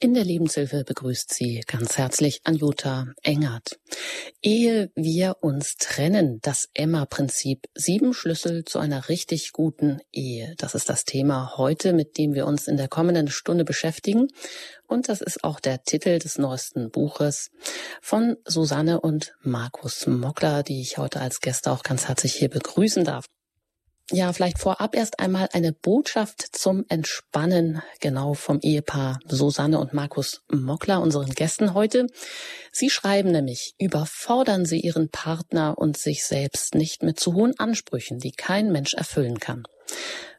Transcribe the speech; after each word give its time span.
In 0.00 0.14
der 0.14 0.24
Lebenshilfe 0.24 0.84
begrüßt 0.84 1.34
sie 1.34 1.60
ganz 1.66 1.98
herzlich 1.98 2.40
Anjuta 2.44 3.06
Engert. 3.24 3.80
Ehe 4.40 4.92
wir 4.94 5.38
uns 5.40 5.74
trennen, 5.74 6.38
das 6.40 6.68
Emma-Prinzip. 6.72 7.66
Sieben 7.74 8.14
Schlüssel 8.14 8.64
zu 8.64 8.78
einer 8.78 9.08
richtig 9.08 9.50
guten 9.50 9.98
Ehe. 10.12 10.54
Das 10.56 10.76
ist 10.76 10.88
das 10.88 11.04
Thema 11.04 11.56
heute, 11.56 11.92
mit 11.92 12.16
dem 12.16 12.34
wir 12.34 12.46
uns 12.46 12.68
in 12.68 12.76
der 12.76 12.86
kommenden 12.86 13.26
Stunde 13.26 13.64
beschäftigen. 13.64 14.28
Und 14.86 15.08
das 15.08 15.20
ist 15.20 15.42
auch 15.42 15.58
der 15.58 15.82
Titel 15.82 16.20
des 16.20 16.38
neuesten 16.38 16.92
Buches 16.92 17.50
von 18.00 18.36
Susanne 18.44 19.00
und 19.00 19.34
Markus 19.42 20.06
Mockler, 20.06 20.62
die 20.62 20.80
ich 20.80 20.98
heute 20.98 21.20
als 21.20 21.40
Gäste 21.40 21.72
auch 21.72 21.82
ganz 21.82 22.06
herzlich 22.06 22.34
hier 22.34 22.50
begrüßen 22.50 23.02
darf. 23.02 23.24
Ja, 24.10 24.32
vielleicht 24.32 24.58
vorab 24.58 24.96
erst 24.96 25.20
einmal 25.20 25.50
eine 25.52 25.74
Botschaft 25.74 26.40
zum 26.56 26.86
Entspannen, 26.88 27.82
genau 28.00 28.32
vom 28.32 28.58
Ehepaar 28.62 29.20
Susanne 29.28 29.78
und 29.78 29.92
Markus 29.92 30.40
Mockler, 30.50 31.02
unseren 31.02 31.34
Gästen 31.34 31.74
heute. 31.74 32.06
Sie 32.72 32.88
schreiben 32.88 33.32
nämlich, 33.32 33.74
überfordern 33.78 34.64
Sie 34.64 34.80
Ihren 34.80 35.10
Partner 35.10 35.76
und 35.76 35.98
sich 35.98 36.24
selbst 36.24 36.74
nicht 36.74 37.02
mit 37.02 37.20
zu 37.20 37.34
hohen 37.34 37.58
Ansprüchen, 37.58 38.18
die 38.18 38.30
kein 38.30 38.72
Mensch 38.72 38.94
erfüllen 38.94 39.40
kann. 39.40 39.64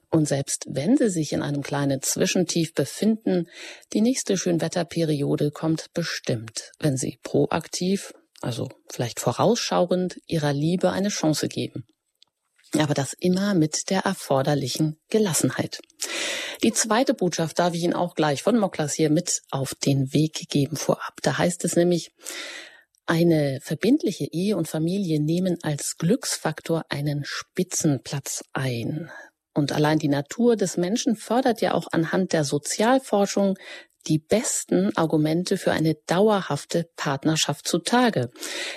Und 0.09 0.27
selbst 0.27 0.65
wenn 0.67 0.97
Sie 0.97 1.11
sich 1.11 1.31
in 1.31 1.43
einem 1.43 1.61
kleinen 1.61 2.01
Zwischentief 2.01 2.73
befinden, 2.73 3.47
die 3.93 4.01
nächste 4.01 4.35
Schönwetterperiode 4.35 5.51
kommt 5.51 5.93
bestimmt, 5.93 6.71
wenn 6.79 6.97
Sie 6.97 7.19
proaktiv, 7.21 8.15
also 8.41 8.67
vielleicht 8.89 9.19
vorausschauend, 9.19 10.17
Ihrer 10.25 10.53
Liebe 10.53 10.89
eine 10.89 11.09
Chance 11.09 11.47
geben 11.47 11.85
aber 12.77 12.93
das 12.93 13.13
immer 13.13 13.53
mit 13.53 13.89
der 13.89 14.01
erforderlichen 14.01 14.99
Gelassenheit. 15.09 15.79
Die 16.63 16.73
zweite 16.73 17.13
Botschaft 17.13 17.57
darf 17.57 17.73
ich 17.73 17.83
Ihnen 17.83 17.93
auch 17.93 18.15
gleich 18.15 18.43
von 18.43 18.57
Moklas 18.59 18.93
hier 18.93 19.09
mit 19.09 19.41
auf 19.49 19.73
den 19.75 20.13
Weg 20.13 20.49
geben 20.49 20.75
vorab. 20.75 21.15
Da 21.21 21.37
heißt 21.37 21.63
es 21.65 21.75
nämlich, 21.75 22.11
eine 23.05 23.59
verbindliche 23.63 24.27
Ehe 24.31 24.55
und 24.55 24.67
Familie 24.67 25.19
nehmen 25.19 25.57
als 25.63 25.97
Glücksfaktor 25.97 26.83
einen 26.89 27.23
Spitzenplatz 27.25 28.43
ein. 28.53 29.09
Und 29.55 29.71
allein 29.71 29.97
die 29.97 30.09
Natur 30.09 30.55
des 30.55 30.77
Menschen 30.77 31.15
fördert 31.15 31.61
ja 31.61 31.73
auch 31.73 31.87
anhand 31.91 32.33
der 32.33 32.43
Sozialforschung 32.43 33.57
die 34.07 34.19
besten 34.19 34.95
Argumente 34.95 35.57
für 35.57 35.71
eine 35.71 35.95
dauerhafte 36.07 36.89
Partnerschaft 36.95 37.67
zutage. 37.67 38.31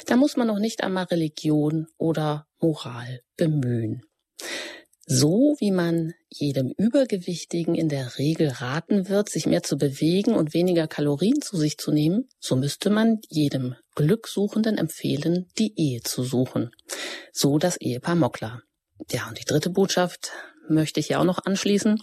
Da 0.06 0.17
muss 0.17 0.37
man 0.37 0.48
noch 0.48 0.59
nicht 0.59 0.83
einmal 0.83 1.05
Religion 1.05 1.87
oder 1.98 2.47
Moral 2.61 3.20
bemühen. 3.37 4.03
So 5.06 5.56
wie 5.59 5.73
man 5.73 6.15
jedem 6.31 6.73
Übergewichtigen 6.77 7.75
in 7.75 7.89
der 7.89 8.19
Regel 8.19 8.48
raten 8.48 9.09
wird, 9.09 9.28
sich 9.28 9.47
mehr 9.47 9.62
zu 9.62 9.77
bewegen 9.77 10.34
und 10.34 10.55
weniger 10.55 10.87
Kalorien 10.87 11.43
zu 11.43 11.56
sich 11.56 11.77
zu 11.77 11.91
nehmen, 11.91 12.28
so 12.39 12.55
müsste 12.55 12.89
man 12.89 13.20
jedem 13.28 13.75
Glücksuchenden 13.97 14.78
empfehlen, 14.78 15.48
die 15.59 15.75
Ehe 15.77 16.03
zu 16.03 16.23
suchen. 16.23 16.70
So 17.33 17.59
das 17.59 17.77
Ehepaar 17.78 18.15
Mockler. 18.15 18.62
Ja, 19.11 19.28
und 19.28 19.39
die 19.39 19.45
dritte 19.45 19.70
Botschaft 19.70 20.31
möchte 20.69 21.00
ich 21.00 21.11
ja 21.11 21.19
auch 21.19 21.25
noch 21.25 21.45
anschließen. 21.45 22.00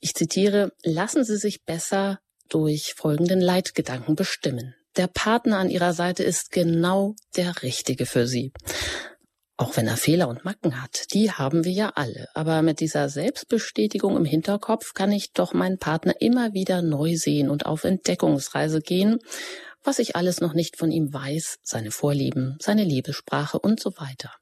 Ich 0.00 0.14
zitiere, 0.14 0.72
lassen 0.84 1.24
Sie 1.24 1.38
sich 1.38 1.64
besser 1.64 2.20
durch 2.48 2.94
folgenden 2.96 3.40
Leitgedanken 3.40 4.14
bestimmen. 4.14 4.74
Der 4.96 5.06
Partner 5.06 5.58
an 5.58 5.70
Ihrer 5.70 5.92
Seite 5.92 6.24
ist 6.24 6.50
genau 6.50 7.14
der 7.36 7.62
Richtige 7.62 8.06
für 8.06 8.26
Sie. 8.26 8.52
Auch 9.56 9.76
wenn 9.76 9.88
er 9.88 9.96
Fehler 9.96 10.28
und 10.28 10.44
Macken 10.44 10.80
hat, 10.80 11.12
die 11.12 11.32
haben 11.32 11.64
wir 11.64 11.72
ja 11.72 11.92
alle. 11.96 12.28
Aber 12.34 12.62
mit 12.62 12.78
dieser 12.78 13.08
Selbstbestätigung 13.08 14.16
im 14.16 14.24
Hinterkopf 14.24 14.94
kann 14.94 15.10
ich 15.10 15.32
doch 15.32 15.52
meinen 15.52 15.78
Partner 15.78 16.14
immer 16.20 16.52
wieder 16.52 16.80
neu 16.80 17.16
sehen 17.16 17.50
und 17.50 17.66
auf 17.66 17.82
Entdeckungsreise 17.82 18.80
gehen, 18.80 19.18
was 19.82 19.98
ich 19.98 20.14
alles 20.14 20.40
noch 20.40 20.54
nicht 20.54 20.76
von 20.76 20.92
ihm 20.92 21.12
weiß, 21.12 21.56
seine 21.62 21.90
Vorlieben, 21.90 22.56
seine 22.60 22.84
Liebessprache 22.84 23.58
und 23.58 23.80
so 23.80 23.90
weiter. 23.96 24.32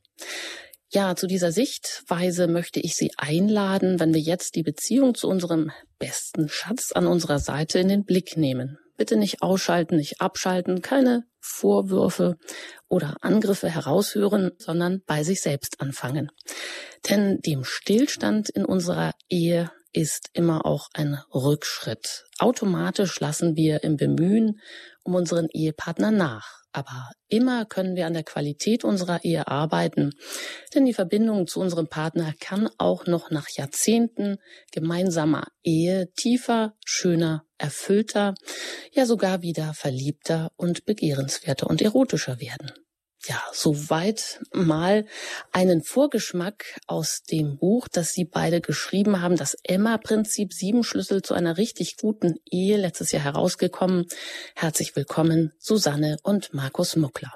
Ja, 0.88 1.16
zu 1.16 1.26
dieser 1.26 1.50
Sichtweise 1.50 2.46
möchte 2.46 2.78
ich 2.78 2.94
Sie 2.94 3.10
einladen, 3.16 3.98
wenn 3.98 4.14
wir 4.14 4.20
jetzt 4.20 4.54
die 4.54 4.62
Beziehung 4.62 5.14
zu 5.14 5.28
unserem 5.28 5.72
besten 5.98 6.48
Schatz 6.48 6.92
an 6.92 7.06
unserer 7.06 7.40
Seite 7.40 7.80
in 7.80 7.88
den 7.88 8.04
Blick 8.04 8.36
nehmen. 8.36 8.78
Bitte 8.96 9.16
nicht 9.16 9.42
ausschalten, 9.42 9.96
nicht 9.96 10.20
abschalten, 10.20 10.82
keine 10.82 11.24
Vorwürfe 11.40 12.36
oder 12.88 13.16
Angriffe 13.20 13.68
heraushören, 13.68 14.52
sondern 14.58 15.02
bei 15.06 15.22
sich 15.22 15.42
selbst 15.42 15.80
anfangen. 15.80 16.30
Denn 17.08 17.40
dem 17.40 17.64
Stillstand 17.64 18.48
in 18.48 18.64
unserer 18.64 19.12
Ehe 19.28 19.70
ist 19.92 20.30
immer 20.34 20.66
auch 20.66 20.88
ein 20.94 21.18
Rückschritt. 21.34 22.26
Automatisch 22.38 23.18
lassen 23.20 23.56
wir 23.56 23.82
im 23.82 23.96
Bemühen 23.96 24.60
um 25.02 25.14
unseren 25.14 25.48
Ehepartner 25.52 26.10
nach. 26.10 26.62
Aber 26.76 27.10
immer 27.28 27.64
können 27.64 27.96
wir 27.96 28.06
an 28.06 28.12
der 28.12 28.22
Qualität 28.22 28.84
unserer 28.84 29.24
Ehe 29.24 29.48
arbeiten, 29.48 30.12
denn 30.74 30.84
die 30.84 30.92
Verbindung 30.92 31.46
zu 31.46 31.58
unserem 31.58 31.88
Partner 31.88 32.34
kann 32.38 32.68
auch 32.76 33.06
noch 33.06 33.30
nach 33.30 33.48
Jahrzehnten 33.48 34.36
gemeinsamer 34.72 35.46
Ehe 35.64 36.12
tiefer, 36.12 36.74
schöner, 36.84 37.46
erfüllter, 37.56 38.34
ja 38.92 39.06
sogar 39.06 39.40
wieder 39.40 39.72
verliebter 39.72 40.52
und 40.56 40.84
begehrenswerter 40.84 41.66
und 41.66 41.80
erotischer 41.80 42.40
werden. 42.40 42.72
Ja, 43.28 43.42
soweit 43.52 44.40
mal 44.52 45.04
einen 45.50 45.82
Vorgeschmack 45.82 46.78
aus 46.86 47.22
dem 47.22 47.56
Buch, 47.58 47.88
das 47.88 48.12
Sie 48.12 48.24
beide 48.24 48.60
geschrieben 48.60 49.20
haben, 49.20 49.36
das 49.36 49.56
Emma-Prinzip, 49.64 50.52
sieben 50.52 50.84
Schlüssel 50.84 51.22
zu 51.22 51.34
einer 51.34 51.56
richtig 51.56 51.96
guten 51.96 52.36
Ehe, 52.48 52.76
letztes 52.76 53.10
Jahr 53.10 53.24
herausgekommen. 53.24 54.06
Herzlich 54.54 54.94
willkommen, 54.94 55.52
Susanne 55.58 56.18
und 56.22 56.54
Markus 56.54 56.94
Muckler. 56.94 57.32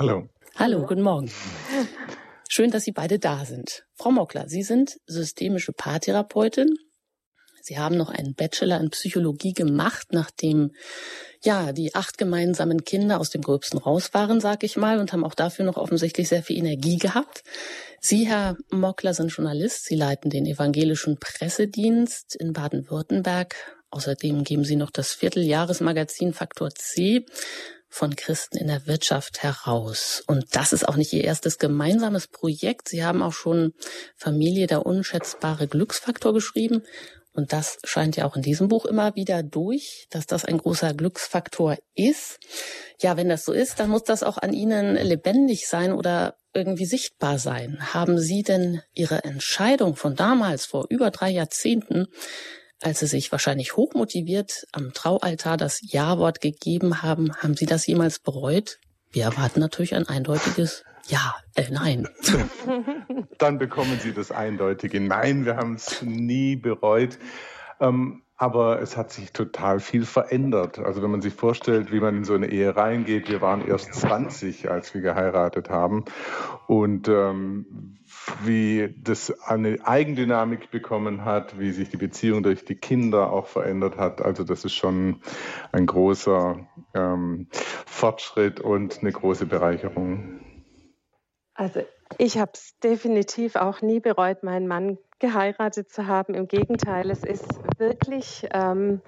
Hallo. 0.00 0.28
Hallo, 0.56 0.84
guten 0.84 1.02
Morgen. 1.02 1.30
Schön, 2.48 2.72
dass 2.72 2.84
Sie 2.84 2.92
beide 2.92 3.20
da 3.20 3.44
sind. 3.44 3.84
Frau 3.94 4.10
Mockler, 4.10 4.48
Sie 4.48 4.62
sind 4.62 4.96
systemische 5.06 5.72
Paartherapeutin. 5.72 6.74
Sie 7.66 7.78
haben 7.78 7.96
noch 7.96 8.10
einen 8.10 8.34
Bachelor 8.34 8.78
in 8.78 8.90
Psychologie 8.90 9.52
gemacht, 9.52 10.08
nachdem 10.12 10.70
ja, 11.42 11.72
die 11.72 11.96
acht 11.96 12.16
gemeinsamen 12.16 12.84
Kinder 12.84 13.18
aus 13.18 13.30
dem 13.30 13.42
Gröbsten 13.42 13.80
raus 13.80 14.14
waren, 14.14 14.40
sag 14.40 14.62
ich 14.62 14.76
mal, 14.76 15.00
und 15.00 15.12
haben 15.12 15.24
auch 15.24 15.34
dafür 15.34 15.64
noch 15.64 15.76
offensichtlich 15.76 16.28
sehr 16.28 16.44
viel 16.44 16.58
Energie 16.58 16.96
gehabt. 16.96 17.42
Sie, 18.00 18.24
Herr 18.28 18.56
Mockler, 18.70 19.14
sind 19.14 19.32
Journalist. 19.32 19.84
Sie 19.84 19.96
leiten 19.96 20.30
den 20.30 20.46
evangelischen 20.46 21.18
Pressedienst 21.18 22.36
in 22.36 22.52
Baden-Württemberg. 22.52 23.56
Außerdem 23.90 24.44
geben 24.44 24.64
Sie 24.64 24.76
noch 24.76 24.92
das 24.92 25.12
Vierteljahresmagazin 25.14 26.34
Faktor 26.34 26.70
C 26.70 27.26
von 27.88 28.14
Christen 28.14 28.58
in 28.58 28.68
der 28.68 28.86
Wirtschaft 28.86 29.42
heraus. 29.42 30.22
Und 30.28 30.54
das 30.54 30.72
ist 30.72 30.86
auch 30.86 30.96
nicht 30.96 31.12
Ihr 31.12 31.24
erstes 31.24 31.58
gemeinsames 31.58 32.28
Projekt. 32.28 32.88
Sie 32.88 33.04
haben 33.04 33.22
auch 33.22 33.32
schon 33.32 33.72
Familie 34.16 34.68
der 34.68 34.86
unschätzbare 34.86 35.66
Glücksfaktor 35.66 36.32
geschrieben 36.32 36.82
und 37.36 37.52
das 37.52 37.78
scheint 37.84 38.16
ja 38.16 38.24
auch 38.24 38.36
in 38.36 38.42
diesem 38.42 38.68
Buch 38.68 38.86
immer 38.86 39.14
wieder 39.14 39.42
durch, 39.42 40.06
dass 40.10 40.26
das 40.26 40.44
ein 40.44 40.58
großer 40.58 40.94
Glücksfaktor 40.94 41.76
ist. 41.94 42.38
Ja, 43.00 43.16
wenn 43.16 43.28
das 43.28 43.44
so 43.44 43.52
ist, 43.52 43.78
dann 43.78 43.90
muss 43.90 44.04
das 44.04 44.22
auch 44.22 44.38
an 44.38 44.52
Ihnen 44.52 44.96
lebendig 44.96 45.68
sein 45.68 45.92
oder 45.92 46.36
irgendwie 46.54 46.86
sichtbar 46.86 47.38
sein. 47.38 47.92
Haben 47.92 48.18
Sie 48.18 48.42
denn 48.42 48.80
Ihre 48.94 49.24
Entscheidung 49.24 49.96
von 49.96 50.16
damals, 50.16 50.64
vor 50.64 50.86
über 50.88 51.10
drei 51.10 51.30
Jahrzehnten, 51.30 52.06
als 52.80 53.00
Sie 53.00 53.06
sich 53.06 53.30
wahrscheinlich 53.32 53.76
hochmotiviert 53.76 54.64
am 54.72 54.94
Traualtar 54.94 55.56
das 55.56 55.80
Ja-Wort 55.82 56.40
gegeben 56.40 57.02
haben, 57.02 57.34
haben 57.36 57.54
Sie 57.54 57.66
das 57.66 57.86
jemals 57.86 58.18
bereut? 58.18 58.78
Wir 59.10 59.24
erwarten 59.24 59.60
natürlich 59.60 59.94
ein 59.94 60.08
eindeutiges 60.08 60.84
ja, 61.08 61.36
äh, 61.54 61.64
nein. 61.70 62.08
Dann 63.38 63.58
bekommen 63.58 63.98
Sie 64.00 64.12
das 64.12 64.30
eindeutige 64.30 65.00
Nein. 65.00 65.44
Wir 65.44 65.56
haben 65.56 65.74
es 65.74 66.02
nie 66.02 66.56
bereut. 66.56 67.18
Ähm, 67.80 68.22
aber 68.38 68.82
es 68.82 68.98
hat 68.98 69.12
sich 69.12 69.32
total 69.32 69.80
viel 69.80 70.04
verändert. 70.04 70.78
Also 70.78 71.02
wenn 71.02 71.10
man 71.10 71.22
sich 71.22 71.32
vorstellt, 71.32 71.90
wie 71.90 72.00
man 72.00 72.18
in 72.18 72.24
so 72.24 72.34
eine 72.34 72.50
Ehe 72.50 72.76
reingeht, 72.76 73.30
wir 73.30 73.40
waren 73.40 73.66
erst 73.66 73.94
20, 73.94 74.70
als 74.70 74.92
wir 74.92 75.00
geheiratet 75.00 75.70
haben. 75.70 76.04
Und 76.66 77.08
ähm, 77.08 77.96
wie 78.44 78.94
das 79.02 79.32
eine 79.40 79.78
Eigendynamik 79.86 80.70
bekommen 80.70 81.24
hat, 81.24 81.58
wie 81.58 81.72
sich 81.72 81.88
die 81.88 81.96
Beziehung 81.96 82.42
durch 82.42 82.64
die 82.64 82.76
Kinder 82.76 83.32
auch 83.32 83.46
verändert 83.46 83.96
hat. 83.96 84.20
Also 84.20 84.44
das 84.44 84.64
ist 84.64 84.74
schon 84.74 85.20
ein 85.72 85.86
großer 85.86 86.66
ähm, 86.94 87.48
Fortschritt 87.86 88.60
und 88.60 88.98
eine 89.00 89.12
große 89.12 89.46
Bereicherung. 89.46 90.40
Also 91.56 91.80
ich 92.18 92.38
habe 92.38 92.52
es 92.54 92.78
definitiv 92.80 93.56
auch 93.56 93.80
nie 93.82 94.00
bereut, 94.00 94.42
meinen 94.42 94.68
Mann 94.68 94.98
geheiratet 95.18 95.90
zu 95.90 96.06
haben. 96.06 96.34
Im 96.34 96.48
Gegenteil, 96.48 97.10
es 97.10 97.24
ist 97.24 97.46
wirklich 97.78 98.46
ähm, 98.52 99.00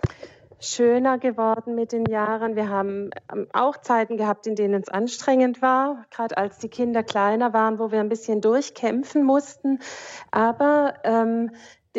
schöner 0.58 1.18
geworden 1.18 1.74
mit 1.74 1.92
den 1.92 2.06
Jahren. 2.06 2.56
Wir 2.56 2.68
haben 2.68 3.10
ähm, 3.32 3.46
auch 3.52 3.76
Zeiten 3.76 4.16
gehabt, 4.16 4.46
in 4.46 4.56
denen 4.56 4.82
es 4.82 4.88
anstrengend 4.88 5.62
war, 5.62 6.06
gerade 6.10 6.36
als 6.36 6.58
die 6.58 6.68
Kinder 6.68 7.02
kleiner 7.02 7.52
waren, 7.52 7.78
wo 7.78 7.92
wir 7.92 8.00
ein 8.00 8.08
bisschen 8.08 8.40
durchkämpfen 8.40 9.22
mussten. 9.22 9.80
Aber 10.30 10.94
ähm, 11.04 11.50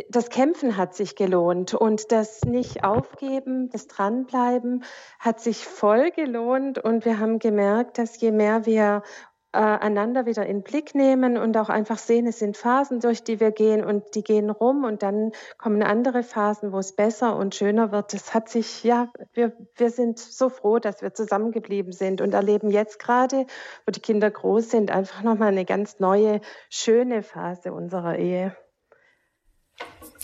das 0.10 0.30
Kämpfen 0.30 0.78
hat 0.78 0.94
sich 0.94 1.16
gelohnt 1.16 1.74
und 1.74 2.12
das 2.12 2.42
nicht 2.44 2.84
aufgeben, 2.84 3.70
das 3.70 3.88
Dranbleiben 3.88 4.84
hat 5.20 5.40
sich 5.40 5.66
voll 5.66 6.12
gelohnt 6.12 6.80
und 6.80 7.06
wir 7.06 7.20
haben 7.20 7.40
gemerkt, 7.40 7.98
dass 7.98 8.20
je 8.22 8.32
mehr 8.32 8.66
wir 8.66 9.04
äh, 9.52 9.58
einander 9.58 10.26
wieder 10.26 10.46
in 10.46 10.58
den 10.58 10.64
Blick 10.64 10.94
nehmen 10.94 11.38
und 11.38 11.58
auch 11.58 11.70
einfach 11.70 11.98
sehen, 11.98 12.28
es 12.28 12.40
sind 12.40 12.56
Phasen, 12.56 13.00
durch 13.00 13.24
die 13.24 13.40
wir 13.40 13.52
gehen 13.52 13.84
und 13.84 14.16
die 14.16 14.24
gehen 14.24 14.50
rum 14.50 14.84
und 14.84 15.02
dann 15.02 15.32
kommen 15.58 15.82
andere 15.82 16.24
Phasen, 16.24 16.72
wo 16.72 16.78
es 16.78 16.96
besser 16.96 17.36
und 17.36 17.56
schöner 17.56 17.92
wird. 17.92 18.14
Das 18.14 18.34
hat 18.34 18.50
sich, 18.50 18.84
ja, 18.84 19.12
wir, 19.34 19.54
wir 19.76 19.90
sind 19.90 20.20
so 20.20 20.50
froh, 20.50 20.80
dass 20.80 21.02
wir 21.02 21.14
zusammengeblieben 21.14 21.94
sind 21.94 22.22
und 22.22 22.34
erleben 22.34 22.70
jetzt 22.70 23.00
gerade, 23.00 23.48
wo 23.86 23.92
die 23.92 24.02
Kinder 24.02 24.30
groß 24.30 24.70
sind, 24.70 24.92
einfach 24.92 25.24
nochmal 25.24 25.50
eine 25.50 25.66
ganz 25.66 26.00
neue, 26.00 26.42
schöne 26.70 27.24
Phase 27.24 27.74
unserer 27.74 28.18
Ehe. 28.18 28.56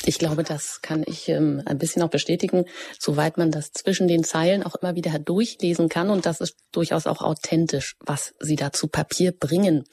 Ich 0.08 0.20
glaube, 0.20 0.44
das 0.44 0.82
kann 0.82 1.04
ich 1.06 1.28
ähm, 1.30 1.64
ein 1.66 1.80
bisschen 1.80 2.04
auch 2.04 2.10
bestätigen, 2.10 2.66
soweit 3.00 3.38
man 3.38 3.50
das 3.50 3.72
zwischen 3.72 4.08
den 4.08 4.24
Zeilen 4.24 4.62
auch 4.64 4.76
immer 4.76 4.96
wieder 4.96 5.18
durchlesen 5.18 5.90
kann. 5.90 6.12
Und 6.12 6.28
das 6.28 6.42
ist 6.42 6.56
durchaus 6.72 7.08
auch 7.08 7.22
authentisch, 7.22 7.96
was 8.00 8.36
Sie 8.40 8.56
da 8.56 8.72
zu 8.72 8.88
Papier 8.88 9.32
bringen. 9.32 9.86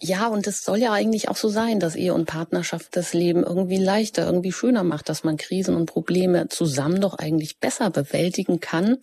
Ja, 0.00 0.28
und 0.28 0.46
es 0.46 0.62
soll 0.62 0.78
ja 0.78 0.92
eigentlich 0.92 1.28
auch 1.28 1.36
so 1.36 1.48
sein, 1.48 1.80
dass 1.80 1.96
Ehe 1.96 2.14
und 2.14 2.26
Partnerschaft 2.26 2.96
das 2.96 3.12
Leben 3.12 3.42
irgendwie 3.42 3.78
leichter, 3.78 4.26
irgendwie 4.26 4.52
schöner 4.52 4.84
macht, 4.84 5.08
dass 5.08 5.24
man 5.24 5.36
Krisen 5.36 5.74
und 5.74 5.86
Probleme 5.86 6.48
zusammen 6.48 7.00
doch 7.00 7.14
eigentlich 7.14 7.58
besser 7.58 7.90
bewältigen 7.90 8.60
kann. 8.60 8.98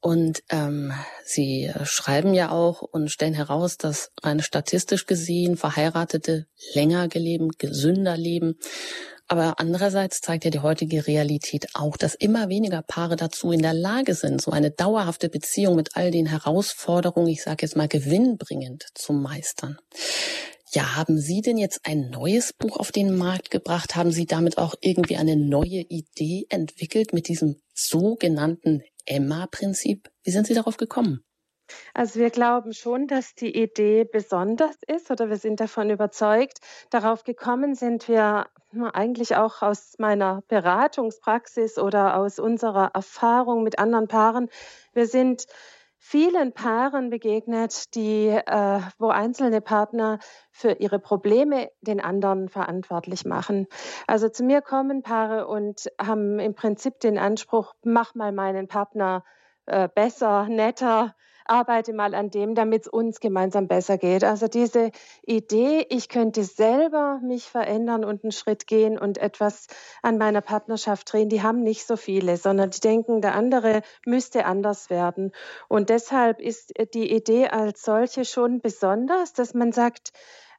Und 0.00 0.42
ähm, 0.48 0.92
Sie 1.24 1.70
schreiben 1.84 2.32
ja 2.32 2.50
auch 2.50 2.80
und 2.80 3.10
stellen 3.10 3.34
heraus, 3.34 3.76
dass 3.76 4.12
rein 4.22 4.40
statistisch 4.40 5.04
gesehen 5.04 5.58
Verheiratete 5.58 6.46
länger 6.74 7.08
geleben, 7.08 7.50
gesünder 7.58 8.16
leben. 8.16 8.56
Aber 9.30 9.60
andererseits 9.60 10.20
zeigt 10.20 10.44
ja 10.44 10.50
die 10.50 10.58
heutige 10.58 11.06
Realität 11.06 11.68
auch, 11.74 11.96
dass 11.96 12.16
immer 12.16 12.48
weniger 12.48 12.82
Paare 12.82 13.14
dazu 13.14 13.52
in 13.52 13.62
der 13.62 13.74
Lage 13.74 14.14
sind, 14.16 14.42
so 14.42 14.50
eine 14.50 14.72
dauerhafte 14.72 15.28
Beziehung 15.28 15.76
mit 15.76 15.90
all 15.94 16.10
den 16.10 16.26
Herausforderungen, 16.26 17.28
ich 17.28 17.44
sage 17.44 17.64
jetzt 17.64 17.76
mal 17.76 17.86
gewinnbringend, 17.86 18.86
zu 18.92 19.12
meistern. 19.12 19.78
Ja, 20.72 20.96
haben 20.96 21.20
Sie 21.20 21.42
denn 21.42 21.58
jetzt 21.58 21.82
ein 21.84 22.10
neues 22.10 22.52
Buch 22.52 22.76
auf 22.76 22.90
den 22.90 23.16
Markt 23.16 23.52
gebracht? 23.52 23.94
Haben 23.94 24.10
Sie 24.10 24.26
damit 24.26 24.58
auch 24.58 24.74
irgendwie 24.80 25.16
eine 25.16 25.36
neue 25.36 25.82
Idee 25.88 26.46
entwickelt 26.48 27.12
mit 27.12 27.28
diesem 27.28 27.60
sogenannten 27.72 28.82
Emma-Prinzip? 29.06 30.10
Wie 30.24 30.32
sind 30.32 30.48
Sie 30.48 30.54
darauf 30.54 30.76
gekommen? 30.76 31.22
Also 31.94 32.20
wir 32.20 32.30
glauben 32.30 32.72
schon, 32.72 33.06
dass 33.06 33.34
die 33.34 33.56
Idee 33.56 34.04
besonders 34.04 34.76
ist 34.86 35.10
oder 35.10 35.28
wir 35.28 35.36
sind 35.36 35.60
davon 35.60 35.90
überzeugt. 35.90 36.58
Darauf 36.90 37.24
gekommen 37.24 37.74
sind 37.74 38.08
wir 38.08 38.46
eigentlich 38.92 39.36
auch 39.36 39.62
aus 39.62 39.94
meiner 39.98 40.42
Beratungspraxis 40.48 41.78
oder 41.78 42.16
aus 42.16 42.38
unserer 42.38 42.90
Erfahrung 42.94 43.62
mit 43.62 43.78
anderen 43.78 44.08
Paaren. 44.08 44.48
Wir 44.92 45.06
sind 45.06 45.46
vielen 46.00 46.52
Paaren 46.52 47.10
begegnet, 47.10 47.94
die, 47.94 48.28
äh, 48.28 48.80
wo 48.98 49.08
einzelne 49.08 49.60
Partner 49.60 50.18
für 50.50 50.72
ihre 50.72 50.98
Probleme 50.98 51.70
den 51.82 52.00
anderen 52.00 52.48
verantwortlich 52.48 53.24
machen. 53.24 53.66
Also 54.06 54.28
zu 54.28 54.42
mir 54.42 54.62
kommen 54.62 55.02
Paare 55.02 55.46
und 55.46 55.90
haben 56.00 56.40
im 56.40 56.54
Prinzip 56.54 57.00
den 57.00 57.18
Anspruch, 57.18 57.74
mach 57.82 58.14
mal 58.14 58.32
meinen 58.32 58.66
Partner 58.66 59.24
äh, 59.66 59.88
besser, 59.94 60.48
netter, 60.48 61.14
arbeite 61.50 61.92
mal 61.92 62.14
an 62.14 62.30
dem, 62.30 62.54
damit 62.54 62.82
es 62.82 62.88
uns 62.88 63.20
gemeinsam 63.20 63.66
besser 63.66 63.98
geht. 63.98 64.24
Also 64.24 64.46
diese 64.46 64.92
Idee, 65.22 65.84
ich 65.88 66.08
könnte 66.08 66.44
selber 66.44 67.20
mich 67.22 67.44
verändern 67.44 68.04
und 68.04 68.22
einen 68.24 68.32
Schritt 68.32 68.66
gehen 68.66 68.98
und 68.98 69.18
etwas 69.18 69.66
an 70.02 70.16
meiner 70.16 70.40
Partnerschaft 70.40 71.12
drehen, 71.12 71.28
die 71.28 71.42
haben 71.42 71.62
nicht 71.62 71.86
so 71.86 71.96
viele, 71.96 72.36
sondern 72.36 72.70
die 72.70 72.80
denken, 72.80 73.20
der 73.20 73.34
andere 73.34 73.82
müsste 74.06 74.44
anders 74.44 74.90
werden. 74.90 75.32
Und 75.68 75.90
deshalb 75.90 76.40
ist 76.40 76.72
die 76.94 77.12
Idee 77.12 77.48
als 77.48 77.82
solche 77.82 78.24
schon 78.24 78.60
besonders, 78.60 79.32
dass 79.32 79.52
man 79.52 79.72
sagt, 79.72 80.12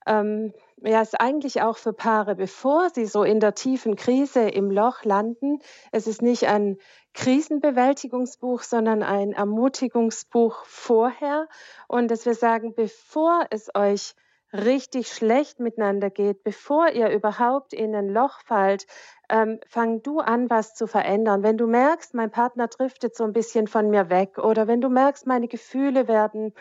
ähm, 0.06 0.54
ja, 0.84 1.02
ist 1.02 1.20
eigentlich 1.20 1.62
auch 1.62 1.78
für 1.78 1.94
Paare, 1.94 2.36
bevor 2.36 2.90
sie 2.90 3.06
so 3.06 3.24
in 3.24 3.40
der 3.40 3.54
tiefen 3.54 3.96
Krise 3.96 4.50
im 4.50 4.72
Loch 4.72 5.04
landen. 5.04 5.60
Es 5.92 6.08
ist 6.08 6.22
nicht 6.24 6.48
ein 6.48 6.78
Krisenbewältigungsbuch, 7.14 8.62
sondern 8.62 9.04
ein 9.04 9.34
Ermutigungsbuch 9.34 10.66
vorher. 10.66 11.48
Und 11.88 12.10
dass 12.10 12.26
wir 12.26 12.36
sagen, 12.36 12.74
bevor 12.76 13.46
es 13.50 13.70
euch 13.76 14.16
richtig 14.54 15.08
schlecht 15.08 15.60
miteinander 15.60 16.10
geht, 16.10 16.44
bevor 16.44 16.90
ihr 16.90 17.10
überhaupt 17.10 17.74
in 17.74 17.96
ein 17.96 18.10
Loch 18.10 18.42
fallt, 18.46 18.86
ähm, 19.30 19.60
fang 19.66 20.04
du 20.04 20.20
an, 20.20 20.50
was 20.50 20.76
zu 20.76 20.88
verändern. 20.88 21.42
Wenn 21.42 21.58
du 21.58 21.68
merkst, 21.68 22.14
mein 22.14 22.32
Partner 22.32 22.68
driftet 22.68 23.16
so 23.16 23.24
ein 23.24 23.34
bisschen 23.34 23.68
von 23.68 23.90
mir 23.90 24.10
weg 24.10 24.38
oder 24.38 24.68
wenn 24.68 24.82
du 24.82 24.90
merkst, 24.90 25.26
meine 25.26 25.48
Gefühle 25.48 26.08
werden 26.10 26.54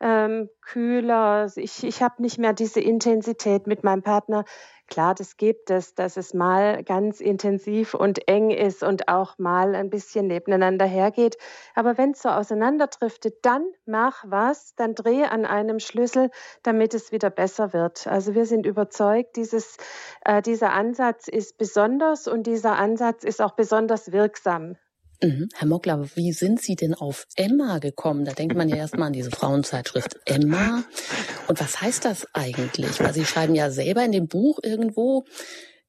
ähm, 0.00 0.50
kühler, 0.60 1.50
ich, 1.56 1.84
ich 1.84 2.02
habe 2.02 2.20
nicht 2.22 2.38
mehr 2.38 2.52
diese 2.52 2.80
Intensität 2.80 3.66
mit 3.66 3.82
meinem 3.82 4.02
Partner, 4.02 4.44
Klar, 4.88 5.14
das 5.14 5.36
gibt 5.36 5.70
es, 5.70 5.94
dass 5.94 6.16
es 6.16 6.32
mal 6.32 6.82
ganz 6.82 7.20
intensiv 7.20 7.92
und 7.92 8.26
eng 8.26 8.50
ist 8.50 8.82
und 8.82 9.06
auch 9.08 9.38
mal 9.38 9.74
ein 9.74 9.90
bisschen 9.90 10.26
nebeneinander 10.26 10.86
hergeht. 10.86 11.36
Aber 11.74 11.98
wenn 11.98 12.12
es 12.12 12.22
so 12.22 12.30
auseinanderdriftet, 12.30 13.44
dann 13.44 13.66
mach 13.84 14.24
was, 14.26 14.74
dann 14.76 14.94
drehe 14.94 15.30
an 15.30 15.44
einem 15.44 15.78
Schlüssel, 15.78 16.30
damit 16.62 16.94
es 16.94 17.12
wieder 17.12 17.28
besser 17.28 17.74
wird. 17.74 18.06
Also 18.06 18.34
wir 18.34 18.46
sind 18.46 18.64
überzeugt, 18.64 19.36
dieses, 19.36 19.76
äh, 20.24 20.40
dieser 20.40 20.72
Ansatz 20.72 21.28
ist 21.28 21.58
besonders 21.58 22.26
und 22.26 22.46
dieser 22.46 22.76
Ansatz 22.76 23.24
ist 23.24 23.42
auch 23.42 23.52
besonders 23.52 24.10
wirksam. 24.12 24.76
Mhm. 25.22 25.48
Herr 25.54 25.66
Mockler, 25.66 26.08
wie 26.14 26.32
sind 26.32 26.60
Sie 26.60 26.76
denn 26.76 26.94
auf 26.94 27.26
Emma 27.34 27.78
gekommen? 27.78 28.24
Da 28.24 28.32
denkt 28.32 28.56
man 28.56 28.68
ja 28.68 28.76
erstmal 28.76 29.08
an 29.08 29.12
diese 29.12 29.30
Frauenzeitschrift 29.30 30.20
Emma. 30.24 30.84
Und 31.48 31.60
was 31.60 31.80
heißt 31.80 32.04
das 32.04 32.26
eigentlich? 32.34 33.00
Weil 33.00 33.14
Sie 33.14 33.24
schreiben 33.24 33.54
ja 33.54 33.70
selber 33.70 34.04
in 34.04 34.12
dem 34.12 34.28
Buch 34.28 34.60
irgendwo, 34.62 35.24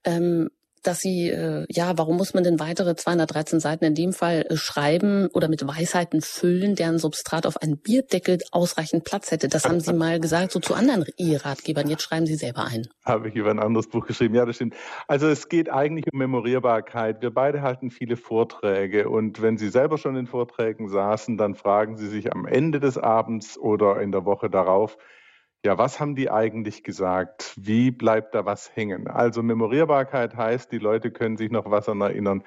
ähm, 0.03 0.49
dass 0.83 0.99
sie, 0.99 1.29
äh, 1.29 1.65
ja, 1.69 1.97
warum 1.97 2.17
muss 2.17 2.33
man 2.33 2.43
denn 2.43 2.59
weitere 2.59 2.95
213 2.95 3.59
Seiten 3.59 3.85
in 3.85 3.95
dem 3.95 4.13
Fall 4.13 4.45
äh, 4.49 4.55
schreiben 4.55 5.27
oder 5.33 5.47
mit 5.47 5.67
Weisheiten 5.67 6.21
füllen, 6.21 6.75
deren 6.75 6.99
Substrat 6.99 7.45
auf 7.45 7.61
einen 7.61 7.77
Bierdeckel 7.77 8.39
ausreichend 8.51 9.03
Platz 9.03 9.31
hätte? 9.31 9.47
Das 9.47 9.65
haben 9.65 9.79
Sie 9.79 9.93
mal 9.93 10.19
gesagt, 10.19 10.51
so 10.51 10.59
zu 10.59 10.73
anderen 10.73 11.05
Eheratgebern. 11.17 11.89
Jetzt 11.89 12.03
schreiben 12.03 12.25
Sie 12.25 12.35
selber 12.35 12.65
ein. 12.65 12.87
Habe 13.05 13.29
ich 13.29 13.35
über 13.35 13.51
ein 13.51 13.59
anderes 13.59 13.87
Buch 13.87 14.05
geschrieben. 14.05 14.35
Ja, 14.35 14.45
das 14.45 14.55
stimmt. 14.55 14.75
Also 15.07 15.27
es 15.27 15.49
geht 15.49 15.69
eigentlich 15.69 16.05
um 16.11 16.19
Memorierbarkeit. 16.19 17.21
Wir 17.21 17.33
beide 17.33 17.61
halten 17.61 17.91
viele 17.91 18.17
Vorträge 18.17 19.09
und 19.09 19.41
wenn 19.41 19.57
Sie 19.57 19.69
selber 19.69 19.97
schon 19.97 20.15
in 20.15 20.27
Vorträgen 20.27 20.89
saßen, 20.89 21.37
dann 21.37 21.55
fragen 21.55 21.97
Sie 21.97 22.07
sich 22.07 22.31
am 22.31 22.45
Ende 22.45 22.79
des 22.79 22.97
Abends 22.97 23.57
oder 23.57 24.01
in 24.01 24.11
der 24.11 24.25
Woche 24.25 24.49
darauf, 24.49 24.97
ja, 25.65 25.77
was 25.77 25.99
haben 25.99 26.15
die 26.15 26.31
eigentlich 26.31 26.83
gesagt? 26.83 27.53
Wie 27.57 27.91
bleibt 27.91 28.33
da 28.33 28.45
was 28.45 28.73
hängen? 28.75 29.09
Also 29.09 29.43
Memorierbarkeit 29.43 30.37
heißt, 30.37 30.71
die 30.71 30.77
Leute 30.77 31.11
können 31.11 31.35
sich 31.35 31.51
noch 31.51 31.69
was 31.69 31.89
an 31.89 31.99
erinnern. 31.99 32.43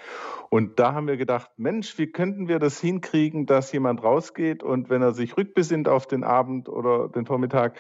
Und 0.49 0.79
da 0.79 0.95
haben 0.95 1.07
wir 1.07 1.19
gedacht, 1.19 1.51
Mensch, 1.59 1.99
wie 1.99 2.07
könnten 2.07 2.49
wir 2.49 2.59
das 2.59 2.81
hinkriegen, 2.81 3.45
dass 3.45 3.71
jemand 3.73 4.03
rausgeht 4.03 4.63
und 4.63 4.89
wenn 4.89 5.03
er 5.03 5.13
sich 5.13 5.37
rückbesinnt 5.37 5.89
auf 5.89 6.07
den 6.07 6.25
Abend 6.25 6.71
oder 6.71 7.11
den 7.11 7.27
Vormittag, 7.27 7.79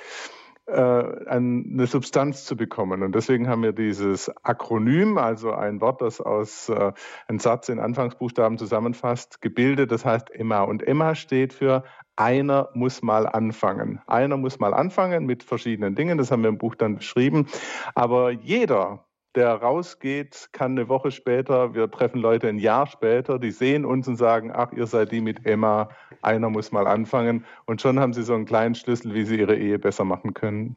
eine 0.66 1.86
Substanz 1.86 2.44
zu 2.44 2.56
bekommen. 2.56 3.02
Und 3.02 3.14
deswegen 3.14 3.48
haben 3.48 3.62
wir 3.62 3.72
dieses 3.72 4.30
Akronym, 4.44 5.18
also 5.18 5.52
ein 5.52 5.80
Wort, 5.80 6.00
das 6.00 6.20
aus 6.20 6.68
äh, 6.68 6.92
einem 7.26 7.38
Satz 7.40 7.68
in 7.68 7.80
Anfangsbuchstaben 7.80 8.58
zusammenfasst, 8.58 9.40
gebildet. 9.40 9.90
Das 9.90 10.04
heißt 10.04 10.30
Emma. 10.30 10.62
Und 10.62 10.86
Emma 10.86 11.14
steht 11.14 11.52
für 11.52 11.84
einer 12.16 12.68
muss 12.74 13.02
mal 13.02 13.26
anfangen. 13.26 14.00
Einer 14.06 14.36
muss 14.36 14.60
mal 14.60 14.74
anfangen 14.74 15.26
mit 15.26 15.42
verschiedenen 15.42 15.94
Dingen, 15.94 16.18
das 16.18 16.30
haben 16.30 16.42
wir 16.42 16.50
im 16.50 16.58
Buch 16.58 16.74
dann 16.74 16.96
beschrieben. 16.96 17.48
Aber 17.94 18.30
jeder, 18.30 19.04
der 19.34 19.54
rausgeht, 19.54 20.48
kann 20.52 20.72
eine 20.72 20.88
Woche 20.88 21.10
später, 21.10 21.74
wir 21.74 21.90
treffen 21.90 22.20
Leute 22.20 22.48
ein 22.48 22.58
Jahr 22.58 22.86
später, 22.86 23.38
die 23.38 23.50
sehen 23.50 23.84
uns 23.84 24.06
und 24.08 24.16
sagen, 24.16 24.52
ach, 24.54 24.72
ihr 24.72 24.86
seid 24.86 25.12
die 25.12 25.20
mit 25.20 25.46
Emma, 25.46 25.88
einer 26.20 26.50
muss 26.50 26.72
mal 26.72 26.86
anfangen. 26.86 27.44
Und 27.66 27.80
schon 27.80 27.98
haben 27.98 28.12
sie 28.12 28.22
so 28.22 28.34
einen 28.34 28.44
kleinen 28.44 28.74
Schlüssel, 28.74 29.14
wie 29.14 29.24
sie 29.24 29.38
ihre 29.38 29.56
Ehe 29.56 29.78
besser 29.78 30.04
machen 30.04 30.34
können. 30.34 30.76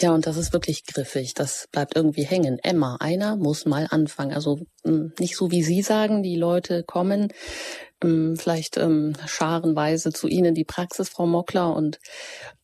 Ja, 0.00 0.14
und 0.14 0.26
das 0.26 0.36
ist 0.36 0.52
wirklich 0.52 0.84
griffig. 0.86 1.34
Das 1.34 1.66
bleibt 1.72 1.96
irgendwie 1.96 2.22
hängen. 2.22 2.60
Emma, 2.62 2.96
einer 3.00 3.34
muss 3.36 3.66
mal 3.66 3.88
anfangen. 3.90 4.32
Also 4.32 4.60
hm, 4.84 5.12
nicht 5.18 5.36
so 5.36 5.50
wie 5.50 5.62
Sie 5.62 5.82
sagen, 5.82 6.22
die 6.22 6.36
Leute 6.36 6.84
kommen 6.84 7.32
hm, 8.02 8.36
vielleicht 8.36 8.76
ähm, 8.76 9.14
scharenweise 9.26 10.12
zu 10.12 10.28
Ihnen 10.28 10.54
die 10.54 10.64
Praxis, 10.64 11.08
Frau 11.08 11.26
Mockler, 11.26 11.74
und 11.74 11.98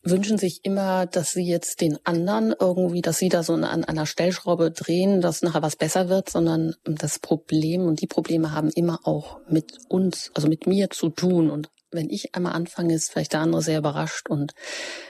wünschen 0.03 0.37
sich 0.37 0.61
immer, 0.63 1.05
dass 1.05 1.33
Sie 1.33 1.43
jetzt 1.43 1.81
den 1.81 1.97
anderen 2.05 2.53
irgendwie, 2.57 3.01
dass 3.01 3.17
Sie 3.17 3.29
da 3.29 3.43
so 3.43 3.53
an 3.53 3.83
einer 3.83 4.05
Stellschraube 4.05 4.71
drehen, 4.71 5.21
dass 5.21 5.41
nachher 5.41 5.61
was 5.61 5.75
besser 5.75 6.09
wird, 6.09 6.29
sondern 6.29 6.75
das 6.85 7.19
Problem 7.19 7.85
und 7.85 8.01
die 8.01 8.07
Probleme 8.07 8.51
haben 8.51 8.69
immer 8.69 8.99
auch 9.03 9.39
mit 9.49 9.77
uns, 9.89 10.31
also 10.33 10.47
mit 10.47 10.67
mir 10.67 10.89
zu 10.89 11.09
tun. 11.09 11.49
Und 11.49 11.69
wenn 11.95 12.09
ich 12.09 12.35
einmal 12.35 12.53
anfange, 12.53 12.93
ist 12.93 13.11
vielleicht 13.11 13.33
der 13.33 13.41
andere 13.41 13.61
sehr 13.61 13.79
überrascht 13.79 14.29
und 14.29 14.53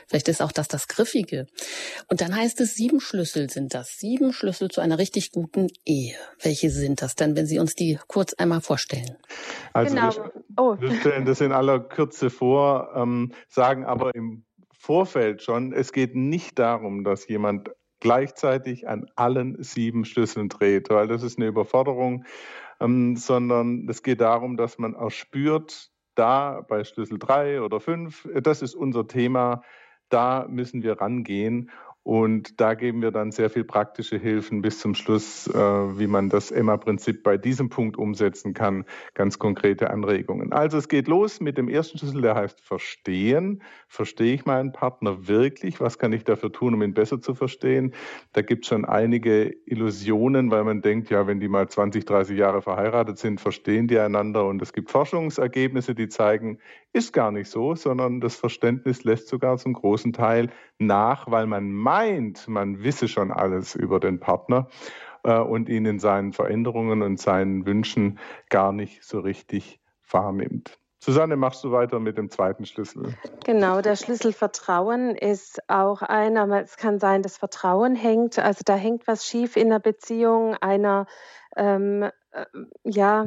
vielleicht 0.07 0.27
ist 0.27 0.41
auch 0.41 0.51
das 0.51 0.67
das 0.67 0.87
Griffige. 0.87 1.47
Und 2.07 2.21
dann 2.21 2.35
heißt 2.35 2.61
es, 2.61 2.75
sieben 2.75 2.99
Schlüssel 2.99 3.49
sind 3.49 3.73
das. 3.73 3.97
Sieben 3.97 4.33
Schlüssel 4.33 4.69
zu 4.69 4.81
einer 4.81 4.97
richtig 4.97 5.31
guten 5.31 5.67
Ehe. 5.85 6.15
Welche 6.41 6.69
sind 6.69 7.01
das 7.01 7.15
denn, 7.15 7.35
wenn 7.35 7.45
Sie 7.45 7.59
uns 7.59 7.75
die 7.75 7.99
kurz 8.07 8.33
einmal 8.33 8.61
vorstellen? 8.61 9.17
Also 9.73 9.95
genau. 9.95 10.15
wir, 10.15 10.31
oh. 10.57 10.75
wir 10.79 10.95
stellen 10.99 11.25
das 11.25 11.41
in 11.41 11.51
aller 11.51 11.79
Kürze 11.79 12.29
vor, 12.29 12.91
ähm, 12.95 13.33
sagen 13.49 13.85
aber 13.85 14.15
im 14.15 14.45
Vorfeld 14.71 15.41
schon, 15.41 15.73
es 15.73 15.91
geht 15.91 16.15
nicht 16.15 16.59
darum, 16.59 17.03
dass 17.03 17.27
jemand 17.27 17.71
gleichzeitig 17.99 18.87
an 18.87 19.07
allen 19.15 19.61
sieben 19.63 20.05
Schlüsseln 20.05 20.47
dreht, 20.47 20.89
weil 20.89 21.07
das 21.07 21.23
ist 21.23 21.39
eine 21.39 21.47
Überforderung, 21.47 22.25
ähm, 22.79 23.15
sondern 23.15 23.87
es 23.89 24.03
geht 24.03 24.21
darum, 24.21 24.57
dass 24.57 24.77
man 24.77 24.95
auch 24.95 25.09
spürt, 25.09 25.91
da 26.15 26.61
bei 26.67 26.83
Schlüssel 26.83 27.19
drei 27.19 27.61
oder 27.61 27.79
fünf, 27.79 28.27
das 28.41 28.61
ist 28.61 28.75
unser 28.75 29.07
Thema, 29.07 29.61
da 30.09 30.45
müssen 30.49 30.83
wir 30.83 31.01
rangehen 31.01 31.71
und 32.05 32.61
da 32.61 32.75
geben 32.75 33.01
wir 33.01 33.09
dann 33.09 33.31
sehr 33.31 33.49
viel 33.49 33.63
praktische 33.63 34.17
Hilfen 34.17 34.61
bis 34.61 34.77
zum 34.77 34.93
Schluss, 34.93 35.47
äh, 35.47 35.57
wie 35.57 36.05
man 36.05 36.29
das 36.29 36.51
Emma-Prinzip 36.51 37.23
bei 37.23 37.35
diesem 37.35 37.69
Punkt 37.69 37.97
umsetzen 37.97 38.53
kann. 38.53 38.85
Ganz 39.15 39.39
konkrete 39.39 39.89
Anregungen. 39.89 40.53
Also 40.53 40.77
es 40.77 40.87
geht 40.87 41.07
los 41.07 41.39
mit 41.39 41.57
dem 41.57 41.67
ersten 41.67 41.97
Schlüssel, 41.97 42.21
der 42.21 42.35
heißt 42.35 42.61
Verstehen. 42.61 43.63
Verstehe 43.87 44.35
ich 44.35 44.45
meinen 44.45 44.71
Partner 44.71 45.27
wirklich? 45.27 45.81
Was 45.81 45.97
kann 45.97 46.13
ich 46.13 46.23
dafür 46.23 46.51
tun, 46.51 46.75
um 46.75 46.83
ihn 46.83 46.93
besser 46.93 47.21
zu 47.21 47.33
verstehen? 47.33 47.95
Da 48.33 48.43
gibt 48.43 48.65
es 48.65 48.69
schon 48.69 48.85
einige 48.85 49.55
Illusionen, 49.65 50.51
weil 50.51 50.63
man 50.63 50.83
denkt, 50.83 51.09
ja, 51.09 51.25
wenn 51.25 51.39
die 51.39 51.47
mal 51.47 51.67
20, 51.67 52.05
30 52.05 52.37
Jahre 52.37 52.61
verheiratet 52.61 53.17
sind, 53.17 53.41
verstehen 53.41 53.87
die 53.87 53.97
einander. 53.97 54.45
Und 54.45 54.61
es 54.61 54.73
gibt 54.73 54.91
Forschungsergebnisse, 54.91 55.95
die 55.95 56.07
zeigen, 56.07 56.59
ist 56.95 57.11
gar 57.11 57.31
nicht 57.31 57.49
so, 57.49 57.75
sondern 57.75 58.21
das 58.21 58.35
Verständnis 58.37 59.03
lässt 59.03 59.27
sogar 59.27 59.57
zum 59.57 59.73
großen 59.73 60.13
Teil 60.13 60.49
nach, 60.79 61.29
weil 61.29 61.45
man 61.45 61.71
meint, 61.71 62.47
man 62.47 62.83
wisse 62.83 63.09
schon 63.09 63.31
alles 63.31 63.75
über 63.75 63.99
den 63.99 64.21
Partner 64.21 64.69
äh, 65.23 65.37
und 65.37 65.67
ihn 65.67 65.85
in 65.85 65.99
seinen 65.99 66.31
Veränderungen 66.31 67.01
und 67.01 67.19
seinen 67.19 67.65
Wünschen 67.65 68.17
gar 68.49 68.71
nicht 68.71 69.03
so 69.03 69.19
richtig 69.19 69.81
wahrnimmt. 70.09 70.79
Susanne, 70.99 71.35
machst 71.35 71.63
du 71.65 71.71
weiter 71.71 71.99
mit 71.99 72.17
dem 72.17 72.29
zweiten 72.29 72.65
Schlüssel? 72.65 73.13
Genau, 73.43 73.81
der 73.81 73.97
Schlüssel 73.97 74.31
Vertrauen 74.31 75.15
ist 75.15 75.59
auch 75.67 76.01
einer, 76.01 76.49
es 76.63 76.77
kann 76.77 76.99
sein, 76.99 77.21
dass 77.21 77.37
Vertrauen 77.37 77.95
hängt, 77.95 78.39
also 78.39 78.61
da 78.65 78.75
hängt 78.75 79.05
was 79.05 79.25
schief 79.25 79.57
in 79.57 79.69
der 79.69 79.79
Beziehung, 79.79 80.55
einer 80.55 81.05
ähm, 81.57 82.03
äh, 82.31 82.45
ja, 82.83 83.25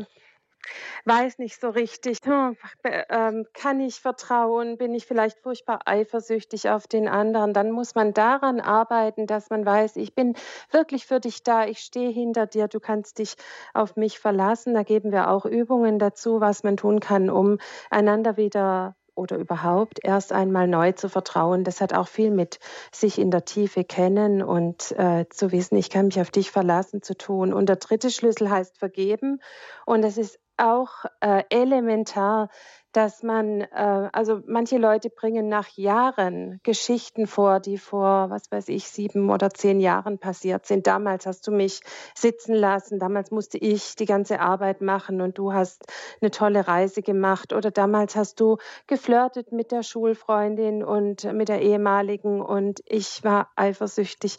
weiß 1.04 1.38
nicht 1.38 1.60
so 1.60 1.70
richtig, 1.70 2.18
hm, 2.24 2.56
ähm, 2.84 3.46
kann 3.54 3.80
ich 3.80 4.00
vertrauen, 4.00 4.76
bin 4.76 4.94
ich 4.94 5.06
vielleicht 5.06 5.38
furchtbar 5.40 5.80
eifersüchtig 5.86 6.68
auf 6.68 6.86
den 6.86 7.08
anderen, 7.08 7.52
dann 7.52 7.70
muss 7.70 7.94
man 7.94 8.12
daran 8.12 8.60
arbeiten, 8.60 9.26
dass 9.26 9.50
man 9.50 9.64
weiß, 9.64 9.96
ich 9.96 10.14
bin 10.14 10.34
wirklich 10.70 11.06
für 11.06 11.20
dich 11.20 11.42
da, 11.42 11.66
ich 11.66 11.80
stehe 11.80 12.10
hinter 12.10 12.46
dir, 12.46 12.68
du 12.68 12.80
kannst 12.80 13.18
dich 13.18 13.36
auf 13.74 13.96
mich 13.96 14.18
verlassen. 14.18 14.74
Da 14.74 14.82
geben 14.82 15.12
wir 15.12 15.30
auch 15.30 15.44
Übungen 15.44 15.98
dazu, 15.98 16.40
was 16.40 16.62
man 16.62 16.76
tun 16.76 17.00
kann, 17.00 17.30
um 17.30 17.58
einander 17.90 18.36
wieder 18.36 18.96
oder 19.14 19.36
überhaupt 19.36 19.98
erst 20.02 20.32
einmal 20.32 20.68
neu 20.68 20.92
zu 20.92 21.08
vertrauen. 21.08 21.64
Das 21.64 21.80
hat 21.80 21.92
auch 21.92 22.06
viel 22.06 22.30
mit 22.30 22.60
sich 22.92 23.18
in 23.18 23.30
der 23.30 23.44
Tiefe 23.44 23.84
kennen 23.84 24.42
und 24.42 24.92
äh, 24.92 25.26
zu 25.28 25.50
wissen, 25.50 25.76
ich 25.76 25.90
kann 25.90 26.06
mich 26.06 26.20
auf 26.20 26.30
dich 26.30 26.52
verlassen 26.52 27.02
zu 27.02 27.16
tun. 27.16 27.52
Und 27.52 27.68
der 27.68 27.76
dritte 27.76 28.10
Schlüssel 28.10 28.48
heißt 28.48 28.78
vergeben. 28.78 29.40
Und 29.84 30.02
das 30.02 30.18
ist 30.18 30.38
auch 30.58 31.04
äh, 31.20 31.44
elementar, 31.50 32.48
dass 32.92 33.22
man, 33.22 33.60
äh, 33.60 34.08
also 34.12 34.40
manche 34.46 34.78
Leute 34.78 35.10
bringen 35.10 35.48
nach 35.48 35.68
Jahren 35.76 36.58
Geschichten 36.62 37.26
vor, 37.26 37.60
die 37.60 37.76
vor, 37.76 38.30
was 38.30 38.50
weiß 38.50 38.68
ich, 38.68 38.88
sieben 38.88 39.30
oder 39.30 39.50
zehn 39.50 39.78
Jahren 39.78 40.18
passiert 40.18 40.66
sind. 40.66 40.86
Damals 40.86 41.26
hast 41.26 41.46
du 41.46 41.52
mich 41.52 41.80
sitzen 42.14 42.54
lassen, 42.54 42.98
damals 42.98 43.30
musste 43.30 43.58
ich 43.58 43.94
die 43.94 44.06
ganze 44.06 44.40
Arbeit 44.40 44.80
machen 44.80 45.20
und 45.20 45.38
du 45.38 45.52
hast 45.52 45.84
eine 46.20 46.30
tolle 46.30 46.66
Reise 46.66 47.02
gemacht 47.02 47.52
oder 47.52 47.70
damals 47.70 48.16
hast 48.16 48.40
du 48.40 48.56
geflirtet 48.86 49.52
mit 49.52 49.70
der 49.70 49.82
Schulfreundin 49.82 50.82
und 50.82 51.30
mit 51.32 51.48
der 51.48 51.60
ehemaligen 51.60 52.40
und 52.40 52.80
ich 52.86 53.22
war 53.22 53.50
eifersüchtig. 53.54 54.36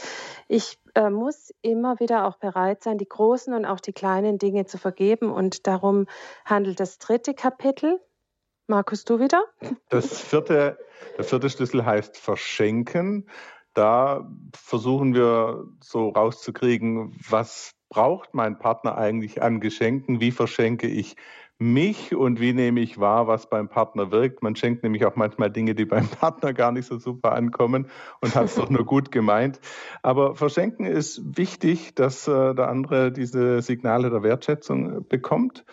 Ich 0.48 0.80
äh, 1.00 1.10
muss 1.10 1.53
immer 1.62 2.00
wieder 2.00 2.27
auch 2.27 2.38
bereit 2.38 2.84
sein, 2.84 2.98
die 2.98 3.08
großen 3.08 3.53
und 3.53 3.65
auch 3.65 3.79
die 3.79 3.94
kleinen 3.94 4.38
Dinge 4.38 4.65
zu 4.65 4.77
vergeben 4.77 5.32
und 5.32 5.65
darum 5.65 6.08
handelt 6.46 6.79
das 6.79 6.98
dritte 6.98 7.34
Kapitel 7.34 8.00
Markus, 8.68 9.03
du 9.03 9.20
wieder? 9.20 9.44
Das 9.89 10.22
vierte, 10.22 10.77
der 11.18 11.24
vierte 11.24 11.50
Schlüssel 11.50 11.86
heißt 11.86 12.18
Verschenken. 12.18 13.27
Da 13.74 14.29
versuchen 14.53 15.15
wir 15.15 15.65
so 15.79 16.10
rauszukriegen, 16.10 17.15
was 17.27 17.74
braucht 17.89 18.36
mein 18.36 18.60
Partner 18.60 18.96
eigentlich 18.96 19.41
an 19.41 19.60
Geschenken? 19.60 20.20
Wie 20.20 20.32
verschenke 20.32 20.86
ich 20.86 21.15
mich 21.60 22.16
und 22.16 22.39
wie 22.39 22.54
nehme 22.54 22.80
ich 22.80 23.00
wahr, 23.00 23.28
was 23.28 23.50
beim 23.50 23.68
Partner 23.68 24.12
wirkt? 24.12 24.42
Man 24.42 24.56
schenkt 24.56 24.82
nämlich 24.82 25.06
auch 25.06 25.16
manchmal 25.16 25.51
Dinge, 25.51 25.75
die 25.75 25.86
beim 25.86 26.08
Partner 26.20 26.54
gar 26.54 26.72
nicht 26.72 26.88
so 26.88 26.98
super 26.98 27.34
ankommen 27.34 27.88
und 28.22 28.34
hat 28.34 28.46
es 28.46 28.56
doch 28.56 28.70
nur 28.70 28.86
gut 28.86 29.12
gemeint. 29.12 29.60
Aber 30.01 30.36
verschenken 30.36 30.86
ist 30.86 31.38
wichtig, 31.38 31.94
dass 31.96 32.28
äh, 32.28 32.56
der 32.56 32.70
andere 32.70 33.12
diese 33.12 33.62
Signale 33.62 34.10
der 34.10 34.24
Wertschätzung 34.24 35.08
bekommt. 35.08 35.66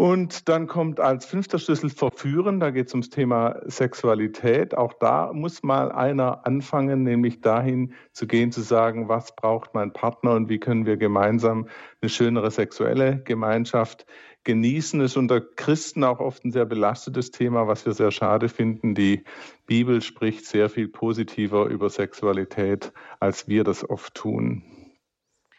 Und 0.00 0.48
dann 0.48 0.68
kommt 0.68 1.00
als 1.00 1.26
fünfter 1.26 1.58
Schlüssel 1.58 1.90
Verführen. 1.90 2.60
Da 2.60 2.70
geht 2.70 2.86
es 2.86 2.94
ums 2.94 3.10
Thema 3.10 3.56
Sexualität. 3.66 4.78
Auch 4.78 4.92
da 4.92 5.32
muss 5.32 5.64
mal 5.64 5.90
einer 5.90 6.46
anfangen, 6.46 7.02
nämlich 7.02 7.40
dahin 7.40 7.94
zu 8.12 8.28
gehen, 8.28 8.52
zu 8.52 8.60
sagen, 8.60 9.08
was 9.08 9.34
braucht 9.34 9.74
mein 9.74 9.92
Partner 9.92 10.34
und 10.34 10.48
wie 10.48 10.60
können 10.60 10.86
wir 10.86 10.98
gemeinsam 10.98 11.66
eine 12.00 12.10
schönere 12.10 12.52
sexuelle 12.52 13.20
Gemeinschaft 13.24 14.06
genießen. 14.48 15.02
Ist 15.02 15.18
unter 15.18 15.42
Christen 15.42 16.02
auch 16.04 16.20
oft 16.20 16.42
ein 16.42 16.52
sehr 16.52 16.64
belastetes 16.64 17.30
Thema, 17.30 17.68
was 17.68 17.84
wir 17.84 17.92
sehr 17.92 18.10
schade 18.10 18.48
finden. 18.48 18.94
Die 18.94 19.24
Bibel 19.66 20.00
spricht 20.00 20.46
sehr 20.46 20.70
viel 20.70 20.88
positiver 20.88 21.66
über 21.66 21.90
Sexualität, 21.90 22.92
als 23.20 23.46
wir 23.46 23.62
das 23.62 23.88
oft 23.88 24.14
tun. 24.14 24.62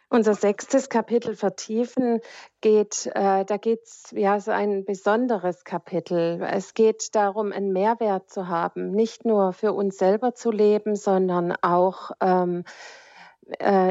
Unser 0.10 0.34
sechstes 0.34 0.90
Kapitel 0.90 1.36
vertiefen 1.36 2.20
geht, 2.62 3.06
äh, 3.14 3.46
da 3.46 3.58
geht 3.58 3.84
es 3.84 4.12
ja 4.12 4.40
so 4.40 4.50
ein 4.50 4.84
besonderes 4.86 5.64
Kapitel. 5.66 6.42
Es 6.42 6.74
geht 6.74 7.14
darum, 7.14 7.52
einen 7.52 7.72
Mehrwert 7.72 8.28
zu 8.32 8.48
haben, 8.48 8.90
nicht 8.90 9.24
nur 9.24 9.54
für 9.54 9.72
uns 9.72 10.00
selber 10.00 10.34
zu 10.34 10.50
leben, 10.50 10.96
sondern 10.96 11.54
auch 11.62 12.10
ähm, 12.22 12.62
äh, 12.62 12.64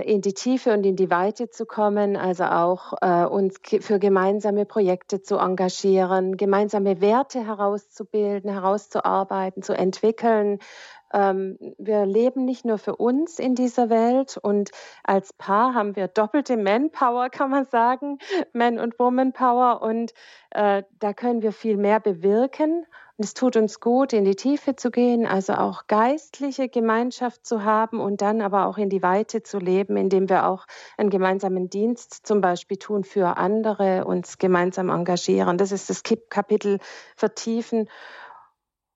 in 0.04 0.20
die 0.20 0.34
Tiefe 0.34 0.72
und 0.72 0.86
in 0.86 0.96
die 0.96 1.10
Weite 1.10 1.50
zu 1.50 1.66
kommen, 1.66 2.16
also 2.16 2.44
auch 2.44 2.92
äh, 3.00 3.24
uns 3.24 3.56
für 3.80 3.98
gemeinsame 3.98 4.64
Projekte 4.64 5.22
zu 5.22 5.36
engagieren, 5.36 6.36
gemeinsame 6.36 7.00
Werte 7.00 7.44
herauszubilden, 7.44 8.50
herauszuarbeiten, 8.50 9.62
zu 9.62 9.72
entwickeln, 9.72 10.60
ähm, 11.12 11.58
wir 11.78 12.04
leben 12.06 12.44
nicht 12.44 12.64
nur 12.64 12.78
für 12.78 12.96
uns 12.96 13.38
in 13.38 13.54
dieser 13.54 13.88
Welt 13.88 14.36
und 14.36 14.70
als 15.04 15.32
Paar 15.32 15.74
haben 15.74 15.96
wir 15.96 16.08
doppelte 16.08 16.56
Manpower, 16.56 17.30
kann 17.30 17.50
man 17.50 17.64
sagen, 17.64 18.18
Man- 18.52 18.78
und 18.78 18.98
Womanpower 18.98 19.82
und 19.82 20.12
äh, 20.50 20.82
da 20.98 21.12
können 21.12 21.42
wir 21.42 21.52
viel 21.52 21.76
mehr 21.76 22.00
bewirken. 22.00 22.86
Es 23.20 23.34
tut 23.34 23.56
uns 23.56 23.80
gut, 23.80 24.12
in 24.12 24.24
die 24.24 24.36
Tiefe 24.36 24.76
zu 24.76 24.92
gehen, 24.92 25.26
also 25.26 25.54
auch 25.54 25.88
geistliche 25.88 26.68
Gemeinschaft 26.68 27.44
zu 27.44 27.64
haben 27.64 28.00
und 28.00 28.20
dann 28.20 28.40
aber 28.40 28.66
auch 28.66 28.78
in 28.78 28.90
die 28.90 29.02
Weite 29.02 29.42
zu 29.42 29.58
leben, 29.58 29.96
indem 29.96 30.28
wir 30.28 30.46
auch 30.46 30.66
einen 30.96 31.10
gemeinsamen 31.10 31.68
Dienst 31.68 32.24
zum 32.24 32.40
Beispiel 32.40 32.76
tun 32.76 33.02
für 33.02 33.36
andere, 33.36 34.04
uns 34.04 34.38
gemeinsam 34.38 34.88
engagieren. 34.88 35.58
Das 35.58 35.72
ist 35.72 35.90
das 35.90 36.04
Kapitel 36.30 36.78
Vertiefen. 37.16 37.88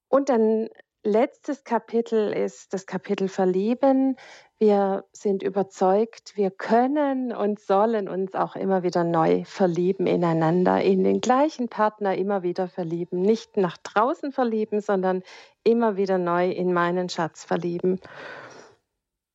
Und 0.09 0.29
dann 0.29 0.69
letztes 1.05 1.65
Kapitel 1.65 2.33
ist 2.33 2.73
das 2.73 2.87
Kapitel 2.87 3.29
Verlieben. 3.29 4.17
Wir 4.59 5.05
sind 5.13 5.43
überzeugt, 5.43 6.37
wir 6.37 6.51
können 6.51 7.33
und 7.33 7.59
sollen 7.61 8.09
uns 8.09 8.35
auch 8.35 8.55
immer 8.55 8.83
wieder 8.83 9.03
neu 9.03 9.45
verlieben 9.45 10.07
ineinander, 10.07 10.81
in 10.81 11.03
den 11.03 11.21
gleichen 11.21 11.69
Partner 11.69 12.17
immer 12.17 12.43
wieder 12.43 12.69
verlieben. 12.69 13.21
Nicht 13.21 13.57
nach 13.57 13.77
draußen 13.79 14.33
verlieben, 14.33 14.81
sondern 14.81 15.23
immer 15.65 15.97
wieder 15.97 16.19
neu 16.19 16.51
in 16.51 16.73
meinen 16.73 17.09
Schatz 17.09 17.45
verlieben. 17.45 18.01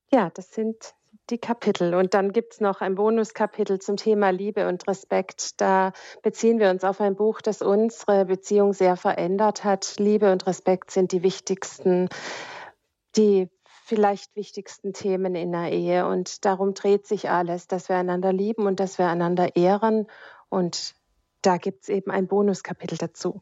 Ja, 0.09 0.29
das 0.33 0.53
sind 0.53 0.95
die 1.29 1.37
Kapitel. 1.37 1.93
Und 1.95 2.13
dann 2.13 2.31
gibt 2.31 2.53
es 2.53 2.59
noch 2.61 2.81
ein 2.81 2.95
Bonuskapitel 2.95 3.79
zum 3.79 3.97
Thema 3.97 4.29
Liebe 4.29 4.67
und 4.67 4.87
Respekt. 4.87 5.59
Da 5.61 5.93
beziehen 6.21 6.59
wir 6.59 6.69
uns 6.69 6.83
auf 6.83 7.01
ein 7.01 7.15
Buch, 7.15 7.41
das 7.41 7.61
unsere 7.61 8.25
Beziehung 8.25 8.73
sehr 8.73 8.95
verändert 8.95 9.63
hat. 9.63 9.95
Liebe 9.97 10.31
und 10.31 10.47
Respekt 10.47 10.91
sind 10.91 11.11
die 11.11 11.23
wichtigsten, 11.23 12.09
die 13.15 13.49
vielleicht 13.85 14.35
wichtigsten 14.35 14.93
Themen 14.93 15.35
in 15.35 15.51
der 15.51 15.71
Ehe. 15.71 16.07
Und 16.07 16.45
darum 16.45 16.73
dreht 16.73 17.07
sich 17.07 17.29
alles, 17.29 17.67
dass 17.67 17.89
wir 17.89 17.95
einander 17.95 18.33
lieben 18.33 18.67
und 18.67 18.79
dass 18.79 18.97
wir 18.97 19.07
einander 19.07 19.55
ehren. 19.55 20.07
Und 20.49 20.95
da 21.41 21.57
gibt 21.57 21.83
es 21.83 21.89
eben 21.89 22.11
ein 22.11 22.27
Bonuskapitel 22.27 22.97
dazu. 22.97 23.41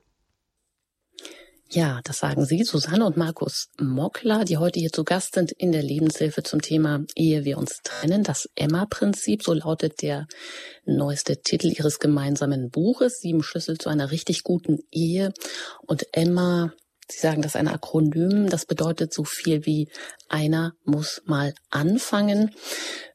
Ja, 1.70 2.00
das 2.04 2.20
sagen 2.20 2.46
Sie, 2.46 2.64
Susanne 2.64 3.06
und 3.06 3.18
Markus 3.18 3.70
Mockler, 3.82 4.46
die 4.46 4.58
heute 4.58 4.80
hier 4.80 4.92
zu 4.92 5.04
Gast 5.04 5.34
sind 5.34 5.52
in 5.52 5.72
der 5.72 5.82
Lebenshilfe 5.82 6.44
zum 6.44 6.62
Thema 6.62 7.04
Ehe 7.16 7.44
wir 7.44 7.58
uns 7.58 7.82
trennen. 7.84 8.24
Das 8.24 8.48
Emma-Prinzip, 8.56 9.42
so 9.42 9.54
lautet 9.54 10.04
der 10.04 10.28
neueste 10.86 11.42
Titel 11.42 11.68
Ihres 11.68 11.98
gemeinsamen 11.98 12.70
Buches, 12.70 13.20
Sieben 13.20 13.42
Schlüssel 13.42 13.80
zu 13.80 13.90
einer 13.90 14.12
richtig 14.12 14.44
guten 14.44 14.80
Ehe. 14.92 15.34
Und 15.88 16.06
Emma, 16.12 16.72
Sie 17.10 17.20
sagen 17.20 17.42
das 17.42 17.54
ist 17.54 17.60
ein 17.60 17.68
Akronym, 17.68 18.48
das 18.48 18.68
bedeutet 18.68 19.12
so 19.12 19.24
viel 19.24 19.66
wie 19.66 19.90
einer 20.30 20.74
muss 20.84 21.24
mal 21.26 21.54
anfangen, 21.72 22.52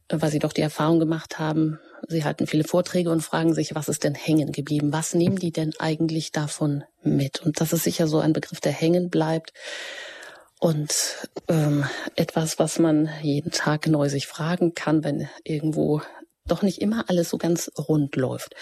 weil 0.08 0.30
Sie 0.30 0.40
doch 0.40 0.52
die 0.52 0.60
Erfahrung 0.60 0.98
gemacht 0.98 1.38
haben, 1.38 1.78
Sie 2.08 2.24
halten 2.24 2.46
viele 2.46 2.64
Vorträge 2.64 3.10
und 3.10 3.20
fragen 3.20 3.54
sich, 3.54 3.74
was 3.74 3.88
ist 3.88 4.04
denn 4.04 4.14
hängen 4.14 4.52
geblieben? 4.52 4.92
Was 4.92 5.14
nehmen 5.14 5.36
die 5.36 5.52
denn 5.52 5.72
eigentlich 5.78 6.32
davon 6.32 6.84
mit? 7.02 7.40
Und 7.40 7.60
das 7.60 7.72
ist 7.72 7.84
sicher 7.84 8.06
so 8.06 8.18
ein 8.18 8.32
Begriff, 8.32 8.60
der 8.60 8.72
hängen 8.72 9.10
bleibt 9.10 9.52
und 10.60 10.92
ähm, 11.48 11.84
etwas, 12.16 12.58
was 12.58 12.78
man 12.78 13.08
jeden 13.22 13.50
Tag 13.50 13.86
neu 13.86 14.08
sich 14.08 14.26
fragen 14.26 14.74
kann, 14.74 15.02
wenn 15.02 15.28
irgendwo 15.42 16.02
doch 16.46 16.62
nicht 16.62 16.80
immer 16.82 17.08
alles 17.08 17.30
so 17.30 17.38
ganz 17.38 17.70
rund 17.78 18.14
läuft. 18.16 18.54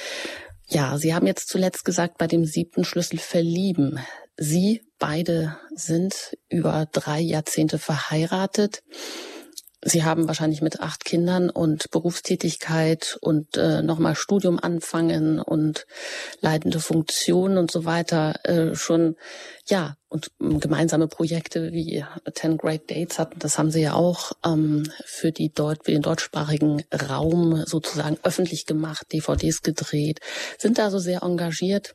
Ja, 0.68 0.96
Sie 0.96 1.14
haben 1.14 1.26
jetzt 1.26 1.48
zuletzt 1.48 1.84
gesagt, 1.84 2.18
bei 2.18 2.26
dem 2.26 2.44
siebten 2.44 2.84
Schlüssel 2.84 3.18
verlieben. 3.18 3.98
Sie 4.36 4.82
beide 4.98 5.56
sind 5.74 6.36
über 6.48 6.86
drei 6.92 7.20
Jahrzehnte 7.20 7.78
verheiratet. 7.78 8.82
Sie 9.82 10.02
haben 10.02 10.26
wahrscheinlich 10.26 10.60
mit 10.60 10.80
acht 10.80 11.04
Kindern 11.04 11.50
und 11.50 11.90
Berufstätigkeit 11.92 13.16
und 13.20 13.56
äh, 13.56 13.80
nochmal 13.80 14.16
Studium 14.16 14.58
anfangen 14.58 15.40
und 15.40 15.86
leitende 16.40 16.80
Funktionen 16.80 17.58
und 17.58 17.70
so 17.70 17.84
weiter 17.84 18.44
äh, 18.44 18.74
schon, 18.74 19.14
ja, 19.68 19.96
und 20.08 20.32
ähm, 20.40 20.58
gemeinsame 20.58 21.06
Projekte 21.06 21.72
wie 21.72 22.04
Ten 22.34 22.58
Great 22.58 22.90
Dates 22.90 23.20
hatten, 23.20 23.38
das 23.38 23.56
haben 23.56 23.70
Sie 23.70 23.82
ja 23.82 23.94
auch 23.94 24.32
ähm, 24.44 24.90
für, 25.04 25.30
die 25.30 25.52
Deut 25.52 25.84
für 25.84 25.92
den 25.92 26.02
deutschsprachigen 26.02 26.82
Raum 26.92 27.64
sozusagen 27.64 28.18
öffentlich 28.24 28.66
gemacht, 28.66 29.12
DVDs 29.12 29.62
gedreht, 29.62 30.18
sind 30.58 30.78
da 30.78 30.90
so 30.90 30.98
sehr 30.98 31.22
engagiert 31.22 31.94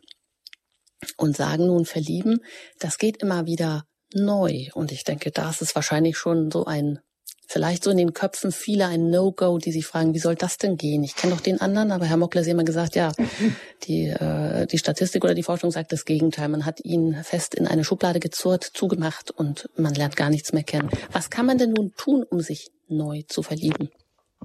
und 1.18 1.36
sagen 1.36 1.68
nun 1.68 1.86
verlieben, 1.86 2.40
das 2.80 2.98
geht 2.98 3.18
immer 3.22 3.46
wieder 3.46 3.84
neu. 4.14 4.70
Und 4.74 4.94
ich 4.94 5.04
denke, 5.04 5.32
da 5.32 5.50
ist 5.50 5.62
es 5.62 5.76
wahrscheinlich 5.76 6.18
schon 6.18 6.50
so 6.50 6.64
ein 6.64 7.00
vielleicht 7.48 7.84
so 7.84 7.92
in 7.92 7.98
den 7.98 8.14
Köpfen 8.14 8.52
vieler 8.52 8.88
ein 8.88 9.10
No-Go, 9.10 9.58
die 9.58 9.72
sich 9.72 9.86
fragen, 9.86 10.14
wie 10.14 10.20
soll 10.20 10.36
das 10.36 10.58
denn 10.58 10.78
gehen? 10.78 11.04
Ich 11.04 11.16
kenne 11.16 11.34
doch 11.34 11.42
den 11.42 11.62
anderen, 11.62 11.92
aber 11.92 12.06
Herr 12.06 12.18
Mockler 12.18 12.42
hat 12.42 12.48
immer 12.48 12.64
gesagt, 12.64 12.96
ja, 12.96 13.12
die, 13.84 14.08
äh, 14.08 14.66
die 14.68 14.78
Statistik 14.78 15.24
oder 15.24 15.34
die 15.34 15.44
Forschung 15.44 15.72
sagt 15.72 15.92
das 15.92 16.06
Gegenteil. 16.06 16.50
Man 16.50 16.66
hat 16.66 16.84
ihn 16.84 17.16
fest 17.24 17.56
in 17.56 17.68
eine 17.68 17.84
Schublade 17.84 18.20
gezurrt, 18.20 18.64
zugemacht 18.64 19.32
und 19.32 19.70
man 19.76 19.94
lernt 19.94 20.16
gar 20.16 20.30
nichts 20.30 20.54
mehr 20.54 20.64
kennen. 20.64 20.90
Was 21.12 21.30
kann 21.30 21.46
man 21.46 21.58
denn 21.58 21.72
nun 21.72 21.94
tun, 21.96 22.24
um 22.30 22.42
sich 22.42 22.72
neu 22.88 23.24
zu 23.28 23.44
verlieben? 23.44 23.90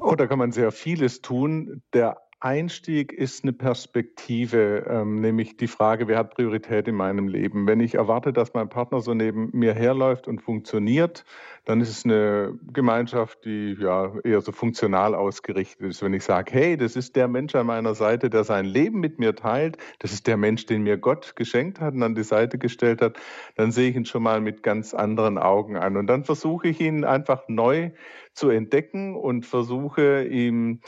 Oh, 0.01 0.15
da 0.15 0.27
kann 0.27 0.39
man 0.39 0.53
sehr 0.53 0.71
vieles 0.71 1.21
tun. 1.21 1.83
Der 1.93 2.19
Einstieg 2.41 3.13
ist 3.13 3.43
eine 3.43 3.53
Perspektive, 3.53 4.87
ähm, 4.89 5.17
nämlich 5.21 5.57
die 5.57 5.67
Frage, 5.67 6.07
wer 6.07 6.19
hat 6.19 6.35
Priorität 6.35 6.87
in 6.87 6.95
meinem 6.95 7.27
Leben? 7.27 7.67
Wenn 7.67 7.81
ich 7.81 7.97
erwarte, 7.97 8.33
dass 8.33 8.55
mein 8.55 8.69
Partner 8.69 9.01
so 9.01 9.13
neben 9.13 9.51
mir 9.53 9.75
herläuft 9.75 10.29
und 10.29 10.41
funktioniert, 10.41 11.25
dann 11.65 11.81
ist 11.81 11.91
es 11.91 12.05
eine 12.05 12.57
Gemeinschaft, 12.73 13.45
die 13.45 13.77
ja 13.81 14.13
eher 14.23 14.41
so 14.41 14.53
funktional 14.53 15.17
ausgerichtet 15.17 15.89
ist. 15.89 16.01
Wenn 16.01 16.15
ich 16.15 16.23
sage, 16.23 16.53
hey, 16.53 16.77
das 16.77 16.95
ist 16.95 17.17
der 17.17 17.27
Mensch 17.27 17.57
an 17.57 17.67
meiner 17.67 17.95
Seite, 17.97 18.31
der 18.31 18.45
sein 18.45 18.67
Leben 18.67 19.01
mit 19.01 19.19
mir 19.19 19.35
teilt, 19.35 19.77
das 19.99 20.13
ist 20.13 20.29
der 20.29 20.37
Mensch, 20.37 20.65
den 20.65 20.85
mir 20.85 20.97
Gott 20.97 21.35
geschenkt 21.35 21.81
hat 21.81 21.95
und 21.95 22.05
an 22.05 22.15
die 22.15 22.23
Seite 22.23 22.57
gestellt 22.57 23.03
hat, 23.03 23.19
dann 23.57 23.73
sehe 23.73 23.91
ich 23.91 23.97
ihn 23.97 24.07
schon 24.07 24.23
mal 24.23 24.41
mit 24.41 24.63
ganz 24.63 24.95
anderen 24.95 25.39
Augen 25.39 25.77
an. 25.77 25.97
Und 25.97 26.07
dann 26.07 26.23
versuche 26.23 26.69
ich 26.69 26.81
ihn 26.81 27.05
einfach 27.05 27.49
neu 27.49 27.91
zu 28.33 28.51
entdecken 28.51 29.17
und 29.17 29.45
versuche 29.45 30.25
ihm 30.25 30.81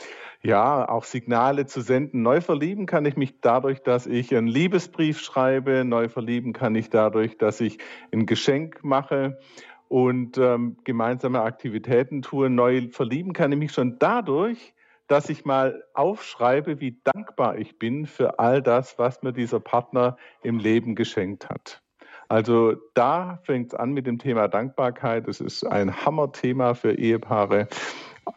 ja 0.43 0.89
auch 0.89 1.03
Signale 1.03 1.65
zu 1.65 1.81
senden. 1.81 2.21
Neu 2.21 2.41
verlieben 2.41 2.85
kann 2.85 3.05
ich 3.05 3.15
mich 3.15 3.39
dadurch, 3.41 3.81
dass 3.81 4.07
ich 4.07 4.35
einen 4.35 4.47
Liebesbrief 4.47 5.19
schreibe. 5.19 5.83
Neu 5.85 6.09
verlieben 6.09 6.53
kann 6.53 6.75
ich 6.75 6.89
dadurch, 6.89 7.37
dass 7.37 7.61
ich 7.61 7.77
ein 8.11 8.25
Geschenk 8.25 8.83
mache 8.83 9.39
und 9.87 10.37
ähm, 10.37 10.77
gemeinsame 10.83 11.41
Aktivitäten 11.41 12.21
tue. 12.21 12.49
Neu 12.49 12.89
verlieben 12.91 13.33
kann 13.33 13.51
ich 13.51 13.59
mich 13.59 13.71
schon 13.71 13.99
dadurch, 13.99 14.73
dass 15.07 15.29
ich 15.29 15.45
mal 15.45 15.83
aufschreibe, 15.93 16.79
wie 16.79 17.01
dankbar 17.03 17.57
ich 17.57 17.77
bin 17.77 18.05
für 18.05 18.39
all 18.39 18.61
das, 18.61 18.97
was 18.97 19.21
mir 19.21 19.33
dieser 19.33 19.59
Partner 19.59 20.17
im 20.41 20.57
Leben 20.57 20.95
geschenkt 20.95 21.49
hat. 21.49 21.81
Also 22.29 22.75
da 22.93 23.41
fängt 23.43 23.73
es 23.73 23.75
an 23.77 23.91
mit 23.91 24.07
dem 24.07 24.17
Thema 24.17 24.47
Dankbarkeit. 24.47 25.27
Es 25.27 25.41
ist 25.41 25.65
ein 25.65 26.05
Hammerthema 26.05 26.75
für 26.75 26.93
Ehepaare. 26.93 27.67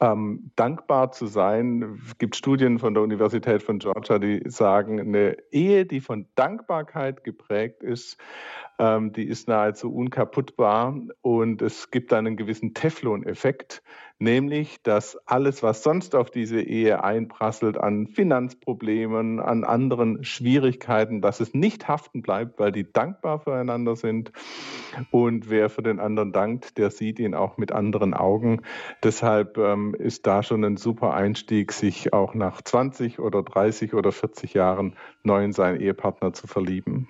Ähm, 0.00 0.50
dankbar 0.56 1.12
zu 1.12 1.26
sein. 1.26 2.00
Es 2.06 2.16
gibt 2.18 2.36
Studien 2.36 2.78
von 2.78 2.94
der 2.94 3.02
Universität 3.02 3.62
von 3.62 3.78
Georgia, 3.78 4.18
die 4.18 4.42
sagen, 4.46 4.98
eine 4.98 5.36
Ehe, 5.50 5.84
die 5.84 6.00
von 6.00 6.26
Dankbarkeit 6.34 7.22
geprägt 7.22 7.82
ist, 7.82 8.18
ähm, 8.78 9.12
die 9.12 9.24
ist 9.24 9.48
nahezu 9.48 9.94
unkaputtbar 9.94 10.98
und 11.20 11.62
es 11.62 11.90
gibt 11.90 12.12
einen 12.12 12.36
gewissen 12.36 12.74
Teflon-Effekt, 12.74 13.82
nämlich 14.18 14.82
dass 14.82 15.16
alles, 15.26 15.62
was 15.62 15.82
sonst 15.82 16.14
auf 16.14 16.30
diese 16.30 16.60
Ehe 16.60 17.04
einprasselt 17.04 17.78
an 17.78 18.06
Finanzproblemen, 18.08 19.40
an 19.40 19.64
anderen 19.64 20.24
Schwierigkeiten, 20.24 21.20
dass 21.20 21.40
es 21.40 21.54
nicht 21.54 21.88
haften 21.88 22.22
bleibt, 22.22 22.58
weil 22.58 22.72
die 22.72 22.90
dankbar 22.90 23.40
füreinander 23.40 23.96
sind 23.96 24.32
und 25.10 25.50
wer 25.50 25.70
für 25.70 25.82
den 25.82 26.00
anderen 26.00 26.32
dankt, 26.32 26.78
der 26.78 26.90
sieht 26.90 27.18
ihn 27.18 27.34
auch 27.34 27.58
mit 27.58 27.72
anderen 27.72 28.14
Augen. 28.14 28.62
Deshalb 29.02 29.58
ähm, 29.58 29.94
ist 29.94 30.26
da 30.26 30.42
schon 30.42 30.64
ein 30.64 30.76
super 30.76 31.14
Einstieg, 31.14 31.72
sich 31.72 32.12
auch 32.12 32.34
nach 32.34 32.62
20 32.62 33.18
oder 33.18 33.42
30 33.42 33.94
oder 33.94 34.12
40 34.12 34.54
Jahren 34.54 34.94
neu 35.22 35.44
in 35.44 35.52
seinen 35.52 35.80
Ehepartner 35.80 36.32
zu 36.32 36.46
verlieben. 36.46 37.08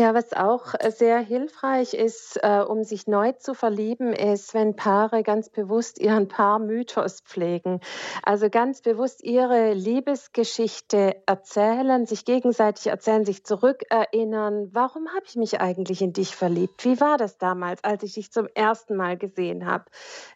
Ja, 0.00 0.14
was 0.14 0.32
auch 0.32 0.74
äh, 0.78 0.90
sehr 0.90 1.18
hilfreich 1.18 1.92
ist, 1.92 2.38
äh, 2.42 2.64
um 2.66 2.82
sich 2.82 3.06
neu 3.06 3.32
zu 3.32 3.52
verlieben, 3.52 4.14
ist, 4.14 4.54
wenn 4.54 4.74
Paare 4.74 5.22
ganz 5.22 5.50
bewusst 5.50 5.98
ihren 6.00 6.28
Paarmythos 6.28 7.20
pflegen. 7.20 7.78
Also 8.22 8.48
ganz 8.48 8.80
bewusst 8.80 9.22
ihre 9.22 9.74
Liebesgeschichte 9.74 11.22
erzählen, 11.26 12.06
sich 12.06 12.24
gegenseitig 12.24 12.86
erzählen, 12.86 13.26
sich 13.26 13.44
zurückerinnern. 13.44 14.70
Warum 14.72 15.08
habe 15.08 15.26
ich 15.26 15.36
mich 15.36 15.60
eigentlich 15.60 16.00
in 16.00 16.14
dich 16.14 16.34
verliebt? 16.34 16.86
Wie 16.86 16.98
war 16.98 17.18
das 17.18 17.36
damals, 17.36 17.84
als 17.84 18.02
ich 18.02 18.14
dich 18.14 18.32
zum 18.32 18.48
ersten 18.54 18.96
Mal 18.96 19.18
gesehen 19.18 19.66
habe? 19.66 19.84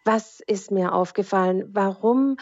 Was 0.04 0.40
ist 0.46 0.70
mir 0.70 0.92
aufgefallen? 0.92 1.70
Warum 1.72 2.36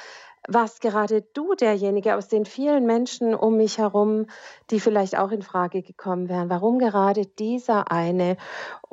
warst 0.48 0.80
gerade 0.80 1.22
du 1.32 1.54
derjenige 1.54 2.16
aus 2.16 2.28
den 2.28 2.44
vielen 2.44 2.86
Menschen 2.86 3.34
um 3.34 3.56
mich 3.56 3.78
herum, 3.78 4.26
die 4.70 4.80
vielleicht 4.80 5.16
auch 5.16 5.30
in 5.30 5.42
Frage 5.42 5.82
gekommen 5.82 6.28
wären. 6.28 6.50
Warum 6.50 6.78
gerade 6.78 7.26
dieser 7.26 7.90
eine? 7.90 8.36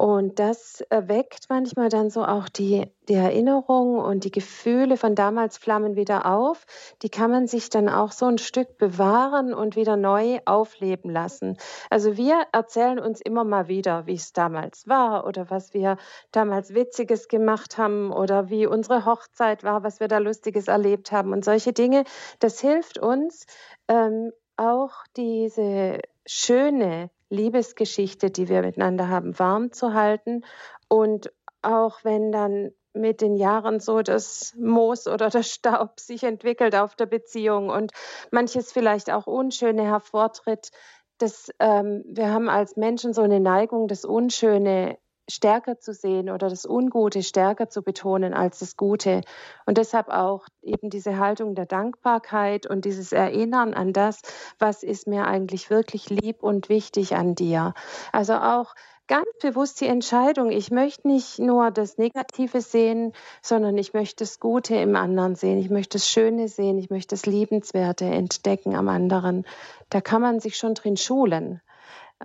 Und 0.01 0.39
das 0.39 0.83
weckt 0.89 1.45
manchmal 1.49 1.89
dann 1.89 2.09
so 2.09 2.25
auch 2.25 2.49
die, 2.49 2.91
die 3.07 3.13
Erinnerung 3.13 3.99
und 3.99 4.23
die 4.23 4.31
Gefühle 4.31 4.97
von 4.97 5.13
damals 5.13 5.59
flammen 5.59 5.95
wieder 5.95 6.25
auf. 6.25 6.65
Die 7.03 7.09
kann 7.09 7.29
man 7.29 7.45
sich 7.45 7.69
dann 7.69 7.87
auch 7.87 8.11
so 8.11 8.25
ein 8.25 8.39
Stück 8.39 8.79
bewahren 8.79 9.53
und 9.53 9.75
wieder 9.75 9.97
neu 9.97 10.39
aufleben 10.45 11.11
lassen. 11.11 11.55
Also 11.91 12.17
wir 12.17 12.47
erzählen 12.51 12.97
uns 12.97 13.21
immer 13.21 13.43
mal 13.43 13.67
wieder, 13.67 14.07
wie 14.07 14.15
es 14.15 14.33
damals 14.33 14.87
war 14.87 15.27
oder 15.27 15.51
was 15.51 15.75
wir 15.75 15.97
damals 16.31 16.73
Witziges 16.73 17.27
gemacht 17.27 17.77
haben 17.77 18.11
oder 18.11 18.49
wie 18.49 18.65
unsere 18.65 19.05
Hochzeit 19.05 19.63
war, 19.63 19.83
was 19.83 19.99
wir 19.99 20.07
da 20.07 20.17
Lustiges 20.17 20.67
erlebt 20.67 21.11
haben 21.11 21.31
und 21.31 21.45
solche 21.45 21.73
Dinge. 21.73 22.05
Das 22.39 22.59
hilft 22.59 22.97
uns, 22.97 23.45
ähm, 23.87 24.31
auch 24.57 25.03
diese 25.15 25.99
schöne 26.25 27.11
Liebesgeschichte, 27.31 28.29
die 28.29 28.49
wir 28.49 28.61
miteinander 28.61 29.09
haben, 29.09 29.39
warm 29.39 29.71
zu 29.71 29.93
halten. 29.93 30.43
Und 30.87 31.31
auch 31.61 32.03
wenn 32.03 32.31
dann 32.31 32.71
mit 32.93 33.21
den 33.21 33.37
Jahren 33.37 33.79
so 33.79 34.01
das 34.01 34.53
Moos 34.59 35.07
oder 35.07 35.29
der 35.29 35.43
Staub 35.43 35.99
sich 35.99 36.23
entwickelt 36.23 36.75
auf 36.75 36.95
der 36.95 37.05
Beziehung 37.05 37.69
und 37.69 37.91
manches 38.31 38.71
vielleicht 38.71 39.11
auch 39.11 39.27
Unschöne 39.27 39.83
hervortritt, 39.83 40.69
das, 41.17 41.51
ähm, 41.59 42.03
wir 42.07 42.31
haben 42.33 42.49
als 42.49 42.75
Menschen 42.75 43.13
so 43.13 43.21
eine 43.21 43.39
Neigung, 43.39 43.87
das 43.87 44.05
Unschöne 44.05 44.97
stärker 45.29 45.79
zu 45.79 45.93
sehen 45.93 46.29
oder 46.29 46.49
das 46.49 46.65
Ungute 46.65 47.23
stärker 47.23 47.69
zu 47.69 47.81
betonen 47.81 48.33
als 48.33 48.59
das 48.59 48.77
Gute. 48.77 49.21
Und 49.65 49.77
deshalb 49.77 50.09
auch 50.09 50.45
eben 50.61 50.89
diese 50.89 51.17
Haltung 51.17 51.55
der 51.55 51.65
Dankbarkeit 51.65 52.65
und 52.65 52.85
dieses 52.85 53.11
Erinnern 53.11 53.73
an 53.73 53.93
das, 53.93 54.21
was 54.59 54.83
ist 54.83 55.07
mir 55.07 55.25
eigentlich 55.25 55.69
wirklich 55.69 56.09
lieb 56.09 56.43
und 56.43 56.69
wichtig 56.69 57.15
an 57.15 57.35
dir. 57.35 57.73
Also 58.11 58.33
auch 58.33 58.73
ganz 59.07 59.27
bewusst 59.41 59.81
die 59.81 59.87
Entscheidung, 59.87 60.51
ich 60.51 60.71
möchte 60.71 61.07
nicht 61.07 61.37
nur 61.37 61.71
das 61.71 61.97
Negative 61.97 62.61
sehen, 62.61 63.11
sondern 63.41 63.77
ich 63.77 63.93
möchte 63.93 64.23
das 64.23 64.39
Gute 64.39 64.75
im 64.75 64.95
anderen 64.95 65.35
sehen, 65.35 65.57
ich 65.57 65.69
möchte 65.69 65.97
das 65.97 66.07
Schöne 66.07 66.47
sehen, 66.47 66.77
ich 66.77 66.89
möchte 66.89 67.13
das 67.15 67.25
Liebenswerte 67.25 68.05
entdecken 68.05 68.73
am 68.73 68.87
anderen. 68.87 69.45
Da 69.89 69.99
kann 69.99 70.21
man 70.21 70.39
sich 70.39 70.55
schon 70.55 70.75
drin 70.75 70.95
schulen. 70.95 71.61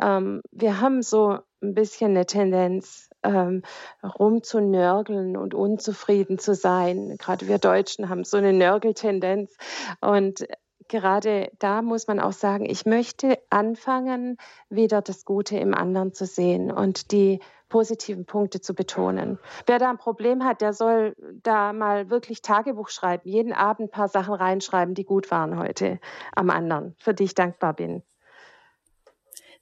Ähm, 0.01 0.43
wir 0.53 0.81
haben 0.81 1.03
so 1.03 1.39
ein 1.63 1.75
bisschen 1.75 2.11
eine 2.11 2.27
Tendenz, 2.27 3.11
ähm, 3.23 3.63
rumzunörgeln 4.03 5.37
und 5.37 5.55
unzufrieden 5.55 6.39
zu 6.39 6.55
sein. 6.55 7.17
Gerade 7.19 7.49
wir 7.49 7.59
Deutschen 7.59 8.09
haben 8.09 8.25
so 8.25 8.37
eine 8.37 8.53
Nörgeltendenz. 8.53 9.57
Und 10.01 10.47
gerade 10.89 11.51
da 11.59 11.83
muss 11.83 12.07
man 12.07 12.21
auch 12.21 12.33
sagen, 12.33 12.67
ich 12.69 12.87
möchte 12.87 13.39
anfangen, 13.51 14.37
wieder 14.69 15.03
das 15.03 15.25
Gute 15.25 15.59
im 15.59 15.75
anderen 15.75 16.13
zu 16.13 16.27
sehen 16.27 16.71
und 16.71 17.11
die 17.13 17.41
positiven 17.69 18.27
Punkte 18.27 18.61
zu 18.61 18.75
betonen. 18.75 19.39
Wer 19.67 19.79
da 19.79 19.91
ein 19.91 19.99
Problem 19.99 20.45
hat, 20.45 20.61
der 20.61 20.73
soll 20.73 21.17
da 21.43 21.73
mal 21.73 22.11
wirklich 22.11 22.43
Tagebuch 22.43 22.89
schreiben, 22.89 23.29
jeden 23.29 23.53
Abend 23.53 23.89
ein 23.89 23.91
paar 23.91 24.09
Sachen 24.09 24.35
reinschreiben, 24.35 24.95
die 24.95 25.05
gut 25.05 25.31
waren 25.31 25.59
heute 25.59 25.99
am 26.35 26.51
anderen, 26.51 26.95
für 26.99 27.13
die 27.13 27.25
ich 27.25 27.35
dankbar 27.35 27.75
bin. 27.75 28.03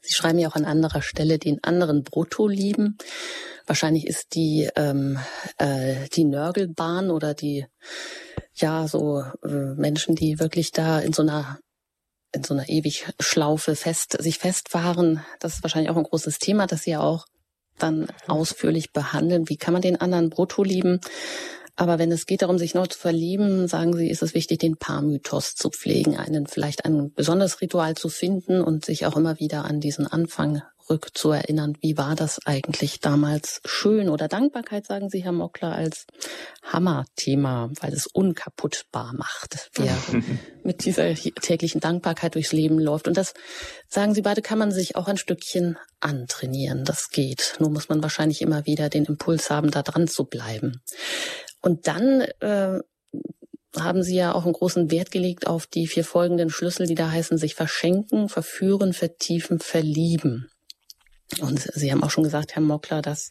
Sie 0.05 0.15
schreiben 0.15 0.39
ja 0.39 0.49
auch 0.49 0.57
an 0.57 0.67
anderer 0.67 1.03
Stelle 1.03 1.39
den 1.39 1.63
anderen 1.65 2.03
Brutto 2.03 2.47
lieben. 2.47 2.99
Wahrscheinlich 3.67 4.07
ist 4.07 4.35
die 4.35 4.69
ähm, 4.77 5.19
äh, 5.59 6.09
die 6.13 6.25
Nörgelbahn 6.25 7.11
oder 7.11 7.33
die 7.33 7.67
ja 8.55 8.87
so 8.87 9.25
äh, 9.43 9.75
Menschen, 9.77 10.15
die 10.15 10.39
wirklich 10.39 10.73
da 10.73 10.99
in 10.99 11.13
so 11.15 11.23
einer 11.23 11.59
in 12.33 12.45
so 12.45 12.53
einer 12.53 12.69
ewig 12.69 13.07
Schlaufe 13.21 13.77
fest 13.77 14.17
sich 14.21 14.39
festfahren. 14.39 15.25
Das 15.41 15.55
ist 15.55 15.63
wahrscheinlich 15.63 15.91
auch 15.91 15.97
ein 15.97 16.03
großes 16.03 16.39
Thema, 16.39 16.67
das 16.67 16.83
Sie 16.83 16.91
ja 16.91 17.01
auch 17.01 17.27
dann 17.79 18.07
ausführlich 18.27 18.93
behandeln. 18.93 19.49
Wie 19.49 19.57
kann 19.57 19.73
man 19.73 19.83
den 19.83 20.01
anderen 20.01 20.31
Brutto 20.31 20.63
lieben? 20.63 21.01
Aber 21.77 21.99
wenn 21.99 22.13
es 22.13 22.27
geht 22.27 22.43
darum, 22.43 22.59
sich 22.59 22.75
neu 22.75 22.87
zu 22.87 22.99
verlieben, 22.99 23.67
sagen 23.67 23.97
Sie, 23.97 24.09
ist 24.09 24.23
es 24.23 24.35
wichtig, 24.35 24.61
den 24.61 24.77
Paarmythos 24.77 25.55
zu 25.57 25.71
pflegen, 25.71 26.17
einen 26.17 26.47
vielleicht 26.47 26.85
ein 26.85 27.13
besonderes 27.13 27.61
Ritual 27.61 27.95
zu 27.95 28.09
finden 28.09 28.61
und 28.61 28.85
sich 28.85 29.07
auch 29.07 29.17
immer 29.17 29.41
wieder 29.41 29.65
an 29.65 29.81
diesen 29.81 30.07
Anfang 30.07 30.63
rückzuerinnern. 30.91 31.77
Wie 31.81 31.97
war 31.97 32.15
das 32.15 32.41
eigentlich 32.45 33.01
damals 33.01 33.61
schön? 33.65 34.09
Oder 34.09 34.29
Dankbarkeit, 34.29 34.87
sagen 34.87 35.09
Sie, 35.09 35.25
Herr 35.25 35.33
Mockler, 35.33 35.73
als 35.73 36.07
Hammerthema, 36.63 37.71
weil 37.81 37.93
es 37.93 38.07
unkaputtbar 38.07 39.15
macht, 39.15 39.71
wer 39.75 39.97
mit 40.63 40.85
dieser 40.85 41.15
täglichen 41.15 41.81
Dankbarkeit 41.81 42.35
durchs 42.35 42.53
Leben 42.53 42.79
läuft. 42.79 43.09
Und 43.09 43.17
das, 43.17 43.35
sagen 43.89 44.15
Sie 44.15 44.23
beide, 44.23 44.43
kann 44.43 44.59
man 44.59 44.73
sich 44.73 44.97
auch 44.97 45.09
ein 45.09 45.17
Stückchen 45.17 45.79
antrainieren. 46.01 46.85
Das 46.85 47.09
geht. 47.11 47.57
Nur 47.59 47.71
muss 47.71 47.89
man 47.89 48.03
wahrscheinlich 48.03 48.43
immer 48.43 48.67
wieder 48.67 48.89
den 48.89 49.05
Impuls 49.05 49.51
haben, 49.51 49.71
da 49.71 49.83
dran 49.83 50.07
zu 50.07 50.25
bleiben. 50.25 50.83
Und 51.65 51.87
dann 51.87 52.21
äh, 52.41 52.79
haben 53.75 54.03
Sie 54.03 54.17
ja 54.17 54.35
auch 54.35 54.45
einen 54.45 54.53
großen 54.53 54.91
Wert 54.91 55.11
gelegt 55.11 55.47
auf 55.47 55.67
die 55.67 55.87
vier 55.87 56.05
folgenden 56.05 56.51
Schlüssel, 56.51 56.87
die 56.87 56.95
da 56.95 57.11
heißen, 57.11 57.39
sich 57.39 57.55
verschenken, 57.55 58.29
verführen, 58.29 58.93
vertiefen, 58.93 59.61
verlieben. 59.61 60.51
Und 61.41 61.61
Sie 61.61 61.91
haben 61.91 62.05
auch 62.05 62.11
schon 62.11 62.23
gesagt, 62.23 62.55
Herr 62.55 62.63
Mockler, 62.63 63.01
dass 63.01 63.31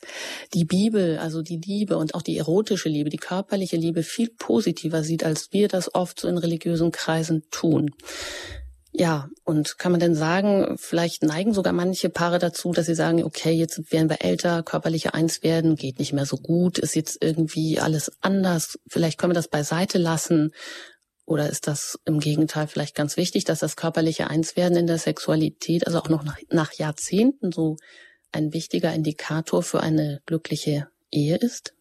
die 0.55 0.65
Bibel, 0.65 1.19
also 1.19 1.43
die 1.43 1.61
Liebe 1.63 1.95
und 1.95 2.15
auch 2.15 2.23
die 2.23 2.39
erotische 2.39 2.89
Liebe, 2.89 3.11
die 3.11 3.17
körperliche 3.17 3.77
Liebe 3.77 4.01
viel 4.01 4.29
positiver 4.29 5.03
sieht, 5.03 5.23
als 5.23 5.49
wir 5.51 5.67
das 5.67 5.93
oft 5.93 6.19
so 6.19 6.27
in 6.27 6.39
religiösen 6.39 6.91
Kreisen 6.91 7.43
tun. 7.51 7.91
Ja, 8.95 9.27
und 9.43 9.79
kann 9.79 9.91
man 9.91 9.99
denn 9.99 10.13
sagen, 10.13 10.75
vielleicht 10.77 11.23
neigen 11.23 11.51
sogar 11.53 11.73
manche 11.73 12.09
Paare 12.09 12.37
dazu, 12.37 12.71
dass 12.73 12.85
sie 12.85 12.93
sagen, 12.93 13.23
okay, 13.23 13.51
jetzt 13.51 13.91
werden 13.91 14.07
wir 14.07 14.21
älter, 14.21 14.61
körperliche 14.61 15.15
Eins 15.15 15.41
werden, 15.41 15.75
geht 15.75 15.97
nicht 15.97 16.13
mehr 16.13 16.27
so 16.27 16.37
gut, 16.37 16.77
ist 16.77 16.95
jetzt 16.95 17.17
irgendwie 17.19 17.79
alles 17.79 18.11
anders, 18.21 18.77
vielleicht 18.87 19.17
können 19.17 19.31
wir 19.31 19.35
das 19.35 19.47
beiseite 19.47 19.97
lassen. 19.97 20.53
Oder 21.25 21.49
ist 21.49 21.65
das 21.65 21.97
im 22.05 22.19
Gegenteil 22.19 22.67
vielleicht 22.67 22.93
ganz 22.95 23.17
wichtig, 23.17 23.45
dass 23.45 23.59
das 23.59 23.75
körperliche 23.75 24.29
Einswerden 24.29 24.77
in 24.77 24.87
der 24.87 24.99
Sexualität, 24.99 25.87
also 25.87 25.97
auch 25.99 26.09
noch 26.09 26.23
nach, 26.23 26.37
nach 26.51 26.73
Jahrzehnten 26.73 27.51
so 27.51 27.77
ein 28.31 28.53
wichtiger 28.53 28.93
Indikator 28.93 29.63
für 29.63 29.79
eine 29.79 30.21
glückliche 30.27 30.87
Ehe 31.09 31.37
ist? 31.37 31.73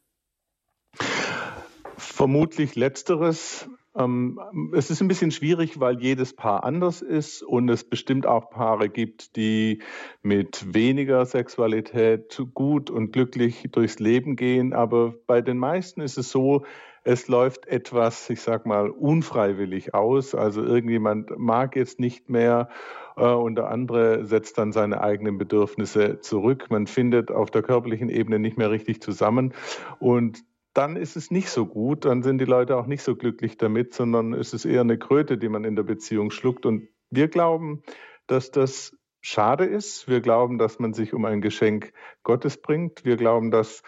Vermutlich 1.98 2.74
letzteres. 2.74 3.66
Ähm, 3.94 4.40
es 4.74 4.90
ist 4.90 5.00
ein 5.02 5.08
bisschen 5.08 5.30
schwierig, 5.30 5.78
weil 5.78 6.00
jedes 6.00 6.34
Paar 6.34 6.64
anders 6.64 7.02
ist 7.02 7.42
und 7.42 7.68
es 7.68 7.84
bestimmt 7.84 8.26
auch 8.26 8.50
Paare 8.50 8.88
gibt, 8.88 9.36
die 9.36 9.82
mit 10.22 10.74
weniger 10.74 11.26
Sexualität 11.26 12.40
gut 12.54 12.90
und 12.90 13.12
glücklich 13.12 13.68
durchs 13.70 13.98
Leben 13.98 14.36
gehen. 14.36 14.72
Aber 14.72 15.14
bei 15.26 15.42
den 15.42 15.58
meisten 15.58 16.00
ist 16.00 16.16
es 16.16 16.30
so, 16.30 16.64
es 17.04 17.26
läuft 17.28 17.66
etwas, 17.66 18.30
ich 18.30 18.40
sag 18.40 18.64
mal, 18.64 18.88
unfreiwillig 18.88 19.92
aus. 19.92 20.34
Also 20.34 20.62
irgendjemand 20.62 21.36
mag 21.36 21.74
jetzt 21.76 21.98
nicht 21.98 22.30
mehr 22.30 22.68
äh, 23.16 23.26
und 23.26 23.56
der 23.56 23.68
andere 23.68 24.24
setzt 24.24 24.56
dann 24.56 24.72
seine 24.72 25.00
eigenen 25.02 25.36
Bedürfnisse 25.36 26.20
zurück. 26.20 26.66
Man 26.70 26.86
findet 26.86 27.30
auf 27.30 27.50
der 27.50 27.62
körperlichen 27.62 28.08
Ebene 28.08 28.38
nicht 28.38 28.56
mehr 28.56 28.70
richtig 28.70 29.02
zusammen. 29.02 29.52
Und 29.98 30.44
dann 30.74 30.96
ist 30.96 31.16
es 31.16 31.30
nicht 31.30 31.50
so 31.50 31.66
gut, 31.66 32.04
dann 32.04 32.22
sind 32.22 32.38
die 32.38 32.46
Leute 32.46 32.76
auch 32.76 32.86
nicht 32.86 33.02
so 33.02 33.16
glücklich 33.16 33.56
damit, 33.58 33.94
sondern 33.94 34.32
es 34.32 34.54
ist 34.54 34.64
eher 34.64 34.80
eine 34.80 34.98
Kröte, 34.98 35.38
die 35.38 35.48
man 35.48 35.64
in 35.64 35.76
der 35.76 35.82
Beziehung 35.82 36.30
schluckt. 36.30 36.64
Und 36.66 36.88
wir 37.10 37.28
glauben, 37.28 37.82
dass 38.26 38.50
das 38.50 38.96
schade 39.20 39.64
ist. 39.64 40.08
Wir 40.08 40.20
glauben, 40.20 40.58
dass 40.58 40.78
man 40.78 40.94
sich 40.94 41.12
um 41.12 41.24
ein 41.24 41.40
Geschenk 41.40 41.92
Gottes 42.22 42.60
bringt. 42.60 43.04
Wir 43.04 43.16
glauben, 43.16 43.50
dass 43.50 43.82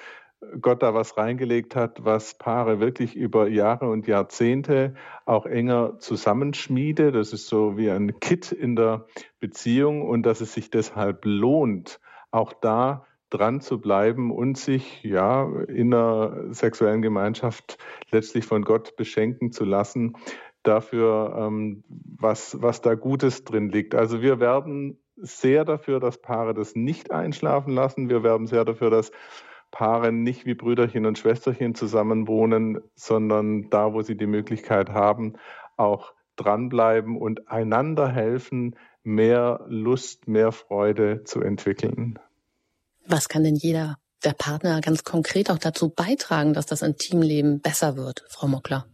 Gott 0.61 0.83
da 0.83 0.95
was 0.95 1.17
reingelegt 1.17 1.75
hat, 1.75 2.05
was 2.05 2.37
Paare 2.37 2.81
wirklich 2.81 3.17
über 3.17 3.49
Jahre 3.49 3.89
und 3.89 4.07
Jahrzehnte 4.07 4.95
auch 5.25 5.47
enger 5.47 5.99
zusammenschmiede. 5.99 7.13
Das 7.13 7.33
ist 7.33 7.47
so 7.47 7.77
wie 7.79 7.91
ein 7.91 8.21
Kit 8.21 8.53
in 8.53 8.77
der 8.77 9.07
Beziehung 9.41 10.03
und 10.03 10.25
dass 10.25 10.41
es 10.41 10.53
sich 10.53 10.71
deshalb 10.71 11.25
lohnt, 11.25 12.01
auch 12.31 12.53
da 12.53 13.07
dran 13.35 13.61
zu 13.61 13.81
bleiben 13.81 14.31
und 14.31 14.57
sich 14.57 15.03
ja 15.03 15.51
in 15.69 15.91
der 15.91 16.47
sexuellen 16.51 17.03
Gemeinschaft 17.03 17.79
letztlich 18.11 18.47
von 18.47 18.63
Gott 18.63 18.97
beschenken 18.97 19.51
zu 19.51 19.65
lassen 19.65 20.17
dafür, 20.63 21.35
ähm, 21.39 21.85
was, 21.89 22.63
was 22.63 22.81
da 22.81 22.95
Gutes 22.95 23.45
drin 23.45 23.69
liegt. 23.69 23.95
Also 23.95 24.23
wir 24.23 24.41
werben 24.41 24.99
sehr 25.17 25.65
dafür, 25.65 26.01
dass 26.01 26.21
Paare 26.21 26.55
das 26.55 26.75
nicht 26.75 27.11
einschlafen 27.11 27.75
lassen. 27.75 28.09
Wir 28.09 28.23
werben 28.23 28.47
sehr 28.47 28.65
dafür, 28.65 28.91
dass 28.91 29.13
Paare 29.71 30.13
nicht 30.13 30.47
wie 30.47 30.55
Brüderchen 30.55 31.05
und 31.05 31.19
Schwesterchen 31.19 31.75
zusammenwohnen, 31.75 32.81
sondern 32.95 33.69
da, 33.71 33.93
wo 33.93 34.03
sie 34.03 34.17
die 34.17 34.27
Möglichkeit 34.27 34.91
haben, 34.91 35.35
auch 35.77 36.15
dranbleiben 36.37 37.17
und 37.17 37.49
einander 37.49 38.09
helfen, 38.09 38.77
mehr 39.03 39.65
Lust, 39.69 40.29
mehr 40.29 40.53
Freude 40.53 41.25
zu 41.25 41.41
entwickeln. 41.41 42.19
Was 43.07 43.29
kann 43.29 43.45
denn 43.45 43.57
jeder 43.57 43.97
der 44.25 44.33
Partner 44.33 44.81
ganz 44.81 45.05
konkret 45.05 45.51
auch 45.51 45.59
dazu 45.59 45.91
beitragen, 45.91 46.55
dass 46.55 46.67
das 46.67 46.83
Intimleben 46.83 47.61
besser 47.61 47.97
wird, 47.97 48.25
Frau 48.29 48.47
Mockler? 48.47 48.87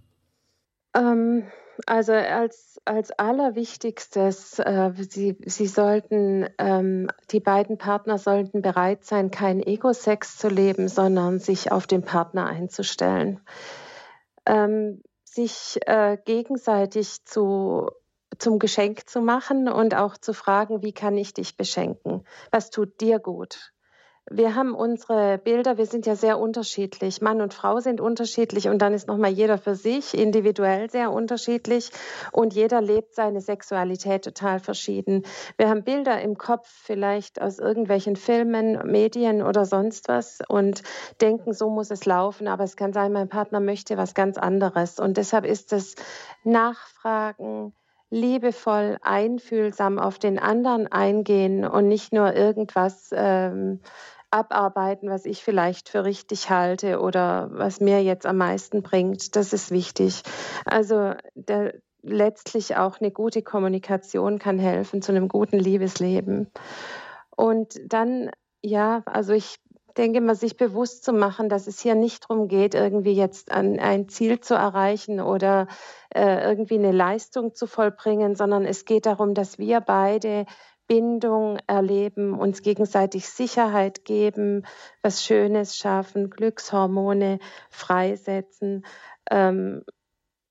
Ähm, 0.95 1.45
also 1.87 2.13
als, 2.13 2.81
als 2.85 3.13
allerwichtigstes, 3.13 4.59
äh, 4.59 4.91
Sie, 4.97 5.37
Sie 5.45 5.67
sollten, 5.67 6.49
ähm, 6.59 7.09
die 7.31 7.41
beiden 7.41 7.79
Partner 7.79 8.19
sollten 8.19 8.63
bereit 8.63 9.05
sein, 9.05 9.31
kein 9.31 9.63
Ego-Sex 9.63 10.37
zu 10.37 10.49
leben, 10.49 10.89
sondern 10.89 11.39
sich 11.39 11.71
auf 11.71 11.87
den 11.87 12.03
Partner 12.03 12.47
einzustellen. 12.47 13.41
Ähm, 14.47 15.03
sich 15.25 15.79
äh, 15.87 16.19
gegenseitig 16.25 17.25
zu 17.25 17.91
zum 18.39 18.59
Geschenk 18.59 19.09
zu 19.09 19.21
machen 19.21 19.69
und 19.69 19.95
auch 19.95 20.17
zu 20.17 20.33
fragen, 20.33 20.83
wie 20.83 20.93
kann 20.93 21.17
ich 21.17 21.35
dich 21.35 21.57
beschenken? 21.57 22.25
Was 22.51 22.71
tut 22.71 23.01
dir 23.01 23.19
gut? 23.19 23.73
Wir 24.29 24.55
haben 24.55 24.75
unsere 24.75 25.39
Bilder, 25.39 25.77
wir 25.79 25.87
sind 25.87 26.07
ja 26.07 26.15
sehr 26.15 26.39
unterschiedlich. 26.39 27.21
Mann 27.21 27.41
und 27.41 27.55
Frau 27.55 27.81
sind 27.81 28.01
unterschiedlich 28.01 28.69
und 28.69 28.79
dann 28.79 28.95
ist 28.95 29.09
nochmal 29.09 29.31
jeder 29.31 29.59
für 29.59 29.75
sich 29.75 30.17
individuell 30.17 30.89
sehr 30.91 31.11
unterschiedlich 31.11 31.91
und 32.31 32.55
jeder 32.55 32.81
lebt 32.81 33.15
seine 33.15 33.41
Sexualität 33.41 34.23
total 34.23 34.61
verschieden. 34.61 35.25
Wir 35.57 35.69
haben 35.69 35.83
Bilder 35.83 36.21
im 36.21 36.39
Kopf 36.39 36.69
vielleicht 36.69 37.41
aus 37.41 37.59
irgendwelchen 37.59 38.15
Filmen, 38.15 38.79
Medien 38.91 39.43
oder 39.43 39.65
sonst 39.65 40.09
was 40.09 40.39
und 40.49 40.83
denken, 41.21 41.53
so 41.53 41.69
muss 41.69 41.91
es 41.91 42.05
laufen, 42.05 42.47
aber 42.47 42.65
es 42.65 42.77
kann 42.77 42.93
sein, 42.93 43.13
mein 43.13 43.29
Partner 43.29 43.61
möchte 43.61 43.97
was 43.97 44.15
ganz 44.15 44.39
anderes 44.39 45.01
und 45.01 45.17
deshalb 45.17 45.45
ist 45.45 45.73
es 45.73 45.97
Nachfragen, 46.45 47.75
liebevoll, 48.11 48.99
einfühlsam 49.03 49.99
auf 49.99 50.19
den 50.19 50.39
anderen 50.39 50.91
eingehen 50.91 51.65
und 51.65 51.89
nicht 51.89 52.13
nur 52.13 52.35
irgendwas 52.35 53.11
ähm, 53.13 53.81
abarbeiten, 54.31 55.09
was 55.09 55.25
ich 55.25 55.43
vielleicht 55.43 55.89
für 55.89 56.05
richtig 56.05 56.51
halte 56.51 57.01
oder 57.01 57.51
was 57.53 57.81
mir 57.81 58.03
jetzt 58.03 58.27
am 58.27 58.37
meisten 58.37 58.83
bringt. 58.83 59.37
Das 59.37 59.53
ist 59.53 59.71
wichtig. 59.71 60.23
Also 60.65 61.15
der, 61.35 61.75
letztlich 62.03 62.77
auch 62.77 63.01
eine 63.01 63.11
gute 63.11 63.43
Kommunikation 63.43 64.39
kann 64.39 64.59
helfen 64.59 65.03
zu 65.03 65.13
einem 65.13 65.29
guten 65.29 65.59
Liebesleben. 65.59 66.49
Und 67.37 67.75
dann, 67.87 68.31
ja, 68.63 69.03
also 69.07 69.33
ich 69.33 69.57
denke 69.95 70.21
mal, 70.21 70.35
sich 70.35 70.57
bewusst 70.57 71.05
zu 71.05 71.13
machen, 71.13 71.49
dass 71.49 71.67
es 71.67 71.81
hier 71.81 71.95
nicht 71.95 72.25
darum 72.25 72.49
geht, 72.49 72.75
irgendwie 72.75 73.13
jetzt 73.13 73.51
an 73.51 73.79
ein 73.79 74.09
Ziel 74.09 74.41
zu 74.41 74.55
erreichen 74.55 75.21
oder 75.21 75.69
äh, 76.15 76.43
irgendwie 76.43 76.75
eine 76.75 76.93
Leistung 76.93 77.55
zu 77.55 77.67
vollbringen, 77.67 78.35
sondern 78.35 78.65
es 78.65 78.85
geht 78.85 79.07
darum, 79.07 79.35
dass 79.35 79.59
wir 79.59 79.81
beide 79.81 80.47
Bindung 80.87 81.59
erleben, 81.69 82.37
uns 82.37 82.63
gegenseitig 82.63 83.29
Sicherheit 83.29 84.05
geben, 84.05 84.67
was 85.03 85.25
Schönes 85.25 85.77
schaffen, 85.77 86.31
Glückshormone 86.31 87.39
freisetzen. 87.71 88.85
Ähm, 89.31 89.85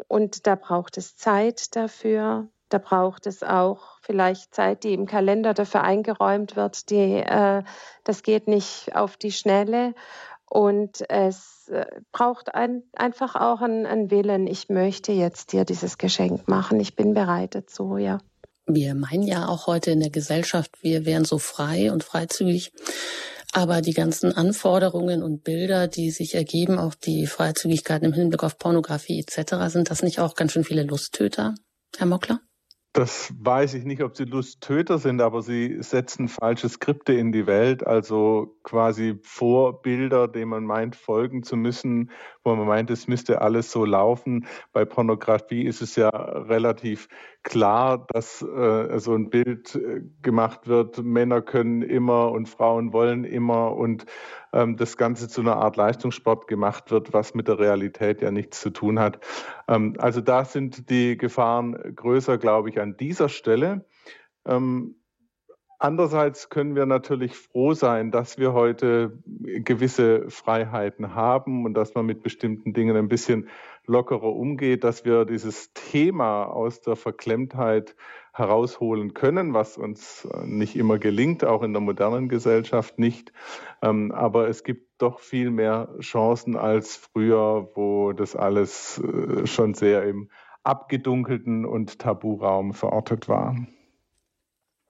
und 0.07 0.47
da 0.47 0.55
braucht 0.55 0.97
es 0.97 1.17
Zeit 1.17 1.75
dafür. 1.75 2.47
Da 2.69 2.77
braucht 2.77 3.27
es 3.27 3.43
auch 3.43 3.99
vielleicht 4.01 4.53
Zeit, 4.53 4.83
die 4.83 4.93
im 4.93 5.05
Kalender 5.05 5.53
dafür 5.53 5.83
eingeräumt 5.83 6.55
wird. 6.55 6.89
Die, 6.89 7.15
äh, 7.15 7.63
das 8.03 8.23
geht 8.23 8.47
nicht 8.47 8.95
auf 8.95 9.17
die 9.17 9.31
Schnelle. 9.31 9.93
Und 10.49 11.07
es 11.09 11.67
äh, 11.69 11.85
braucht 12.11 12.55
ein, 12.55 12.83
einfach 12.93 13.35
auch 13.35 13.61
einen, 13.61 13.85
einen 13.85 14.09
Willen. 14.09 14.47
Ich 14.47 14.69
möchte 14.69 15.11
jetzt 15.11 15.53
dir 15.53 15.65
dieses 15.65 15.97
Geschenk 15.97 16.47
machen. 16.47 16.79
Ich 16.79 16.95
bin 16.95 17.13
bereit 17.13 17.55
dazu, 17.55 17.97
ja. 17.97 18.19
Wir 18.65 18.93
meinen 18.93 19.23
ja 19.23 19.47
auch 19.47 19.67
heute 19.67 19.91
in 19.91 19.99
der 19.99 20.11
Gesellschaft, 20.11 20.83
wir 20.83 21.05
wären 21.05 21.25
so 21.25 21.39
frei 21.39 21.91
und 21.91 22.03
freizügig. 22.03 22.71
Aber 23.51 23.81
die 23.81 23.93
ganzen 23.93 24.31
Anforderungen 24.31 25.23
und 25.23 25.43
Bilder, 25.43 25.87
die 25.87 26.11
sich 26.11 26.35
ergeben, 26.35 26.77
auch 26.77 26.93
die 26.93 27.25
Freizügigkeit 27.25 28.03
im 28.03 28.13
Hinblick 28.13 28.43
auf 28.43 28.59
Pornografie 28.59 29.19
etc., 29.19 29.55
sind 29.67 29.89
das 29.89 30.03
nicht 30.03 30.19
auch 30.19 30.35
ganz 30.35 30.51
schön 30.51 30.63
viele 30.63 30.83
Lusttöter, 30.83 31.55
Herr 31.97 32.05
Mockler? 32.05 32.41
Das 32.93 33.31
weiß 33.39 33.75
ich 33.75 33.85
nicht, 33.85 34.01
ob 34.01 34.17
sie 34.17 34.23
Lusttöter 34.23 34.97
sind, 34.97 35.21
aber 35.21 35.43
sie 35.43 35.77
setzen 35.83 36.27
falsche 36.27 36.67
Skripte 36.69 37.13
in 37.13 37.31
die 37.31 37.45
Welt, 37.45 37.85
also 37.85 38.57
quasi 38.63 39.19
Vorbilder, 39.21 40.27
denen 40.27 40.49
man 40.49 40.65
meint, 40.65 40.95
folgen 40.95 41.43
zu 41.43 41.55
müssen, 41.55 42.09
wo 42.43 42.55
man 42.55 42.65
meint, 42.65 42.89
es 42.89 43.07
müsste 43.07 43.41
alles 43.41 43.71
so 43.71 43.85
laufen. 43.85 44.47
Bei 44.73 44.85
Pornografie 44.85 45.65
ist 45.65 45.83
es 45.83 45.95
ja 45.95 46.09
relativ 46.09 47.09
klar, 47.43 48.05
dass 48.11 48.41
äh, 48.41 48.99
so 48.99 49.13
ein 49.13 49.29
Bild 49.29 49.75
äh, 49.75 50.01
gemacht 50.21 50.67
wird, 50.67 51.01
Männer 51.03 51.41
können 51.41 51.81
immer 51.81 52.31
und 52.31 52.47
Frauen 52.47 52.93
wollen 52.93 53.23
immer 53.23 53.75
und 53.75 54.05
ähm, 54.53 54.77
das 54.77 54.97
Ganze 54.97 55.27
zu 55.27 55.41
einer 55.41 55.57
Art 55.57 55.75
Leistungssport 55.75 56.47
gemacht 56.47 56.91
wird, 56.91 57.13
was 57.13 57.33
mit 57.33 57.47
der 57.47 57.59
Realität 57.59 58.21
ja 58.21 58.31
nichts 58.31 58.61
zu 58.61 58.69
tun 58.69 58.99
hat. 58.99 59.19
Ähm, 59.67 59.95
also 59.99 60.21
da 60.21 60.45
sind 60.45 60.89
die 60.89 61.17
Gefahren 61.17 61.95
größer, 61.95 62.37
glaube 62.37 62.69
ich, 62.69 62.79
an 62.79 62.97
dieser 62.97 63.29
Stelle. 63.29 63.85
Ähm, 64.45 64.95
Andererseits 65.81 66.49
können 66.49 66.75
wir 66.75 66.85
natürlich 66.85 67.37
froh 67.37 67.73
sein, 67.73 68.11
dass 68.11 68.37
wir 68.37 68.51
heute 68.51 69.17
gewisse 69.25 70.29
Freiheiten 70.29 71.15
haben 71.15 71.63
und 71.63 71.73
dass 71.73 71.95
man 71.95 72.05
mit 72.05 72.21
bestimmten 72.21 72.73
Dingen 72.73 72.97
ein 72.97 73.07
bisschen 73.07 73.47
lockerer 73.89 74.33
umgeht, 74.35 74.83
dass 74.83 75.03
wir 75.03 75.25
dieses 75.25 75.73
Thema 75.73 76.43
aus 76.43 76.81
der 76.81 76.95
Verklemmtheit 76.95 77.95
herausholen 78.31 79.13
können, 79.13 79.53
was 79.53 79.77
uns 79.77 80.27
nicht 80.45 80.75
immer 80.75 80.99
gelingt, 80.99 81.43
auch 81.43 81.63
in 81.63 81.73
der 81.73 81.81
modernen 81.81 82.29
Gesellschaft 82.29 82.99
nicht. 82.99 83.33
Ähm, 83.81 84.11
aber 84.11 84.47
es 84.47 84.63
gibt 84.63 85.01
doch 85.01 85.19
viel 85.19 85.49
mehr 85.49 85.89
Chancen 85.99 86.55
als 86.55 86.95
früher, 86.95 87.71
wo 87.73 88.13
das 88.13 88.35
alles 88.35 88.99
äh, 88.99 89.45
schon 89.47 89.73
sehr 89.73 90.03
im 90.03 90.29
abgedunkelten 90.63 91.65
und 91.65 91.99
Taburaum 91.99 92.73
verortet 92.73 93.27
war. 93.27 93.55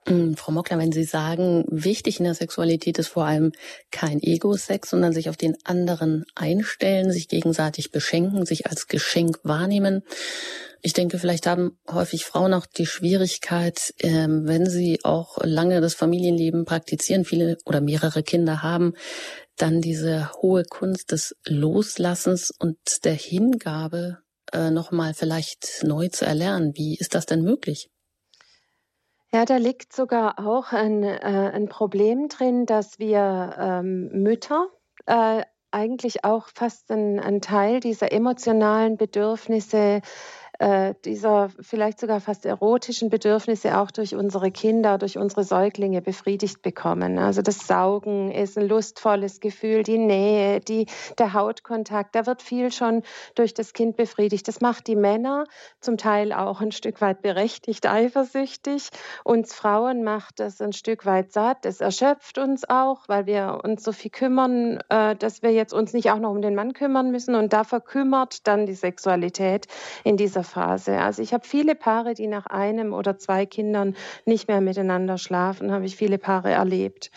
Mm, 0.09 0.33
Frau 0.33 0.51
Mockler, 0.51 0.79
wenn 0.79 0.91
Sie 0.91 1.03
sagen, 1.03 1.65
wichtig 1.69 2.19
in 2.19 2.25
der 2.25 2.33
Sexualität 2.33 2.97
ist 2.97 3.09
vor 3.09 3.25
allem 3.25 3.51
kein 3.91 4.21
Ego-Sex, 4.21 4.89
sondern 4.89 5.13
sich 5.13 5.29
auf 5.29 5.37
den 5.37 5.55
anderen 5.63 6.25
einstellen, 6.35 7.11
sich 7.11 7.27
gegenseitig 7.27 7.91
beschenken, 7.91 8.45
sich 8.45 8.65
als 8.67 8.87
Geschenk 8.87 9.39
wahrnehmen. 9.43 10.01
Ich 10.81 10.93
denke, 10.93 11.19
vielleicht 11.19 11.45
haben 11.45 11.77
häufig 11.91 12.25
Frauen 12.25 12.53
auch 12.53 12.65
die 12.65 12.87
Schwierigkeit, 12.87 13.93
ähm, 13.99 14.47
wenn 14.47 14.67
sie 14.67 14.99
auch 15.03 15.37
lange 15.43 15.79
das 15.81 15.93
Familienleben 15.93 16.65
praktizieren, 16.65 17.25
viele 17.25 17.57
oder 17.65 17.81
mehrere 17.81 18.23
Kinder 18.23 18.63
haben, 18.63 18.93
dann 19.57 19.81
diese 19.81 20.31
hohe 20.41 20.63
Kunst 20.63 21.11
des 21.11 21.35
Loslassens 21.45 22.51
und 22.57 22.77
der 23.03 23.13
Hingabe 23.13 24.19
äh, 24.53 24.71
nochmal 24.71 25.13
vielleicht 25.13 25.83
neu 25.83 26.07
zu 26.07 26.25
erlernen. 26.25 26.71
Wie 26.75 26.95
ist 26.97 27.13
das 27.13 27.25
denn 27.25 27.43
möglich? 27.43 27.89
Ja, 29.31 29.45
da 29.45 29.57
liegt 29.57 29.93
sogar 29.93 30.39
auch 30.39 30.71
ein, 30.73 31.03
äh, 31.03 31.51
ein 31.53 31.69
Problem 31.69 32.29
drin, 32.29 32.65
dass 32.65 32.97
wir 32.97 33.55
ähm, 33.59 34.09
Mütter 34.11 34.67
äh, 35.05 35.43
eigentlich 35.71 36.23
auch 36.25 36.47
fast 36.55 36.89
einen 36.89 37.41
Teil 37.41 37.79
dieser 37.79 38.11
emotionalen 38.11 38.97
Bedürfnisse 38.97 40.01
äh, 40.59 40.93
dieser 41.05 41.49
vielleicht 41.61 41.99
sogar 41.99 42.19
fast 42.19 42.45
erotischen 42.45 43.09
Bedürfnisse 43.09 43.77
auch 43.77 43.91
durch 43.91 44.15
unsere 44.15 44.51
Kinder, 44.51 44.97
durch 44.97 45.17
unsere 45.17 45.43
Säuglinge 45.43 46.01
befriedigt 46.01 46.61
bekommen. 46.61 47.17
Also 47.17 47.41
das 47.41 47.65
Saugen 47.65 48.31
ist 48.31 48.57
ein 48.57 48.67
lustvolles 48.67 49.39
Gefühl, 49.39 49.83
die 49.83 49.97
Nähe, 49.97 50.59
die, 50.59 50.85
der 51.17 51.33
Hautkontakt, 51.33 52.13
da 52.15 52.25
wird 52.25 52.41
viel 52.41 52.71
schon 52.71 53.03
durch 53.35 53.53
das 53.53 53.73
Kind 53.73 53.95
befriedigt. 53.95 54.47
Das 54.47 54.59
macht 54.59 54.87
die 54.87 54.97
Männer 54.97 55.45
zum 55.79 55.97
Teil 55.97 56.33
auch 56.33 56.61
ein 56.61 56.71
Stück 56.71 56.99
weit 57.01 57.21
berechtigt 57.21 57.87
eifersüchtig. 57.87 58.89
Uns 59.23 59.55
Frauen 59.55 60.03
macht 60.03 60.39
das 60.39 60.61
ein 60.61 60.73
Stück 60.73 61.05
weit 61.05 61.31
satt. 61.31 61.65
Es 61.65 61.79
erschöpft 61.79 62.37
uns 62.37 62.69
auch, 62.69 63.07
weil 63.07 63.25
wir 63.25 63.61
uns 63.63 63.83
so 63.83 63.93
viel 63.93 64.11
kümmern, 64.11 64.79
äh, 64.89 65.15
dass 65.15 65.41
wir 65.41 65.51
jetzt 65.51 65.73
uns 65.73 65.93
nicht 65.93 66.11
auch 66.11 66.19
noch 66.19 66.31
um 66.31 66.41
den 66.41 66.55
Mann 66.55 66.73
kümmern 66.73 67.11
müssen. 67.11 67.35
Und 67.35 67.53
da 67.53 67.63
verkümmert 67.63 68.45
dann 68.45 68.65
die 68.65 68.73
Sexualität 68.73 69.67
in 70.03 70.17
dieser 70.17 70.43
Phase. 70.49 70.99
Also 70.99 71.21
ich 71.21 71.33
habe 71.33 71.47
viele 71.47 71.75
Paare, 71.75 72.13
die 72.13 72.27
nach 72.27 72.47
einem 72.47 72.93
oder 72.93 73.17
zwei 73.17 73.45
Kindern 73.45 73.95
nicht 74.25 74.47
mehr 74.47 74.61
miteinander 74.61 75.17
schlafen, 75.17 75.71
habe 75.71 75.85
ich 75.85 75.95
viele 75.95 76.17
Paare 76.17 76.51
erlebt. 76.51 77.11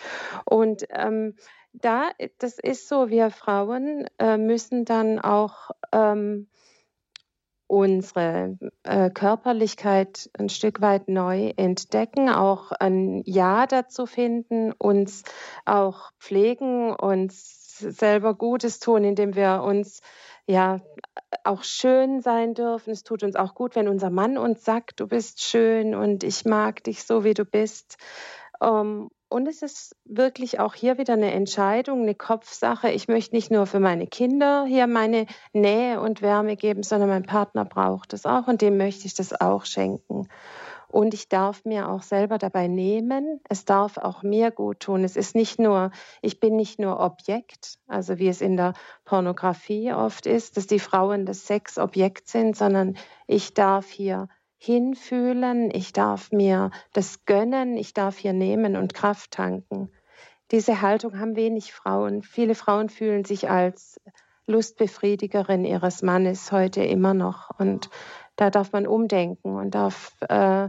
Und 0.44 0.86
ähm, 0.90 1.34
da, 1.72 2.10
das 2.38 2.58
ist 2.58 2.88
so, 2.88 3.08
wir 3.08 3.30
Frauen 3.30 4.06
äh, 4.18 4.36
müssen 4.36 4.84
dann 4.84 5.18
auch 5.18 5.70
ähm, 5.90 6.48
unsere 7.72 8.58
äh, 8.82 9.08
Körperlichkeit 9.08 10.28
ein 10.38 10.50
Stück 10.50 10.82
weit 10.82 11.08
neu 11.08 11.52
entdecken, 11.56 12.28
auch 12.28 12.70
ein 12.72 13.22
Ja 13.24 13.66
dazu 13.66 14.04
finden, 14.04 14.72
uns 14.72 15.22
auch 15.64 16.10
pflegen, 16.18 16.94
uns 16.94 17.61
selber 17.82 18.34
Gutes 18.34 18.78
tun, 18.78 19.04
indem 19.04 19.34
wir 19.34 19.62
uns 19.62 20.00
ja 20.46 20.80
auch 21.44 21.62
schön 21.62 22.20
sein 22.20 22.54
dürfen. 22.54 22.90
Es 22.90 23.04
tut 23.04 23.22
uns 23.22 23.36
auch 23.36 23.54
gut, 23.54 23.76
wenn 23.76 23.88
unser 23.88 24.10
Mann 24.10 24.38
uns 24.38 24.64
sagt, 24.64 25.00
du 25.00 25.06
bist 25.06 25.42
schön 25.42 25.94
und 25.94 26.24
ich 26.24 26.44
mag 26.44 26.82
dich 26.84 27.04
so, 27.04 27.24
wie 27.24 27.34
du 27.34 27.44
bist. 27.44 27.96
Ähm, 28.62 29.10
und 29.28 29.48
es 29.48 29.62
ist 29.62 29.96
wirklich 30.04 30.60
auch 30.60 30.74
hier 30.74 30.98
wieder 30.98 31.14
eine 31.14 31.32
Entscheidung, 31.32 32.02
eine 32.02 32.14
Kopfsache. 32.14 32.90
Ich 32.90 33.08
möchte 33.08 33.34
nicht 33.34 33.50
nur 33.50 33.66
für 33.66 33.80
meine 33.80 34.06
Kinder 34.06 34.66
hier 34.66 34.86
meine 34.86 35.26
Nähe 35.54 36.00
und 36.00 36.20
Wärme 36.20 36.56
geben, 36.56 36.82
sondern 36.82 37.08
mein 37.08 37.22
Partner 37.22 37.64
braucht 37.64 38.12
es 38.12 38.26
auch 38.26 38.46
und 38.46 38.60
dem 38.60 38.76
möchte 38.76 39.06
ich 39.06 39.14
das 39.14 39.40
auch 39.40 39.64
schenken. 39.64 40.28
Und 40.92 41.14
ich 41.14 41.30
darf 41.30 41.64
mir 41.64 41.88
auch 41.88 42.02
selber 42.02 42.36
dabei 42.36 42.68
nehmen. 42.68 43.40
Es 43.48 43.64
darf 43.64 43.96
auch 43.96 44.22
mir 44.22 44.50
gut 44.50 44.80
tun. 44.80 45.04
Es 45.04 45.16
ist 45.16 45.34
nicht 45.34 45.58
nur, 45.58 45.90
ich 46.20 46.38
bin 46.38 46.54
nicht 46.54 46.78
nur 46.78 47.00
Objekt, 47.00 47.78
also 47.86 48.18
wie 48.18 48.28
es 48.28 48.42
in 48.42 48.58
der 48.58 48.74
Pornografie 49.06 49.92
oft 49.94 50.26
ist, 50.26 50.58
dass 50.58 50.66
die 50.66 50.78
Frauen 50.78 51.24
das 51.24 51.46
Sexobjekt 51.46 52.28
sind, 52.28 52.56
sondern 52.56 52.98
ich 53.26 53.54
darf 53.54 53.88
hier 53.88 54.28
hinfühlen, 54.58 55.70
ich 55.74 55.94
darf 55.94 56.30
mir 56.30 56.70
das 56.92 57.24
gönnen, 57.24 57.78
ich 57.78 57.94
darf 57.94 58.18
hier 58.18 58.34
nehmen 58.34 58.76
und 58.76 58.92
Kraft 58.92 59.30
tanken. 59.30 59.90
Diese 60.50 60.82
Haltung 60.82 61.18
haben 61.18 61.36
wenig 61.36 61.72
Frauen. 61.72 62.22
Viele 62.22 62.54
Frauen 62.54 62.90
fühlen 62.90 63.24
sich 63.24 63.48
als 63.48 63.98
Lustbefriedigerin 64.46 65.64
ihres 65.64 66.02
Mannes 66.02 66.52
heute 66.52 66.82
immer 66.82 67.14
noch. 67.14 67.50
Und 67.58 67.90
da 68.36 68.50
darf 68.50 68.72
man 68.72 68.86
umdenken 68.86 69.56
und 69.56 69.74
darf 69.74 70.16
äh, 70.28 70.68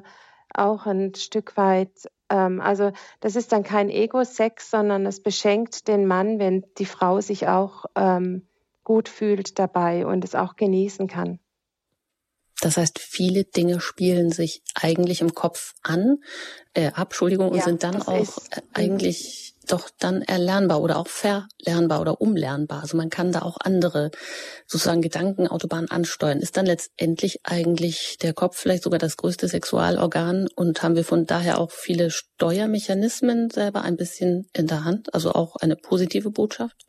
auch 0.54 0.86
ein 0.86 1.16
Stück 1.16 1.58
weit, 1.58 2.10
ähm, 2.30 2.62
also 2.62 2.92
das 3.20 3.36
ist 3.36 3.52
dann 3.52 3.64
kein 3.64 3.90
Ego-Sex, 3.90 4.70
sondern 4.70 5.06
es 5.06 5.22
beschenkt 5.22 5.88
den 5.88 6.06
Mann, 6.06 6.40
wenn 6.40 6.66
die 6.78 6.86
Frau 6.86 7.22
sich 7.22 7.48
auch 7.48 7.86
ähm, 7.96 8.48
gut 8.84 9.10
fühlt 9.10 9.60
dabei 9.60 10.06
und 10.06 10.24
es 10.24 10.36
auch 10.36 10.56
genießen 10.56 11.08
kann. 11.08 11.40
Das 12.62 12.78
heißt, 12.78 13.00
viele 13.00 13.44
Dinge 13.44 13.82
spielen 13.82 14.32
sich 14.32 14.62
eigentlich 14.74 15.20
im 15.22 15.34
Kopf 15.34 15.74
an, 15.84 16.20
äh, 16.74 16.88
ab, 16.88 17.10
Entschuldigung, 17.10 17.50
und 17.50 17.58
ja, 17.58 17.64
sind 17.64 17.84
dann 17.84 18.02
auch 18.02 18.22
ist, 18.22 18.56
äh, 18.56 18.62
eigentlich 18.74 19.53
doch 19.72 19.90
dann 20.00 20.22
erlernbar 20.22 20.82
oder 20.82 20.98
auch 20.98 21.08
verlernbar 21.08 22.02
oder 22.02 22.22
umlernbar. 22.22 22.82
Also 22.82 22.98
man 22.98 23.10
kann 23.10 23.32
da 23.32 23.42
auch 23.42 23.58
andere 23.60 24.12
sozusagen 24.68 25.02
Gedankenautobahnen 25.02 25.90
ansteuern. 25.90 26.40
Ist 26.40 26.58
dann 26.58 26.66
letztendlich 26.66 27.40
eigentlich 27.44 28.18
der 28.22 28.34
Kopf 28.34 28.58
vielleicht 28.58 28.84
sogar 28.84 29.00
das 29.00 29.18
größte 29.18 29.48
Sexualorgan 29.48 30.48
und 30.56 30.84
haben 30.84 30.96
wir 30.96 31.06
von 31.06 31.26
daher 31.26 31.60
auch 31.60 31.72
viele 31.72 32.12
Steuermechanismen 32.12 33.50
selber 33.50 33.82
ein 33.82 33.98
bisschen 33.98 34.48
in 34.54 34.68
der 34.68 34.84
Hand, 34.84 35.14
also 35.14 35.32
auch 35.32 35.56
eine 35.58 35.76
positive 35.76 36.32
Botschaft? 36.32 36.86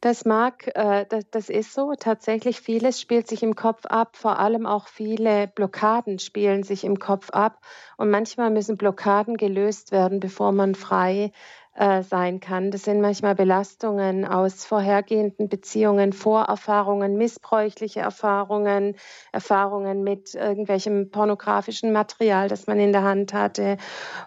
Das 0.00 0.24
mag, 0.24 0.70
äh, 0.74 1.06
das, 1.08 1.24
das 1.30 1.48
ist 1.48 1.72
so. 1.72 1.94
Tatsächlich 1.98 2.60
vieles 2.60 3.00
spielt 3.00 3.28
sich 3.28 3.42
im 3.42 3.54
Kopf 3.56 3.86
ab. 3.86 4.16
Vor 4.16 4.38
allem 4.38 4.66
auch 4.66 4.88
viele 4.88 5.48
Blockaden 5.48 6.18
spielen 6.18 6.62
sich 6.62 6.84
im 6.84 6.98
Kopf 6.98 7.30
ab. 7.30 7.60
Und 7.96 8.10
manchmal 8.10 8.50
müssen 8.50 8.76
Blockaden 8.76 9.36
gelöst 9.36 9.92
werden, 9.92 10.20
bevor 10.20 10.52
man 10.52 10.74
frei 10.74 11.32
äh, 11.74 12.02
sein 12.02 12.40
kann. 12.40 12.70
Das 12.70 12.84
sind 12.84 13.00
manchmal 13.00 13.34
Belastungen 13.34 14.24
aus 14.24 14.64
vorhergehenden 14.64 15.48
Beziehungen, 15.48 16.12
Vorerfahrungen, 16.12 17.16
missbräuchliche 17.16 18.00
Erfahrungen, 18.00 18.96
Erfahrungen 19.32 20.02
mit 20.04 20.34
irgendwelchem 20.34 21.10
pornografischen 21.10 21.92
Material, 21.92 22.48
das 22.48 22.66
man 22.66 22.78
in 22.78 22.92
der 22.92 23.02
Hand 23.02 23.32
hatte 23.34 23.76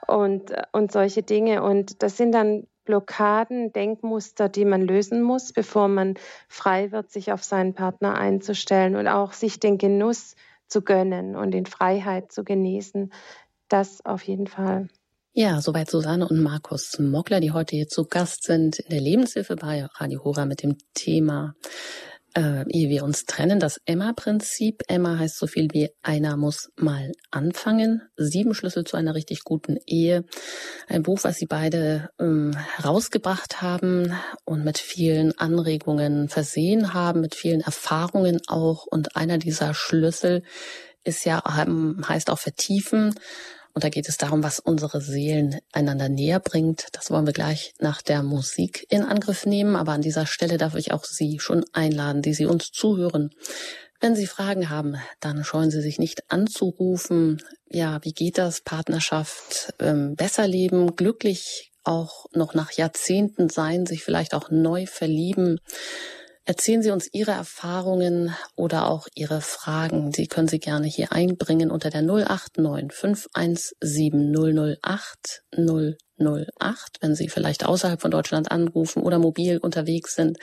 und, 0.07 0.53
und 0.73 0.91
solche 0.91 1.23
Dinge. 1.23 1.63
Und 1.63 2.03
das 2.03 2.17
sind 2.17 2.33
dann 2.33 2.67
Blockaden, 2.83 3.73
Denkmuster, 3.73 4.49
die 4.49 4.65
man 4.65 4.81
lösen 4.81 5.21
muss, 5.21 5.53
bevor 5.53 5.87
man 5.87 6.15
frei 6.47 6.91
wird, 6.91 7.11
sich 7.11 7.31
auf 7.31 7.43
seinen 7.43 7.73
Partner 7.73 8.17
einzustellen 8.17 8.95
und 8.95 9.07
auch 9.07 9.33
sich 9.33 9.59
den 9.59 9.77
Genuss 9.77 10.35
zu 10.67 10.81
gönnen 10.81 11.35
und 11.35 11.53
in 11.53 11.65
Freiheit 11.65 12.31
zu 12.31 12.43
genießen. 12.43 13.13
Das 13.67 14.05
auf 14.05 14.23
jeden 14.23 14.47
Fall. 14.47 14.87
Ja, 15.39 15.61
soweit 15.61 15.87
Susanne 15.87 16.27
und 16.27 16.41
Markus 16.41 16.97
Mockler, 16.97 17.39
die 17.39 17.51
heute 17.51 17.75
hier 17.75 17.87
zu 17.87 18.05
Gast 18.05 18.41
sind 18.41 18.79
in 18.79 18.89
der 18.89 19.01
Lebenshilfe 19.01 19.55
bei 19.55 19.85
Radio 19.85 20.23
Hora 20.23 20.47
mit 20.47 20.63
dem 20.63 20.77
Thema 20.95 21.53
äh, 22.35 22.65
ehe 22.69 22.89
wir 22.89 23.03
uns 23.03 23.25
trennen, 23.25 23.59
das 23.59 23.79
Emma-Prinzip. 23.85 24.81
Emma 24.87 25.19
heißt 25.19 25.37
so 25.37 25.45
viel 25.45 25.67
wie 25.73 25.91
einer 26.01 26.37
muss 26.37 26.71
mal 26.75 27.11
anfangen. 27.29 28.01
Sieben 28.15 28.55
Schlüssel 28.55 28.83
zu 28.83 28.97
einer 28.97 29.13
richtig 29.13 29.43
guten 29.43 29.77
Ehe. 29.85 30.25
Ein 30.87 31.03
Buch, 31.03 31.19
was 31.21 31.37
Sie 31.37 31.45
beide 31.45 32.09
ähm, 32.19 32.57
herausgebracht 32.75 33.61
haben 33.61 34.13
und 34.43 34.65
mit 34.65 34.79
vielen 34.79 35.37
Anregungen 35.37 36.29
versehen 36.29 36.95
haben, 36.95 37.21
mit 37.21 37.35
vielen 37.35 37.61
Erfahrungen 37.61 38.41
auch. 38.47 38.87
Und 38.87 39.15
einer 39.15 39.37
dieser 39.37 39.75
Schlüssel 39.75 40.41
ist 41.03 41.25
ja, 41.25 41.43
heißt 41.45 42.31
auch 42.31 42.39
vertiefen. 42.39 43.13
Und 43.77 43.83
da 43.83 43.89
geht 43.89 44.09
es 44.09 44.17
darum, 44.17 44.41
was 44.41 44.57
unsere 44.57 45.01
Seelen 45.01 45.59
einander 45.71 46.09
näher 46.09 46.39
bringt. 46.39 46.87
Das 46.93 47.11
wollen 47.11 47.27
wir 47.27 47.33
gleich 47.33 47.75
nach 47.79 48.01
der 48.01 48.23
Musik 48.23 48.87
in 48.89 49.03
Angriff 49.03 49.45
nehmen. 49.45 49.75
Aber 49.75 49.91
an 49.91 50.01
dieser 50.01 50.25
Stelle 50.25 50.57
darf 50.57 50.73
ich 50.73 50.93
auch 50.93 51.05
Sie 51.05 51.37
schon 51.37 51.63
einladen, 51.73 52.23
die 52.23 52.33
Sie 52.33 52.47
uns 52.47 52.71
zuhören. 52.71 53.29
Wenn 53.99 54.15
Sie 54.15 54.25
Fragen 54.25 54.71
haben, 54.71 54.95
dann 55.19 55.43
scheuen 55.43 55.69
Sie 55.69 55.83
sich 55.83 55.99
nicht 55.99 56.31
anzurufen. 56.31 57.39
Ja, 57.69 57.99
wie 58.01 58.13
geht 58.13 58.39
das? 58.39 58.61
Partnerschaft, 58.61 59.75
ähm, 59.77 60.15
besser 60.15 60.47
leben, 60.47 60.95
glücklich 60.95 61.71
auch 61.83 62.25
noch 62.33 62.55
nach 62.55 62.71
Jahrzehnten 62.71 63.47
sein, 63.47 63.85
sich 63.85 64.03
vielleicht 64.03 64.33
auch 64.33 64.49
neu 64.49 64.87
verlieben. 64.87 65.59
Erzählen 66.47 66.81
Sie 66.81 66.89
uns 66.91 67.09
Ihre 67.11 67.31
Erfahrungen 67.31 68.33
oder 68.55 68.87
auch 68.87 69.09
Ihre 69.13 69.41
Fragen. 69.41 70.13
Sie 70.13 70.27
können 70.27 70.47
sie 70.47 70.59
gerne 70.59 70.87
hier 70.87 71.11
einbringen 71.11 71.71
unter 71.71 71.89
der 71.89 72.03
089 72.03 72.93
517 72.93 74.77
008 74.81 75.43
008. 75.51 75.97
Wenn 77.01 77.15
Sie 77.15 77.27
vielleicht 77.27 77.65
außerhalb 77.65 77.99
von 77.99 78.11
Deutschland 78.11 78.49
anrufen 78.49 79.03
oder 79.03 79.19
mobil 79.19 79.57
unterwegs 79.57 80.15
sind, 80.15 80.37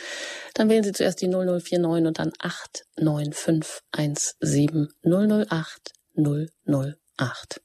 dann 0.52 0.68
wählen 0.68 0.84
Sie 0.84 0.92
zuerst 0.92 1.22
die 1.22 1.28
0049 1.28 2.06
und 2.06 2.18
dann 2.18 2.32
89517 2.38 4.88
008 5.02 5.92
008. 6.66 7.62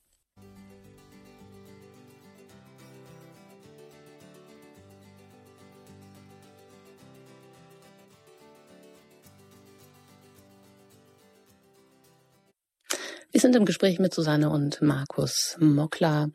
Wir 13.32 13.42
sind 13.42 13.56
im 13.56 13.66
Gespräch 13.66 14.00
mit 14.00 14.12
Susanne 14.12 14.50
und 14.50 14.82
Markus 14.82 15.56
Mockler. 15.60 16.32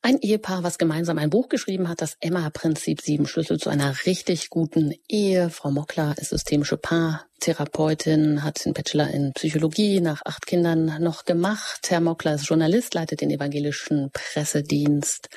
Ein 0.00 0.18
Ehepaar, 0.20 0.62
was 0.62 0.78
gemeinsam 0.78 1.18
ein 1.18 1.30
Buch 1.30 1.48
geschrieben 1.48 1.88
hat, 1.88 2.00
das 2.00 2.16
Emma-Prinzip, 2.20 3.00
sieben 3.00 3.26
Schlüssel 3.26 3.58
zu 3.58 3.68
einer 3.68 3.92
richtig 4.06 4.50
guten 4.50 4.94
Ehe. 5.08 5.50
Frau 5.50 5.72
Mockler 5.72 6.14
ist 6.16 6.30
systemische 6.30 6.76
Paartherapeutin, 6.76 8.44
hat 8.44 8.64
den 8.64 8.72
Bachelor 8.72 9.10
in 9.10 9.32
Psychologie 9.32 10.00
nach 10.00 10.22
acht 10.24 10.46
Kindern 10.46 11.02
noch 11.02 11.24
gemacht. 11.24 11.90
Herr 11.90 12.00
Mockler 12.00 12.34
ist 12.34 12.46
Journalist, 12.46 12.94
leitet 12.94 13.20
den 13.20 13.30
evangelischen 13.30 14.10
Pressedienst 14.12 15.28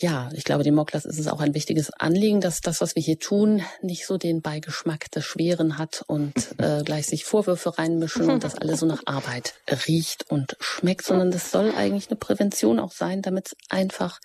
ja, 0.00 0.30
ich 0.32 0.44
glaube, 0.44 0.62
dem 0.62 0.76
Moklas 0.76 1.04
ist 1.04 1.18
es 1.18 1.26
auch 1.26 1.40
ein 1.40 1.54
wichtiges 1.54 1.90
Anliegen, 1.90 2.40
dass 2.40 2.60
das, 2.60 2.80
was 2.80 2.94
wir 2.94 3.02
hier 3.02 3.18
tun, 3.18 3.62
nicht 3.82 4.06
so 4.06 4.16
den 4.16 4.42
Beigeschmack 4.42 5.10
des 5.10 5.24
Schweren 5.24 5.76
hat 5.76 6.04
und 6.06 6.32
äh, 6.58 6.82
gleich 6.84 7.06
sich 7.06 7.24
Vorwürfe 7.24 7.78
reinmischen 7.78 8.30
und 8.30 8.44
das 8.44 8.54
alles 8.54 8.80
so 8.80 8.86
nach 8.86 9.02
Arbeit 9.06 9.54
riecht 9.86 10.30
und 10.30 10.56
schmeckt, 10.60 11.04
sondern 11.04 11.32
das 11.32 11.50
soll 11.50 11.72
eigentlich 11.74 12.08
eine 12.08 12.16
Prävention 12.16 12.78
auch 12.78 12.92
sein, 12.92 13.22
damit 13.22 13.48
es 13.48 13.56
einfach 13.70 14.20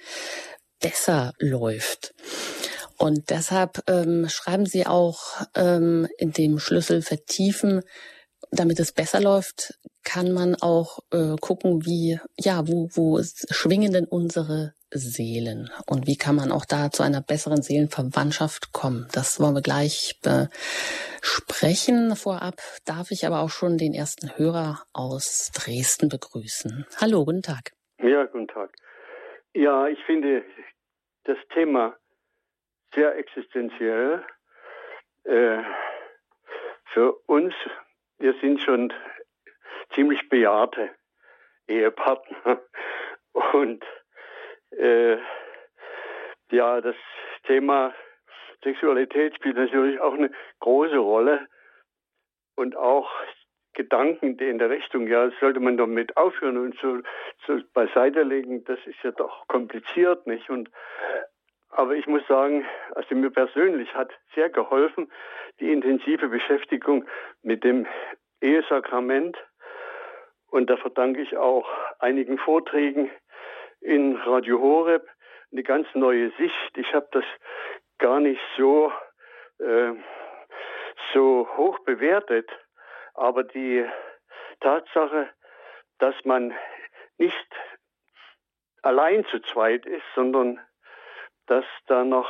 besser 0.80 1.34
läuft. 1.40 2.14
Und 2.98 3.32
deshalb 3.32 3.82
ähm, 3.88 4.30
schreiben 4.30 4.68
Sie 4.68 4.86
auch 4.86 5.42
ähm, 5.56 6.08
in 6.20 6.32
dem 6.32 6.60
Schlüssel 6.60 7.02
vertiefen, 7.02 7.82
damit 8.56 8.80
es 8.80 8.92
besser 8.92 9.22
läuft, 9.22 9.80
kann 10.04 10.32
man 10.32 10.56
auch 10.56 11.00
äh, 11.12 11.36
gucken, 11.40 11.86
wie, 11.86 12.20
ja, 12.38 12.68
wo, 12.68 12.90
wo 12.94 13.20
schwingen 13.22 13.94
denn 13.94 14.06
unsere 14.06 14.74
Seelen 14.92 15.70
und 15.88 16.08
wie 16.08 16.18
kann 16.18 16.36
man 16.36 16.52
auch 16.52 16.66
da 16.66 16.92
zu 16.92 17.04
einer 17.04 17.22
besseren 17.22 17.62
Seelenverwandtschaft 17.62 18.74
kommen. 18.74 19.08
Das 19.12 19.40
wollen 19.40 19.56
wir 19.56 19.62
gleich 19.62 20.20
besprechen. 20.22 22.16
Vorab 22.16 22.56
darf 22.86 23.12
ich 23.12 23.26
aber 23.26 23.40
auch 23.40 23.50
schon 23.50 23.78
den 23.78 23.94
ersten 23.94 24.38
Hörer 24.38 24.84
aus 24.94 25.52
Dresden 25.56 26.10
begrüßen. 26.10 26.86
Hallo, 27.02 27.26
guten 27.26 27.42
Tag. 27.42 27.72
Ja, 28.00 28.26
guten 28.26 28.48
Tag. 28.48 28.72
Ja, 29.54 29.88
ich 29.88 30.00
finde 30.06 30.44
das 31.24 31.38
Thema 31.54 31.96
sehr 32.94 33.16
existenziell. 33.18 34.24
Äh, 35.24 35.64
für 36.94 37.14
uns, 37.26 37.54
wir 38.24 38.34
sind 38.40 38.62
schon 38.62 38.94
ziemlich 39.94 40.30
bejahrte 40.30 40.90
Ehepartner 41.68 42.62
und 43.54 43.84
äh, 44.72 45.18
ja, 46.50 46.80
das 46.80 46.96
Thema 47.46 47.94
Sexualität 48.64 49.36
spielt 49.36 49.58
natürlich 49.58 50.00
auch 50.00 50.14
eine 50.14 50.32
große 50.62 50.98
Rolle 50.98 51.48
und 52.56 52.78
auch 52.78 53.12
Gedanken 53.74 54.40
in 54.40 54.58
der 54.58 54.70
Richtung, 54.70 55.08
ja, 55.08 55.30
sollte 55.42 55.60
man 55.60 55.76
damit 55.76 56.16
aufhören 56.16 56.58
und 56.58 56.80
so, 56.80 57.00
so 57.46 57.62
beiseite 57.74 58.24
legen, 58.24 58.64
das 58.64 58.80
ist 58.86 59.04
ja 59.04 59.12
doch 59.12 59.48
kompliziert, 59.48 60.28
nicht? 60.28 60.50
Und 60.50 60.70
aber 61.76 61.96
ich 61.96 62.08
muss 62.08 62.26
sagen, 62.28 62.66
also 62.96 63.16
mir 63.16 63.32
persönlich 63.32 63.94
hat 63.94 64.12
sehr 64.36 64.50
geholfen 64.50 65.12
die 65.60 65.72
intensive 65.72 66.28
Beschäftigung 66.28 67.06
mit 67.42 67.64
dem 67.64 67.86
Ehesakrament. 68.42 69.38
Und 70.48 70.70
da 70.70 70.78
verdanke 70.78 71.22
ich 71.22 71.38
auch 71.38 71.68
einigen 72.00 72.38
Vorträgen, 72.38 73.10
in 73.82 74.16
Radio 74.16 74.62
Horeb 74.62 75.08
eine 75.52 75.64
ganz 75.64 75.88
neue 75.94 76.32
Sicht. 76.38 76.78
Ich 76.78 76.94
habe 76.94 77.08
das 77.12 77.26
gar 77.98 78.20
nicht 78.20 78.42
so, 78.58 78.92
äh, 79.60 79.94
so 81.14 81.48
hoch 81.58 81.80
bewertet, 81.80 82.50
aber 83.14 83.44
die 83.44 83.86
Tatsache, 84.62 85.30
dass 86.00 86.16
man 86.24 86.54
nicht 87.18 87.48
allein 88.82 89.26
zu 89.26 89.40
zweit 89.42 89.86
ist, 89.86 90.06
sondern 90.16 90.60
dass 91.48 91.66
da 91.88 92.04
noch 92.04 92.30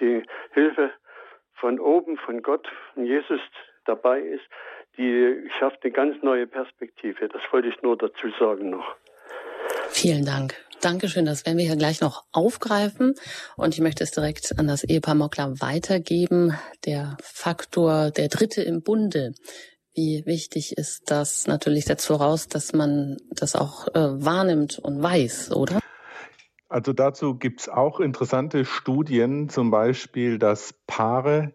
die 0.00 0.22
Hilfe 0.52 0.92
von 1.54 1.78
oben, 1.78 2.16
von 2.16 2.42
Gott, 2.42 2.66
von 2.94 3.04
Jesus 3.04 3.40
dabei 3.84 4.20
ist, 4.20 4.44
die 4.96 5.48
schafft 5.58 5.82
eine 5.82 5.92
ganz 5.92 6.22
neue 6.22 6.46
Perspektive. 6.46 7.28
Das 7.28 7.42
wollte 7.50 7.68
ich 7.68 7.80
nur 7.82 7.96
dazu 7.96 8.30
sagen 8.38 8.70
noch. 8.70 8.96
Vielen 9.88 10.24
Dank. 10.24 10.54
Dankeschön, 10.80 11.26
das 11.26 11.44
werden 11.44 11.58
wir 11.58 11.66
hier 11.66 11.76
gleich 11.76 12.00
noch 12.00 12.24
aufgreifen. 12.32 13.14
Und 13.56 13.74
ich 13.74 13.80
möchte 13.80 14.02
es 14.02 14.12
direkt 14.12 14.58
an 14.58 14.66
das 14.66 14.82
Ehepaar 14.82 15.14
Mockler 15.14 15.60
weitergeben. 15.60 16.56
Der 16.86 17.18
Faktor, 17.22 18.10
der 18.10 18.28
Dritte 18.28 18.62
im 18.62 18.82
Bunde. 18.82 19.34
Wie 19.94 20.22
wichtig 20.24 20.78
ist 20.78 21.10
das? 21.10 21.46
Natürlich 21.46 21.84
setzt 21.84 22.06
voraus, 22.06 22.48
dass 22.48 22.72
man 22.72 23.18
das 23.30 23.56
auch 23.56 23.88
äh, 23.88 24.24
wahrnimmt 24.24 24.78
und 24.78 25.02
weiß, 25.02 25.52
oder? 25.52 25.80
Also 26.70 26.92
dazu 26.92 27.34
gibt 27.34 27.62
es 27.62 27.68
auch 27.68 27.98
interessante 27.98 28.64
Studien, 28.64 29.48
zum 29.48 29.72
Beispiel, 29.72 30.38
dass 30.38 30.72
Paare, 30.86 31.52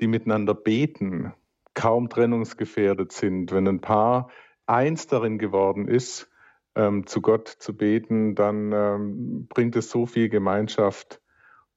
die 0.00 0.06
miteinander 0.06 0.54
beten, 0.54 1.34
kaum 1.74 2.08
trennungsgefährdet 2.08 3.10
sind. 3.10 3.50
Wenn 3.50 3.66
ein 3.66 3.80
Paar 3.80 4.30
eins 4.64 5.08
darin 5.08 5.38
geworden 5.38 5.88
ist, 5.88 6.30
ähm, 6.76 7.04
zu 7.04 7.20
Gott 7.20 7.48
zu 7.48 7.76
beten, 7.76 8.36
dann 8.36 8.70
ähm, 8.72 9.48
bringt 9.48 9.74
es 9.74 9.90
so 9.90 10.06
viel 10.06 10.28
Gemeinschaft 10.28 11.20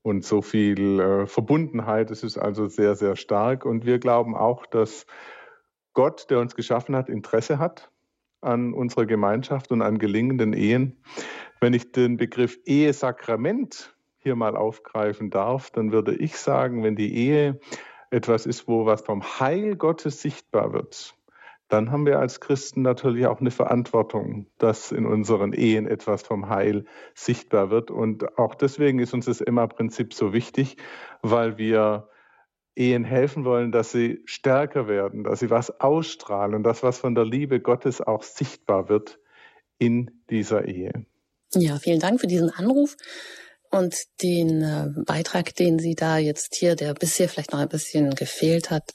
und 0.04 0.24
so 0.24 0.44
viel 0.44 1.00
äh, 1.00 1.26
Verbundenheit. 1.26 2.12
Es 2.12 2.22
ist 2.22 2.38
also 2.38 2.68
sehr, 2.68 2.96
sehr 2.96 3.16
stark. 3.16 3.66
Und 3.66 3.88
wir 3.88 3.98
glauben 3.98 4.36
auch, 4.36 4.68
dass 4.68 5.08
Gott, 5.94 6.30
der 6.30 6.40
uns 6.40 6.56
geschaffen 6.56 6.96
hat, 6.96 7.10
Interesse 7.10 7.58
hat 7.58 7.90
an 8.40 8.74
unserer 8.74 9.08
Gemeinschaft 9.08 9.72
und 9.72 9.82
an 9.82 9.98
gelingenden 9.98 10.54
Ehen. 10.54 11.04
Wenn 11.60 11.74
ich 11.74 11.92
den 11.92 12.18
Begriff 12.18 12.60
Ehesakrament 12.66 13.96
hier 14.20 14.36
mal 14.36 14.56
aufgreifen 14.56 15.30
darf, 15.30 15.72
dann 15.72 15.92
würde 15.92 16.16
ich 16.16 16.38
sagen, 16.38 16.84
wenn 16.84 16.96
die 16.96 17.16
Ehe 17.16 17.60
etwas 18.12 18.46
ist, 18.46 18.68
wo 18.68 18.86
was 18.86 19.02
vom 19.02 19.24
Heil 19.40 19.76
Gottes 19.76 20.22
sichtbar 20.22 20.74
wird, 20.74 21.16
dann 21.70 21.92
haben 21.92 22.06
wir 22.06 22.20
als 22.20 22.40
Christen 22.40 22.82
natürlich 22.82 23.28
auch 23.28 23.42
eine 23.42 23.52
Verantwortung, 23.52 24.48
dass 24.58 24.92
in 24.92 25.06
unseren 25.06 25.52
Ehen 25.52 25.86
etwas 25.86 26.22
vom 26.24 26.48
Heil 26.48 26.86
sichtbar 27.14 27.70
wird. 27.70 27.92
Und 27.92 28.38
auch 28.38 28.56
deswegen 28.56 29.00
ist 29.00 29.14
uns 29.14 29.26
das 29.26 29.42
Emma-Prinzip 29.42 30.14
so 30.14 30.32
wichtig, 30.32 30.78
weil 31.22 31.58
wir 31.58 32.10
Ehen 32.76 33.04
helfen 33.04 33.44
wollen, 33.44 33.72
dass 33.72 33.92
sie 33.92 34.22
stärker 34.26 34.88
werden, 34.88 35.24
dass 35.24 35.40
sie 35.40 35.50
was 35.50 35.82
ausstrahlen 35.82 36.56
und 36.56 36.64
dass 36.64 36.84
was 36.84 37.00
von 37.00 37.16
der 37.16 37.26
Liebe 37.26 37.60
Gottes 37.60 38.02
auch 38.02 38.24
sichtbar 38.24 38.88
wird 38.88 39.20
in 39.78 40.22
dieser 40.30 40.66
Ehe. 40.66 41.06
Ja, 41.54 41.80
vielen 41.80 42.00
Dank 42.00 42.20
für 42.20 42.28
diesen 42.28 42.50
Anruf. 42.50 42.96
Und 43.70 43.96
den 44.22 44.62
äh, 44.62 44.88
Beitrag, 45.06 45.54
den 45.56 45.78
Sie 45.78 45.96
da 45.96 46.18
jetzt 46.18 46.56
hier, 46.56 46.76
der 46.76 46.94
bisher 46.94 47.28
vielleicht 47.28 47.52
noch 47.52 47.60
ein 47.60 47.68
bisschen 47.68 48.16
gefehlt 48.16 48.70
hat, 48.70 48.94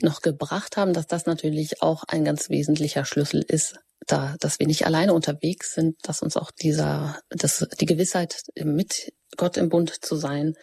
noch 0.00 0.22
gebracht 0.22 0.76
haben, 0.76 0.94
dass 0.94 1.06
das 1.06 1.26
natürlich 1.26 1.82
auch 1.82 2.04
ein 2.08 2.24
ganz 2.24 2.48
wesentlicher 2.48 3.04
Schlüssel 3.04 3.44
ist, 3.46 3.76
da, 4.06 4.36
dass 4.40 4.58
wir 4.58 4.66
nicht 4.66 4.86
alleine 4.86 5.12
unterwegs 5.12 5.74
sind, 5.74 5.96
dass 6.02 6.22
uns 6.22 6.36
auch 6.36 6.50
dieser, 6.50 7.20
dass 7.28 7.66
die 7.80 7.86
Gewissheit 7.86 8.40
mit 8.62 9.12
Gott 9.36 9.56
im 9.58 9.68
Bund 9.68 9.92
zu 10.04 10.16
sein, 10.16 10.54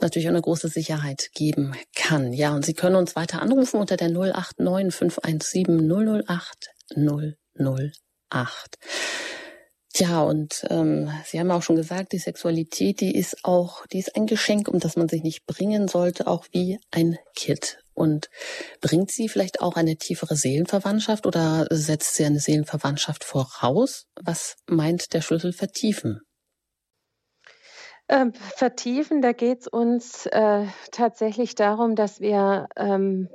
natürlich 0.00 0.28
eine 0.28 0.40
große 0.40 0.68
Sicherheit 0.68 1.28
geben 1.34 1.76
kann. 1.94 2.32
Ja, 2.32 2.54
und 2.54 2.64
Sie 2.64 2.72
können 2.72 2.96
uns 2.96 3.16
weiter 3.16 3.42
anrufen 3.42 3.80
unter 3.80 3.96
der 3.96 4.08
089 4.08 4.94
517 4.94 6.24
008 6.26 6.70
008. 6.96 8.78
Ja, 9.98 10.22
und 10.22 10.64
ähm, 10.70 11.10
Sie 11.24 11.40
haben 11.40 11.50
auch 11.50 11.62
schon 11.62 11.74
gesagt, 11.74 12.12
die 12.12 12.18
Sexualität, 12.18 13.00
die 13.00 13.16
ist 13.16 13.44
auch, 13.44 13.84
die 13.86 13.98
ist 13.98 14.14
ein 14.14 14.26
Geschenk, 14.26 14.68
um 14.68 14.78
das 14.78 14.96
man 14.96 15.08
sich 15.08 15.24
nicht 15.24 15.44
bringen 15.46 15.88
sollte, 15.88 16.28
auch 16.28 16.46
wie 16.52 16.78
ein 16.92 17.18
Kind. 17.34 17.78
Und 17.94 18.30
bringt 18.80 19.10
sie 19.10 19.28
vielleicht 19.28 19.60
auch 19.60 19.74
eine 19.74 19.96
tiefere 19.96 20.36
Seelenverwandtschaft 20.36 21.26
oder 21.26 21.66
setzt 21.70 22.14
sie 22.14 22.24
eine 22.24 22.38
Seelenverwandtschaft 22.38 23.24
voraus? 23.24 24.06
Was 24.22 24.54
meint 24.68 25.14
der 25.14 25.20
Schlüssel 25.20 25.52
vertiefen? 25.52 26.20
Ähm, 28.08 28.32
vertiefen, 28.34 29.20
da 29.20 29.32
geht 29.32 29.62
es 29.62 29.66
uns 29.66 30.26
äh, 30.26 30.66
tatsächlich 30.92 31.56
darum, 31.56 31.96
dass 31.96 32.20
wir 32.20 32.68
ähm, 32.76 33.28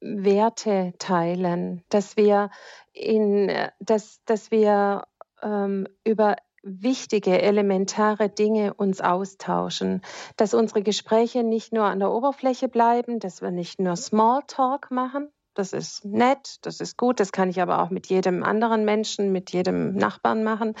Werte 0.00 0.92
teilen, 0.98 1.82
dass 1.88 2.16
wir 2.16 2.50
in, 2.92 3.48
äh, 3.48 3.72
dass, 3.80 4.20
dass 4.24 4.52
wir 4.52 5.04
ähm, 5.44 5.86
über 6.04 6.36
wichtige, 6.64 7.40
elementare 7.42 8.28
Dinge 8.28 8.74
uns 8.74 9.00
austauschen, 9.00 10.00
dass 10.36 10.54
unsere 10.54 10.82
Gespräche 10.82 11.42
nicht 11.44 11.72
nur 11.72 11.84
an 11.84 12.00
der 12.00 12.10
Oberfläche 12.10 12.68
bleiben, 12.68 13.20
dass 13.20 13.42
wir 13.42 13.50
nicht 13.50 13.78
nur 13.80 13.96
Smalltalk 13.96 14.90
machen. 14.90 15.28
Das 15.54 15.72
ist 15.72 16.04
nett, 16.04 16.56
das 16.62 16.80
ist 16.80 16.96
gut, 16.96 17.20
das 17.20 17.30
kann 17.30 17.48
ich 17.48 17.62
aber 17.62 17.80
auch 17.80 17.90
mit 17.90 18.06
jedem 18.06 18.42
anderen 18.42 18.84
Menschen, 18.84 19.30
mit 19.30 19.52
jedem 19.52 19.94
Nachbarn 19.94 20.42
machen. 20.42 20.74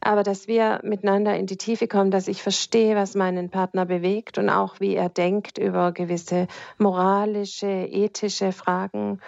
Aber 0.00 0.22
dass 0.22 0.46
wir 0.46 0.78
miteinander 0.84 1.36
in 1.36 1.46
die 1.46 1.56
Tiefe 1.56 1.88
kommen, 1.88 2.12
dass 2.12 2.28
ich 2.28 2.40
verstehe, 2.40 2.94
was 2.94 3.16
meinen 3.16 3.50
Partner 3.50 3.86
bewegt 3.86 4.38
und 4.38 4.48
auch 4.48 4.78
wie 4.78 4.94
er 4.94 5.08
denkt 5.08 5.58
über 5.58 5.90
gewisse 5.90 6.46
moralische, 6.78 7.66
ethische 7.66 8.52
Fragen, 8.52 9.20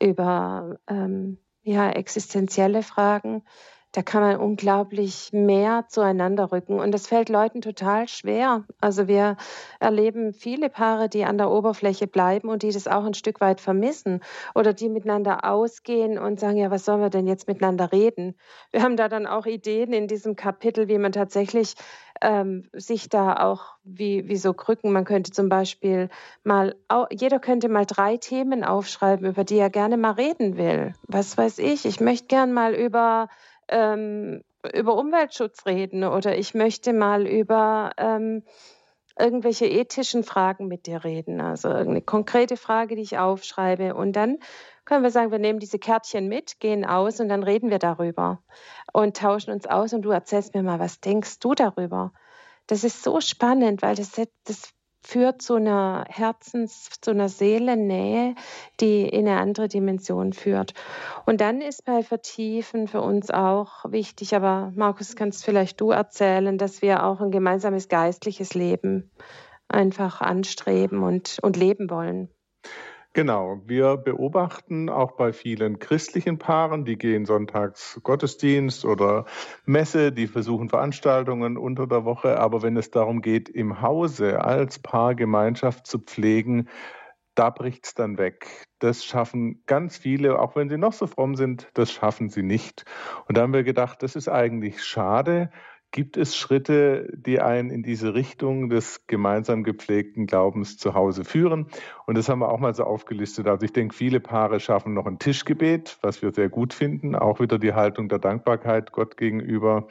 über 0.00 0.78
ähm, 0.88 1.38
ja, 1.62 1.90
existenzielle 1.90 2.82
Fragen 2.82 3.44
da 3.92 4.02
kann 4.02 4.22
man 4.22 4.36
unglaublich 4.36 5.30
mehr 5.32 5.86
zueinander 5.88 6.52
rücken. 6.52 6.78
Und 6.78 6.92
das 6.92 7.06
fällt 7.06 7.30
Leuten 7.30 7.62
total 7.62 8.06
schwer. 8.06 8.64
Also 8.80 9.08
wir 9.08 9.36
erleben 9.80 10.34
viele 10.34 10.68
Paare, 10.68 11.08
die 11.08 11.24
an 11.24 11.38
der 11.38 11.50
Oberfläche 11.50 12.06
bleiben 12.06 12.48
und 12.48 12.62
die 12.62 12.70
das 12.70 12.86
auch 12.86 13.04
ein 13.04 13.14
Stück 13.14 13.40
weit 13.40 13.60
vermissen 13.60 14.20
oder 14.54 14.74
die 14.74 14.90
miteinander 14.90 15.44
ausgehen 15.44 16.18
und 16.18 16.38
sagen, 16.38 16.58
ja, 16.58 16.70
was 16.70 16.84
sollen 16.84 17.00
wir 17.00 17.08
denn 17.08 17.26
jetzt 17.26 17.48
miteinander 17.48 17.90
reden? 17.90 18.34
Wir 18.72 18.82
haben 18.82 18.96
da 18.96 19.08
dann 19.08 19.26
auch 19.26 19.46
Ideen 19.46 19.94
in 19.94 20.06
diesem 20.06 20.36
Kapitel, 20.36 20.88
wie 20.88 20.98
man 20.98 21.12
tatsächlich 21.12 21.74
ähm, 22.20 22.68
sich 22.74 23.08
da 23.08 23.36
auch 23.36 23.76
wie, 23.84 24.28
wie 24.28 24.36
so 24.36 24.52
Krücken, 24.52 24.92
man 24.92 25.04
könnte 25.04 25.30
zum 25.30 25.48
Beispiel 25.48 26.10
mal, 26.42 26.74
jeder 27.10 27.38
könnte 27.38 27.68
mal 27.68 27.86
drei 27.86 28.16
Themen 28.16 28.64
aufschreiben, 28.64 29.26
über 29.26 29.44
die 29.44 29.58
er 29.58 29.70
gerne 29.70 29.96
mal 29.96 30.12
reden 30.12 30.56
will. 30.56 30.92
Was 31.06 31.38
weiß 31.38 31.58
ich, 31.58 31.86
ich 31.86 32.00
möchte 32.00 32.26
gern 32.26 32.52
mal 32.52 32.74
über 32.74 33.28
ähm, 33.68 34.42
über 34.74 34.96
Umweltschutz 34.96 35.66
reden 35.66 36.04
oder 36.04 36.36
ich 36.36 36.54
möchte 36.54 36.92
mal 36.92 37.26
über 37.26 37.92
ähm, 37.96 38.42
irgendwelche 39.18 39.66
ethischen 39.66 40.22
Fragen 40.22 40.68
mit 40.68 40.86
dir 40.86 41.04
reden. 41.04 41.40
Also 41.40 41.68
eine 41.68 42.02
konkrete 42.02 42.56
Frage, 42.56 42.96
die 42.96 43.02
ich 43.02 43.18
aufschreibe. 43.18 43.94
Und 43.94 44.12
dann 44.12 44.38
können 44.84 45.02
wir 45.02 45.10
sagen, 45.10 45.30
wir 45.30 45.38
nehmen 45.38 45.58
diese 45.58 45.78
Kärtchen 45.78 46.28
mit, 46.28 46.60
gehen 46.60 46.84
aus 46.84 47.20
und 47.20 47.28
dann 47.28 47.42
reden 47.42 47.70
wir 47.70 47.78
darüber 47.78 48.42
und 48.92 49.16
tauschen 49.16 49.52
uns 49.52 49.66
aus 49.66 49.92
und 49.92 50.02
du 50.02 50.10
erzählst 50.10 50.54
mir 50.54 50.62
mal, 50.62 50.78
was 50.78 51.00
denkst 51.00 51.40
du 51.40 51.54
darüber? 51.54 52.12
Das 52.66 52.84
ist 52.84 53.02
so 53.02 53.20
spannend, 53.20 53.82
weil 53.82 53.96
das, 53.96 54.12
das 54.44 54.72
führt 55.02 55.42
zu 55.42 55.54
einer 55.54 56.04
Herzens-, 56.08 57.00
zu 57.00 57.12
einer 57.12 57.28
Seelennähe, 57.28 58.34
die 58.80 59.02
in 59.08 59.28
eine 59.28 59.40
andere 59.40 59.68
Dimension 59.68 60.32
führt. 60.32 60.74
Und 61.26 61.40
dann 61.40 61.60
ist 61.60 61.84
bei 61.84 62.02
Vertiefen 62.02 62.88
für 62.88 63.00
uns 63.00 63.30
auch 63.30 63.84
wichtig, 63.90 64.34
aber 64.34 64.72
Markus, 64.74 65.16
kannst 65.16 65.44
vielleicht 65.44 65.80
du 65.80 65.90
erzählen, 65.90 66.58
dass 66.58 66.82
wir 66.82 67.04
auch 67.04 67.20
ein 67.20 67.30
gemeinsames 67.30 67.88
geistliches 67.88 68.54
Leben 68.54 69.10
einfach 69.68 70.20
anstreben 70.20 71.02
und, 71.02 71.38
und 71.42 71.56
leben 71.56 71.90
wollen. 71.90 72.30
Genau, 73.14 73.60
wir 73.64 73.96
beobachten 73.96 74.88
auch 74.90 75.12
bei 75.16 75.32
vielen 75.32 75.78
christlichen 75.78 76.38
Paaren, 76.38 76.84
die 76.84 76.96
gehen 76.96 77.24
sonntags 77.24 77.98
Gottesdienst 78.04 78.84
oder 78.84 79.24
Messe, 79.64 80.12
die 80.12 80.26
versuchen 80.26 80.68
Veranstaltungen 80.68 81.56
unter 81.56 81.86
der 81.86 82.04
Woche, 82.04 82.38
aber 82.38 82.62
wenn 82.62 82.76
es 82.76 82.90
darum 82.90 83.20
geht, 83.22 83.48
im 83.48 83.80
Hause 83.80 84.44
als 84.44 84.78
Paargemeinschaft 84.78 85.86
zu 85.86 85.98
pflegen, 85.98 86.68
da 87.34 87.50
bricht 87.50 87.86
es 87.86 87.94
dann 87.94 88.18
weg. 88.18 88.66
Das 88.78 89.04
schaffen 89.04 89.62
ganz 89.66 89.96
viele, 89.96 90.38
auch 90.38 90.54
wenn 90.54 90.68
sie 90.68 90.78
noch 90.78 90.92
so 90.92 91.06
fromm 91.06 91.34
sind, 91.34 91.68
das 91.74 91.90
schaffen 91.90 92.28
sie 92.28 92.42
nicht. 92.42 92.84
Und 93.26 93.36
da 93.36 93.42
haben 93.42 93.52
wir 93.52 93.64
gedacht, 93.64 94.02
das 94.02 94.16
ist 94.16 94.28
eigentlich 94.28 94.84
schade, 94.84 95.50
Gibt 95.90 96.18
es 96.18 96.36
Schritte, 96.36 97.08
die 97.16 97.40
einen 97.40 97.70
in 97.70 97.82
diese 97.82 98.12
Richtung 98.12 98.68
des 98.68 99.06
gemeinsam 99.06 99.64
gepflegten 99.64 100.26
Glaubens 100.26 100.76
zu 100.76 100.92
Hause 100.92 101.24
führen? 101.24 101.68
Und 102.06 102.18
das 102.18 102.28
haben 102.28 102.40
wir 102.40 102.50
auch 102.50 102.58
mal 102.58 102.74
so 102.74 102.84
aufgelistet. 102.84 103.46
Also 103.46 103.64
ich 103.64 103.72
denke, 103.72 103.94
viele 103.94 104.20
Paare 104.20 104.60
schaffen 104.60 104.92
noch 104.92 105.06
ein 105.06 105.18
Tischgebet, 105.18 105.98
was 106.02 106.20
wir 106.20 106.32
sehr 106.32 106.50
gut 106.50 106.74
finden. 106.74 107.14
Auch 107.14 107.40
wieder 107.40 107.58
die 107.58 107.72
Haltung 107.72 108.10
der 108.10 108.18
Dankbarkeit 108.18 108.92
Gott 108.92 109.16
gegenüber 109.16 109.88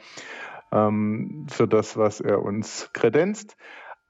ähm, 0.70 1.46
für 1.50 1.66
das, 1.66 1.96
was 1.96 2.20
er 2.20 2.42
uns 2.42 2.90
kredenzt. 2.92 3.56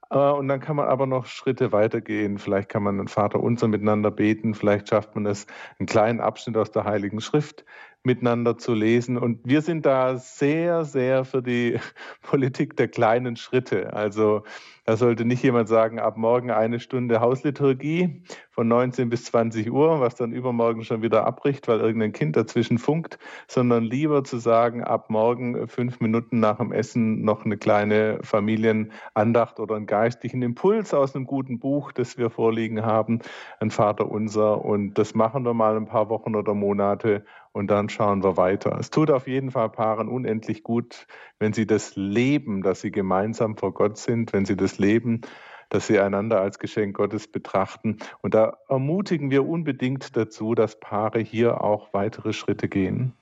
Äh, 0.09 0.17
und 0.17 0.47
dann 0.47 0.59
kann 0.59 0.75
man 0.75 0.87
aber 0.87 1.05
noch 1.05 1.25
Schritte 1.25 1.71
weitergehen. 1.71 2.37
Vielleicht 2.37 2.69
kann 2.69 2.83
man 2.83 2.99
einen 2.99 3.07
Vater 3.07 3.39
unser 3.39 3.67
miteinander 3.67 4.11
beten. 4.11 4.53
Vielleicht 4.53 4.89
schafft 4.89 5.15
man 5.15 5.25
es, 5.25 5.47
einen 5.79 5.87
kleinen 5.87 6.19
Abschnitt 6.19 6.57
aus 6.57 6.71
der 6.71 6.83
Heiligen 6.83 7.21
Schrift 7.21 7.65
miteinander 8.03 8.57
zu 8.57 8.73
lesen. 8.73 9.17
Und 9.17 9.39
wir 9.43 9.61
sind 9.61 9.85
da 9.85 10.17
sehr, 10.17 10.85
sehr 10.85 11.25
für 11.25 11.41
die 11.41 11.79
Politik 12.21 12.77
der 12.77 12.87
kleinen 12.87 13.35
Schritte. 13.35 13.93
Also 13.93 14.43
da 14.89 14.97
sollte 14.97 15.23
nicht 15.23 15.43
jemand 15.43 15.67
sagen, 15.67 15.99
ab 15.99 16.17
morgen 16.17 16.49
eine 16.49 16.79
Stunde 16.79 17.21
Hausliturgie 17.21 18.23
von 18.49 18.67
19 18.67 19.09
bis 19.09 19.25
20 19.25 19.71
Uhr, 19.71 19.99
was 19.99 20.15
dann 20.15 20.31
übermorgen 20.31 20.83
schon 20.83 21.03
wieder 21.03 21.27
abbricht, 21.27 21.67
weil 21.67 21.79
irgendein 21.79 22.11
Kind 22.11 22.35
dazwischen 22.35 22.79
funkt, 22.79 23.19
sondern 23.47 23.83
lieber 23.83 24.23
zu 24.23 24.39
sagen, 24.39 24.83
ab 24.83 25.11
morgen 25.11 25.67
fünf 25.67 25.99
Minuten 25.99 26.39
nach 26.39 26.57
dem 26.57 26.71
Essen 26.71 27.21
noch 27.21 27.45
eine 27.45 27.57
kleine 27.57 28.17
Familienandacht 28.23 29.59
oder 29.59 29.75
einen 29.75 29.85
geistlichen 29.85 30.41
Impuls 30.41 30.91
aus 30.95 31.15
einem 31.15 31.27
guten 31.27 31.59
Buch, 31.59 31.91
das 31.91 32.17
wir 32.17 32.31
vorliegen 32.31 32.83
haben, 32.83 33.19
ein 33.59 33.69
Vater 33.69 34.09
unser. 34.09 34.65
Und 34.65 34.95
das 34.95 35.13
machen 35.13 35.45
wir 35.45 35.53
mal 35.53 35.77
ein 35.77 35.85
paar 35.85 36.09
Wochen 36.09 36.35
oder 36.35 36.55
Monate 36.55 37.23
und 37.51 37.67
dann 37.69 37.89
schauen 37.89 38.23
wir 38.23 38.37
weiter. 38.37 38.77
Es 38.79 38.89
tut 38.89 39.11
auf 39.11 39.27
jeden 39.27 39.51
Fall 39.51 39.69
Paaren 39.69 40.07
unendlich 40.07 40.63
gut, 40.63 41.07
wenn 41.39 41.53
sie 41.53 41.65
das 41.65 41.95
leben, 41.95 42.61
dass 42.61 42.81
sie 42.81 42.91
gemeinsam 42.91 43.57
vor 43.57 43.73
Gott 43.73 43.97
sind, 43.97 44.33
wenn 44.33 44.45
sie 44.45 44.55
das 44.55 44.77
leben, 44.77 45.21
dass 45.69 45.87
sie 45.87 45.99
einander 45.99 46.41
als 46.41 46.59
Geschenk 46.59 46.97
Gottes 46.97 47.27
betrachten. 47.27 47.97
Und 48.21 48.33
da 48.33 48.57
ermutigen 48.67 49.31
wir 49.31 49.47
unbedingt 49.47 50.15
dazu, 50.15 50.55
dass 50.55 50.79
Paare 50.79 51.19
hier 51.19 51.61
auch 51.61 51.93
weitere 51.93 52.33
Schritte 52.33 52.67
gehen. 52.67 53.13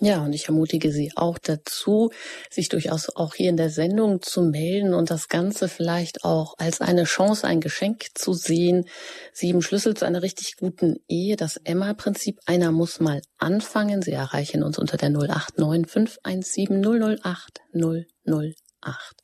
Ja, 0.00 0.24
und 0.24 0.32
ich 0.32 0.46
ermutige 0.46 0.92
Sie 0.92 1.12
auch 1.16 1.38
dazu, 1.38 2.10
sich 2.50 2.68
durchaus 2.68 3.08
auch 3.16 3.34
hier 3.34 3.50
in 3.50 3.56
der 3.56 3.70
Sendung 3.70 4.22
zu 4.22 4.42
melden 4.42 4.94
und 4.94 5.10
das 5.10 5.28
Ganze 5.28 5.68
vielleicht 5.68 6.24
auch 6.24 6.54
als 6.58 6.80
eine 6.80 7.04
Chance, 7.04 7.46
ein 7.46 7.60
Geschenk 7.60 8.06
zu 8.14 8.32
sehen. 8.32 8.84
Sieben 9.32 9.60
Schlüssel 9.60 9.94
zu 9.94 10.04
einer 10.04 10.22
richtig 10.22 10.56
guten 10.56 11.00
Ehe, 11.08 11.34
das 11.34 11.56
Emma-Prinzip. 11.56 12.38
Einer 12.46 12.70
muss 12.70 13.00
mal 13.00 13.22
anfangen. 13.38 14.00
Sie 14.02 14.12
erreichen 14.12 14.62
uns 14.62 14.78
unter 14.78 14.96
der 14.96 15.10
089 15.10 15.90
517 15.90 17.18
008 17.20 17.60
008. 17.74 19.16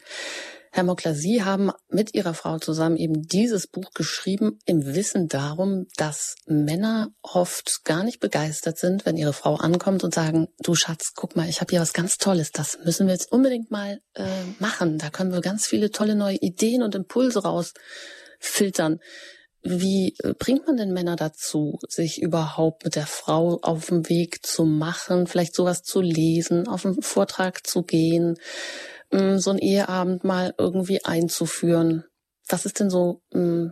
Herr 0.77 0.83
Mockler, 0.83 1.15
Sie 1.15 1.45
haben 1.45 1.71
mit 1.89 2.15
Ihrer 2.15 2.35
Frau 2.35 2.59
zusammen 2.59 2.97
eben 2.97 3.23
dieses 3.23 3.69
Buch 3.69 3.93
geschrieben 3.95 4.59
im 4.67 4.85
Wissen 4.97 5.29
darum, 5.29 5.87
dass 5.97 6.35
Männer 6.47 7.11
oft 7.23 7.85
gar 7.85 8.03
nicht 8.03 8.19
begeistert 8.19 8.77
sind, 8.77 9.07
wenn 9.07 9.17
ihre 9.17 9.35
Frau 9.35 9.55
ankommt 9.55 10.03
und 10.03 10.13
sagen, 10.13 10.49
du 10.59 10.75
Schatz, 10.75 11.13
guck 11.15 11.37
mal, 11.37 11.49
ich 11.49 11.61
habe 11.61 11.71
hier 11.71 11.81
was 11.81 11.93
ganz 11.93 12.19
Tolles, 12.19 12.51
das 12.51 12.77
müssen 12.85 13.07
wir 13.07 13.15
jetzt 13.15 13.31
unbedingt 13.31 13.71
mal 13.71 14.01
äh, 14.15 14.27
machen. 14.59 14.99
Da 14.99 15.11
können 15.11 15.33
wir 15.33 15.43
ganz 15.43 15.65
viele 15.65 15.93
tolle 15.93 16.17
neue 16.17 16.39
Ideen 16.39 16.83
und 16.83 16.97
Impulse 16.97 17.45
rausfiltern. 17.45 18.99
Wie 19.63 20.17
äh, 20.25 20.35
bringt 20.37 20.67
man 20.67 20.77
denn 20.77 20.93
Männer 20.93 21.15
dazu, 21.15 21.79
sich 21.89 22.21
überhaupt 22.21 22.83
mit 22.83 22.97
der 22.97 23.07
Frau 23.07 23.61
auf 23.63 23.87
den 23.87 24.09
Weg 24.09 24.45
zu 24.45 24.65
machen, 24.65 25.29
vielleicht 25.29 25.55
sowas 25.55 25.85
zu 25.85 26.01
lesen, 26.01 26.67
auf 26.67 26.85
einen 26.85 27.01
Vortrag 27.01 27.65
zu 27.65 27.85
gehen? 27.85 28.35
Mm, 29.15 29.39
so 29.39 29.51
einen 29.51 29.61
Eheabend 29.61 30.25
mal 30.25 30.55
irgendwie 30.59 31.05
einzuführen. 31.05 32.05
Was 32.49 32.67
ist 32.67 32.81
denn 32.81 32.91
so, 32.91 33.23
mm, 33.33 33.69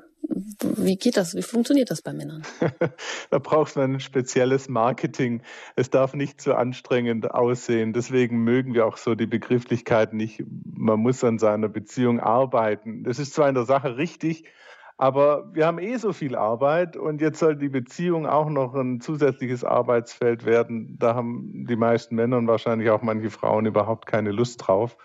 wie 0.63 0.97
geht 0.97 1.17
das? 1.17 1.35
Wie 1.35 1.43
funktioniert 1.43 1.91
das 1.91 2.01
bei 2.01 2.13
Männern? 2.13 2.43
da 3.31 3.39
braucht 3.41 3.75
man 3.75 3.95
ein 3.95 4.01
spezielles 4.01 4.69
Marketing. 4.69 5.43
Es 5.75 5.91
darf 5.91 6.15
nicht 6.15 6.41
zu 6.41 6.55
anstrengend 6.55 7.33
aussehen. 7.33 7.93
Deswegen 7.93 8.45
mögen 8.45 8.73
wir 8.73 8.87
auch 8.87 8.99
so 8.99 9.17
die 9.17 9.27
Begrifflichkeit 9.27 10.13
nicht. 10.13 10.45
Man 10.65 11.01
muss 11.01 11.25
an 11.25 11.41
seiner 11.41 11.69
Beziehung 11.69 12.21
arbeiten. 12.21 13.03
Das 13.03 13.19
ist 13.19 13.35
zwar 13.35 13.49
in 13.49 13.57
der 13.57 13.67
Sache 13.67 13.97
richtig, 13.97 14.45
aber 15.03 15.53
wir 15.53 15.67
haben 15.67 15.81
eh 15.81 15.97
so 15.97 16.13
viel 16.13 16.37
Arbeit 16.37 16.97
und 16.97 17.21
jetzt 17.21 17.41
soll 17.41 17.57
die 17.57 17.69
Beziehung 17.69 18.25
auch 18.25 18.49
noch 18.49 18.73
ein 18.77 19.01
zusätzliches 19.01 19.65
Arbeitsfeld 19.65 20.45
werden. 20.45 20.97
Da 20.97 21.17
haben 21.17 21.67
die 21.67 21.75
meisten 21.75 22.15
Männer 22.15 22.37
und 22.37 22.47
wahrscheinlich 22.47 22.89
auch 22.89 23.03
manche 23.03 23.29
Frauen 23.29 23.67
überhaupt 23.67 24.07
keine 24.07 24.31
Lust 24.31 24.65
drauf. 24.65 24.97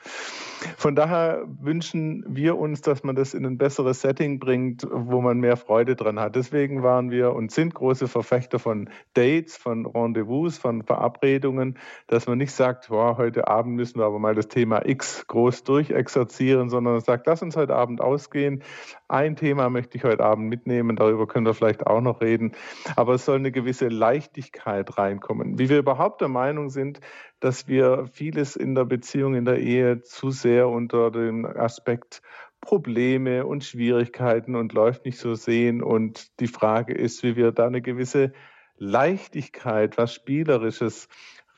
Von 0.75 0.95
daher 0.95 1.45
wünschen 1.61 2.25
wir 2.27 2.57
uns, 2.57 2.81
dass 2.81 3.03
man 3.03 3.15
das 3.15 3.33
in 3.33 3.45
ein 3.45 3.57
besseres 3.57 4.01
Setting 4.01 4.39
bringt, 4.39 4.85
wo 4.91 5.21
man 5.21 5.39
mehr 5.39 5.57
Freude 5.57 5.95
dran 5.95 6.19
hat. 6.19 6.35
Deswegen 6.35 6.83
waren 6.83 7.11
wir 7.11 7.33
und 7.33 7.51
sind 7.51 7.73
große 7.73 8.07
Verfechter 8.07 8.59
von 8.59 8.89
Dates, 9.13 9.55
von 9.55 9.85
Rendezvous, 9.85 10.57
von 10.57 10.83
Verabredungen, 10.83 11.77
dass 12.07 12.27
man 12.27 12.37
nicht 12.37 12.51
sagt, 12.51 12.89
boah, 12.89 13.17
heute 13.17 13.47
Abend 13.47 13.75
müssen 13.75 13.99
wir 13.99 14.05
aber 14.05 14.19
mal 14.19 14.35
das 14.35 14.47
Thema 14.47 14.85
X 14.85 15.25
groß 15.27 15.63
durchexerzieren, 15.63 16.69
sondern 16.69 16.99
sagt, 16.99 17.27
lass 17.27 17.41
uns 17.41 17.55
heute 17.55 17.75
Abend 17.75 18.01
ausgehen. 18.01 18.63
Ein 19.07 19.35
Thema 19.35 19.69
möchte 19.69 19.97
ich 19.97 20.03
heute 20.03 20.23
Abend 20.23 20.49
mitnehmen, 20.49 20.95
darüber 20.95 21.27
können 21.27 21.45
wir 21.45 21.53
vielleicht 21.53 21.87
auch 21.87 22.01
noch 22.01 22.21
reden. 22.21 22.51
Aber 22.95 23.13
es 23.13 23.25
soll 23.25 23.37
eine 23.37 23.51
gewisse 23.51 23.87
Leichtigkeit 23.87 24.97
reinkommen. 24.97 25.59
Wie 25.59 25.69
wir 25.69 25.79
überhaupt 25.79 26.21
der 26.21 26.27
Meinung 26.27 26.69
sind, 26.69 26.99
dass 27.39 27.67
wir 27.67 28.07
vieles 28.11 28.55
in 28.55 28.75
der 28.75 28.85
Beziehung, 28.85 29.35
in 29.35 29.45
der 29.45 29.59
Ehe 29.59 30.01
zu 30.01 30.31
sehr 30.31 30.69
unter 30.69 31.11
dem 31.11 31.45
Aspekt 31.45 32.21
Probleme 32.61 33.45
und 33.45 33.63
Schwierigkeiten 33.63 34.55
und 34.55 34.73
läuft 34.73 35.05
nicht 35.05 35.19
so 35.19 35.35
sehen. 35.35 35.83
Und 35.83 36.39
die 36.39 36.47
Frage 36.47 36.93
ist, 36.93 37.23
wie 37.23 37.35
wir 37.35 37.51
da 37.51 37.67
eine 37.67 37.81
gewisse 37.81 38.33
Leichtigkeit, 38.77 39.97
was 39.97 40.13
Spielerisches 40.13 41.07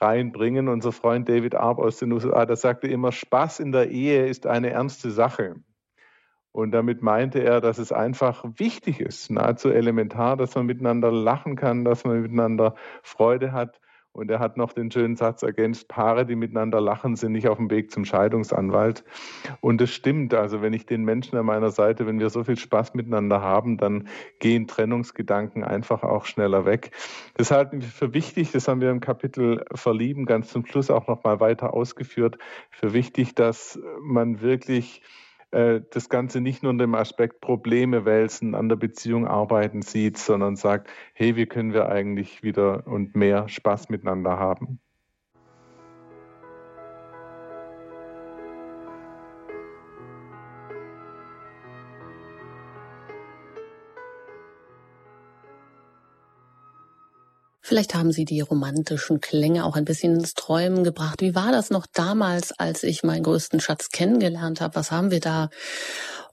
reinbringen. 0.02 0.68
Unser 0.68 0.92
Freund 0.92 1.28
David 1.30 1.56
Arp 1.56 1.80
aus 1.80 1.98
den 1.98 2.12
USA, 2.12 2.46
der 2.46 2.56
sagte 2.56 2.88
immer, 2.88 3.12
Spaß 3.12 3.60
in 3.60 3.72
der 3.72 3.90
Ehe 3.90 4.28
ist 4.28 4.48
eine 4.48 4.70
ernste 4.70 5.12
Sache. 5.12 5.56
Und 6.52 6.72
damit 6.72 7.02
meinte 7.02 7.44
er, 7.44 7.62
dass 7.62 7.78
es 7.78 7.92
einfach 7.92 8.44
wichtig 8.58 9.00
ist, 9.00 9.30
nahezu 9.30 9.70
elementar, 9.70 10.36
dass 10.36 10.56
man 10.56 10.66
miteinander 10.66 11.12
lachen 11.12 11.56
kann, 11.56 11.86
dass 11.86 12.06
man 12.06 12.22
miteinander 12.22 12.76
Freude 13.04 13.52
hat. 13.52 13.80
Und 14.12 14.32
er 14.32 14.40
hat 14.40 14.58
noch 14.58 14.74
den 14.74 14.92
schönen 14.92 15.16
Satz 15.16 15.44
ergänzt, 15.44 15.88
Paare, 15.88 16.26
die 16.26 16.36
miteinander 16.36 16.82
lachen, 16.82 17.16
sind 17.16 17.34
nicht 17.34 17.48
auf 17.48 17.58
dem 17.58 17.70
Weg 17.70 17.92
zum 17.92 18.06
Scheidungsanwalt. 18.06 19.04
Und 19.62 19.80
es 19.82 19.94
stimmt, 19.94 20.34
also 20.34 20.62
wenn 20.62 20.74
ich 20.74 20.86
den 20.86 21.04
Menschen 21.04 21.38
an 21.38 21.46
meiner 21.46 21.70
Seite, 21.70 22.08
wenn 22.08 22.20
wir 22.20 22.30
so 22.30 22.44
viel 22.44 22.58
Spaß 22.58 22.96
miteinander 22.96 23.42
haben, 23.42 23.78
dann 23.78 24.08
gehen 24.40 24.68
Trennungsgedanken 24.68 25.64
einfach 25.64 26.04
auch 26.04 26.26
schneller 26.26 26.66
weg. 26.66 26.92
Das 27.36 27.52
halten 27.52 27.82
wir 27.82 27.88
für 27.88 28.14
wichtig, 28.14 28.52
das 28.52 28.68
haben 28.68 28.82
wir 28.82 28.90
im 28.90 29.00
Kapitel 29.00 29.64
Verlieben 29.74 30.26
ganz 30.26 30.50
zum 30.50 30.66
Schluss 30.66 30.90
auch 30.90 31.08
noch 31.08 31.24
mal 31.24 31.40
weiter 31.40 31.74
ausgeführt, 31.74 32.38
für 32.72 32.94
wichtig, 32.94 33.36
dass 33.36 33.80
man 34.02 34.42
wirklich 34.42 35.02
äh, 35.52 35.82
das 35.92 36.10
Ganze 36.10 36.42
nicht 36.42 36.64
nur 36.64 36.72
in 36.72 36.78
dem 36.78 36.96
Aspekt 36.96 37.42
Probleme 37.42 38.06
wälzen, 38.06 38.56
an 38.56 38.70
der 38.70 38.76
Beziehung 38.76 39.28
arbeiten 39.28 39.82
sieht, 39.82 40.18
sondern 40.18 40.56
sagt, 40.56 40.90
hey, 41.14 41.36
wie 41.36 41.46
können 41.46 41.74
wir 41.74 41.90
eigentlich 41.90 42.44
wieder 42.44 42.86
und 42.88 43.16
mehr 43.16 43.48
Spaß 43.50 43.90
miteinander 43.90 44.38
haben? 44.38 44.80
Vielleicht 57.70 57.94
haben 57.94 58.12
Sie 58.12 58.26
die 58.26 58.42
romantischen 58.42 59.22
Klänge 59.22 59.64
auch 59.64 59.76
ein 59.76 59.86
bisschen 59.86 60.16
ins 60.16 60.34
Träumen 60.34 60.84
gebracht. 60.84 61.22
Wie 61.22 61.36
war 61.36 61.52
das 61.52 61.70
noch 61.70 61.86
damals, 61.86 62.52
als 62.52 62.82
ich 62.82 63.04
meinen 63.04 63.22
größten 63.22 63.60
Schatz 63.60 63.90
kennengelernt 63.90 64.60
habe? 64.60 64.74
Was 64.74 64.90
haben 64.90 65.12
wir 65.12 65.20
da 65.20 65.52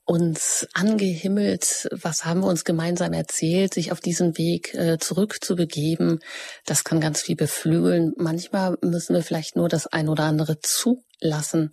uns 0.07 0.69
angehimmelt? 0.73 1.89
Was 1.91 2.25
haben 2.25 2.41
wir 2.41 2.47
uns 2.47 2.65
gemeinsam 2.65 3.13
erzählt, 3.13 3.75
sich 3.75 3.93
auf 3.93 4.01
diesen 4.01 4.39
Weg 4.39 4.73
äh, 4.75 4.99
zurückzubegeben? 4.99 6.21
Das 6.65 6.85
kann 6.85 7.01
ganz 7.01 7.21
viel 7.23 7.37
beflügeln. 7.37 8.13
Manchmal 8.17 8.79
müssen 8.83 9.15
wir 9.15 9.23
vielleicht 9.23 9.57
nur 9.57 9.69
das 9.69 9.89
ein 9.89 10.09
oder 10.09 10.25
andere 10.25 10.61
zulassen, 10.61 11.73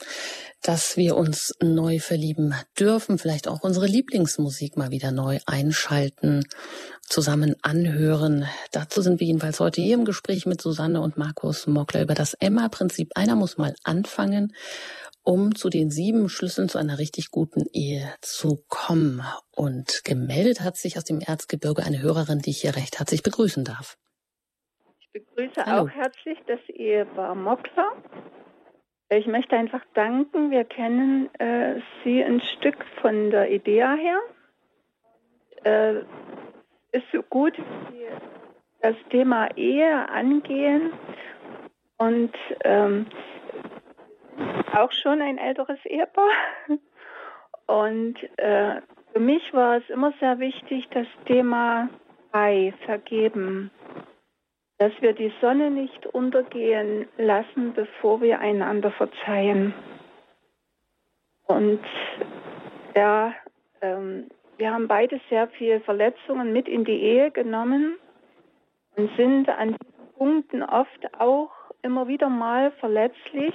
dass 0.64 0.98
wir 0.98 1.16
uns 1.16 1.54
neu 1.62 2.00
verlieben 2.00 2.56
dürfen, 2.80 3.20
vielleicht 3.20 3.48
auch 3.48 3.62
unsere 3.62 3.86
Lieblingsmusik 3.86 4.78
mal 4.78 4.90
wieder 4.90 5.12
neu 5.12 5.40
einschalten, 5.46 6.44
zusammen 7.08 7.56
anhören. 7.62 8.48
Dazu 8.72 9.02
sind 9.04 9.20
wir 9.20 9.28
jedenfalls 9.28 9.60
heute 9.60 9.82
hier 9.82 9.94
im 9.94 10.06
Gespräch 10.06 10.48
mit 10.48 10.60
Susanne 10.60 11.02
und 11.02 11.18
Markus 11.18 11.68
Mockler 11.68 12.02
über 12.02 12.16
das 12.16 12.34
Emma-Prinzip. 12.34 13.12
Einer 13.16 13.36
muss 13.36 13.58
mal 13.58 13.76
anfangen 13.84 14.54
um 15.24 15.56
zu 15.56 15.70
den 15.70 15.90
sieben 15.90 16.30
Schlüsseln 16.30 16.70
zu 16.70 16.78
einer 16.78 17.00
richtig 17.00 17.32
guten 17.32 17.66
Ehe 17.74 18.14
zu 18.22 18.64
kommen. 18.68 19.22
Und 19.56 20.04
gemeldet 20.04 20.62
hat 20.62 20.76
sich 20.78 20.98
aus 20.98 21.06
dem 21.06 21.20
Erzgebirge 21.20 21.84
eine 21.84 22.02
Hörerin, 22.02 22.40
die 22.40 22.52
ich 22.52 22.62
hier 22.62 22.76
recht 22.76 23.00
herzlich 23.00 23.24
begrüßen 23.24 23.64
darf. 23.64 23.98
Ich 25.00 25.12
begrüße 25.12 25.66
Hallo. 25.66 25.84
auch 25.84 25.90
herzlich 25.90 26.38
das 26.48 26.60
Ehepaar 26.70 27.36
Mockler. 27.36 27.92
Ich 29.10 29.28
möchte 29.28 29.56
einfach 29.56 29.84
danken. 29.94 30.52
Wir 30.52 30.66
kennen 30.66 31.34
äh, 31.40 31.80
Sie 32.04 32.24
ein 32.24 32.42
Stück 32.58 32.84
von 33.02 33.30
der 33.30 33.52
Idee 33.52 33.84
her. 33.84 34.20
Äh, 35.64 36.00
ist 36.92 37.06
so 37.12 37.22
gut, 37.24 37.58
wie 37.58 37.98
Sie 37.98 38.08
das 38.82 38.96
Thema 39.10 39.56
Ehe 39.56 40.10
angehen 40.10 40.92
und 41.98 42.34
ähm, 42.66 43.06
auch 44.74 44.92
schon 44.92 45.22
ein 45.22 45.38
älteres 45.38 45.80
Ehepaar. 45.86 46.30
Und 47.68 48.16
äh, 48.38 48.82
für 49.14 49.20
mich 49.20 49.54
war 49.54 49.78
es 49.78 49.90
immer 49.90 50.14
sehr 50.20 50.40
wichtig, 50.40 50.88
das 50.92 51.08
Thema 51.26 51.90
Ei, 52.32 52.74
Vergeben, 52.86 53.72
dass 54.80 54.92
wir 55.02 55.14
die 55.14 55.32
Sonne 55.40 55.72
nicht 55.72 56.06
untergehen 56.08 57.08
lassen, 57.18 57.74
bevor 57.74 58.22
wir 58.22 58.40
einander 58.40 58.92
verzeihen. 58.92 59.74
Und 61.46 61.84
ja, 62.96 63.34
ähm, 63.82 64.30
wir 64.58 64.74
haben 64.74 64.88
beide 64.88 65.20
sehr 65.30 65.48
viele 65.50 65.80
Verletzungen 65.82 66.54
mit 66.54 66.68
in 66.68 66.86
die 66.86 67.02
Ehe 67.02 67.32
genommen 67.32 67.98
und 68.96 69.16
sind 69.16 69.50
an 69.50 69.78
diesen 69.78 70.14
Punkten 70.18 70.64
oft 70.64 71.20
auch 71.20 71.52
immer 71.82 72.08
wieder 72.08 72.30
mal 72.30 72.72
verletzlich 72.80 73.54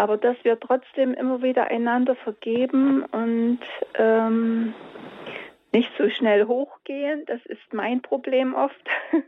aber 0.00 0.16
dass 0.16 0.36
wir 0.44 0.58
trotzdem 0.58 1.12
immer 1.12 1.42
wieder 1.42 1.66
einander 1.66 2.16
vergeben 2.16 3.04
und 3.04 3.60
ähm, 3.94 4.72
nicht 5.72 5.90
so 5.98 6.08
schnell 6.08 6.46
hochgehen, 6.46 7.24
das 7.26 7.44
ist 7.44 7.72
mein 7.72 8.00
Problem 8.00 8.54
oft. 8.54 8.88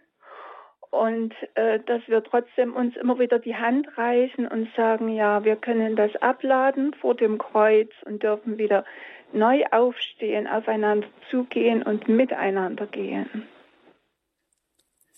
Und 0.91 1.33
äh, 1.55 1.81
dass 1.87 2.07
wir 2.07 2.23
trotzdem 2.23 2.75
uns 2.75 2.95
immer 2.97 3.18
wieder 3.18 3.39
die 3.39 3.57
Hand 3.57 3.97
reichen 3.97 4.47
und 4.47 4.68
sagen, 4.77 5.09
ja, 5.09 5.43
wir 5.43 5.57
können 5.57 5.97
das 5.97 6.14
abladen 6.16 6.93
vor 6.93 7.14
dem 7.14 7.39
Kreuz 7.39 7.91
und 8.05 8.23
dürfen 8.23 8.59
wieder 8.59 8.85
neu 9.33 9.64
aufstehen, 9.70 10.47
aufeinander 10.47 11.09
zugehen 11.31 11.83
und 11.83 12.09
miteinander 12.09 12.87
gehen. 12.87 13.49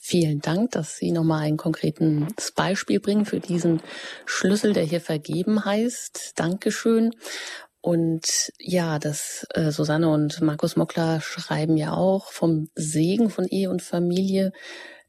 Vielen 0.07 0.41
Dank, 0.41 0.73
dass 0.73 0.99
Sie 0.99 1.13
nochmal 1.13 1.45
ein 1.45 1.57
konkretes 1.57 2.53
Beispiel 2.55 3.01
bringen 3.01 3.25
für 3.25 3.41
diesen 3.41 3.81
Schlüssel, 4.27 4.75
der 4.75 4.85
hier 4.85 5.01
vergeben 5.01 5.65
heißt. 5.65 6.33
Dankeschön. 6.37 7.15
Und 7.81 8.53
ja, 8.59 8.99
das 8.99 9.47
äh, 9.55 9.71
Susanne 9.71 10.11
und 10.11 10.43
Markus 10.43 10.77
Mockler 10.77 11.23
schreiben 11.23 11.79
ja 11.79 11.95
auch 11.95 12.33
vom 12.33 12.69
Segen 12.75 13.31
von 13.31 13.47
Ehe 13.47 13.71
und 13.71 13.81
Familie. 13.81 14.53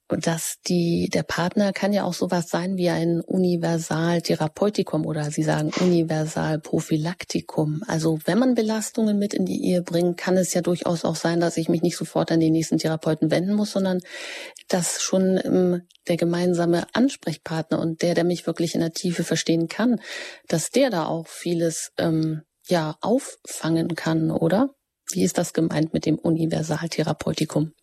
Dass 0.08 0.58
die, 0.68 1.10
der 1.12 1.24
Partner 1.24 1.74
kann 1.74 1.92
ja 1.92 2.04
auch 2.04 2.14
sowas 2.14 2.50
sein 2.50 2.78
wie 2.78 2.90
ein 2.90 3.22
Universaltherapeutikum 3.22 5.04
oder 5.04 5.32
Sie 5.32 5.42
sagen 5.42 5.72
Universalprophylaktikum. 5.80 7.82
Also 7.88 8.20
wenn 8.26 8.38
man 8.38 8.54
Belastungen 8.54 9.18
mit 9.18 9.34
in 9.34 9.46
die 9.46 9.66
Ehe 9.66 9.82
bringt, 9.82 10.18
kann 10.18 10.38
es 10.38 10.54
ja 10.54 10.62
durchaus 10.62 11.06
auch 11.06 11.16
sein, 11.16 11.40
dass 11.40 11.58
ich 11.58 11.70
mich 11.70 11.82
nicht 11.82 11.98
sofort 11.98 12.32
an 12.32 12.40
den 12.40 12.54
nächsten 12.54 12.78
Therapeuten 12.78 13.32
wenden 13.32 13.56
muss, 13.56 13.72
sondern 13.72 14.00
dass 14.68 15.02
schon 15.02 15.40
ähm, 15.44 15.82
der 16.08 16.18
gemeinsame 16.18 16.86
Ansprechpartner 16.94 17.80
und 17.80 18.04
der, 18.04 18.14
der 18.14 18.26
mich 18.26 18.46
wirklich 18.46 18.76
in 18.76 18.82
der 18.82 18.94
Tiefe 18.94 19.24
verstehen 19.24 19.70
kann, 19.70 20.00
dass 20.48 20.70
der 20.70 20.92
da 20.92 21.08
auch 21.08 21.28
vieles 21.28 21.94
ähm, 21.98 22.44
ja 22.68 22.96
auffangen 23.02 23.96
kann, 23.96 24.32
oder? 24.32 24.70
Wie 25.12 25.24
ist 25.24 25.38
das 25.38 25.54
gemeint 25.54 25.94
mit 25.94 26.06
dem 26.06 26.18
Universaltherapeutikum? 26.18 27.74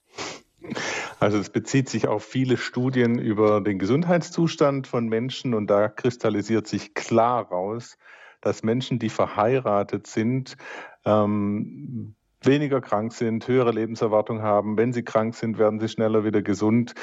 Also 1.23 1.39
es 1.39 1.51
bezieht 1.51 1.89
sich 1.89 2.09
auf 2.09 2.25
viele 2.25 2.57
Studien 2.57 3.17
über 3.17 3.61
den 3.61 3.79
Gesundheitszustand 3.79 4.89
von 4.89 5.07
Menschen 5.07 5.55
und 5.55 5.69
da 5.69 5.89
kristallisiert 5.89 6.67
sich 6.67 6.95
klar 6.95 7.47
raus, 7.47 7.97
dass 8.41 8.65
Menschen, 8.65 8.99
die 8.99 9.09
verheiratet 9.09 10.09
sind, 10.09 10.57
ähm, 11.05 12.17
weniger 12.43 12.81
krank 12.81 13.13
sind, 13.13 13.47
höhere 13.47 13.71
Lebenserwartung 13.71 14.43
haben. 14.43 14.77
Wenn 14.77 14.93
sie 14.93 15.05
krank 15.05 15.37
sind, 15.37 15.59
werden 15.59 15.79
sie 15.79 15.89
schneller 15.89 16.25
wieder 16.25 16.43
gesund. 16.43 16.95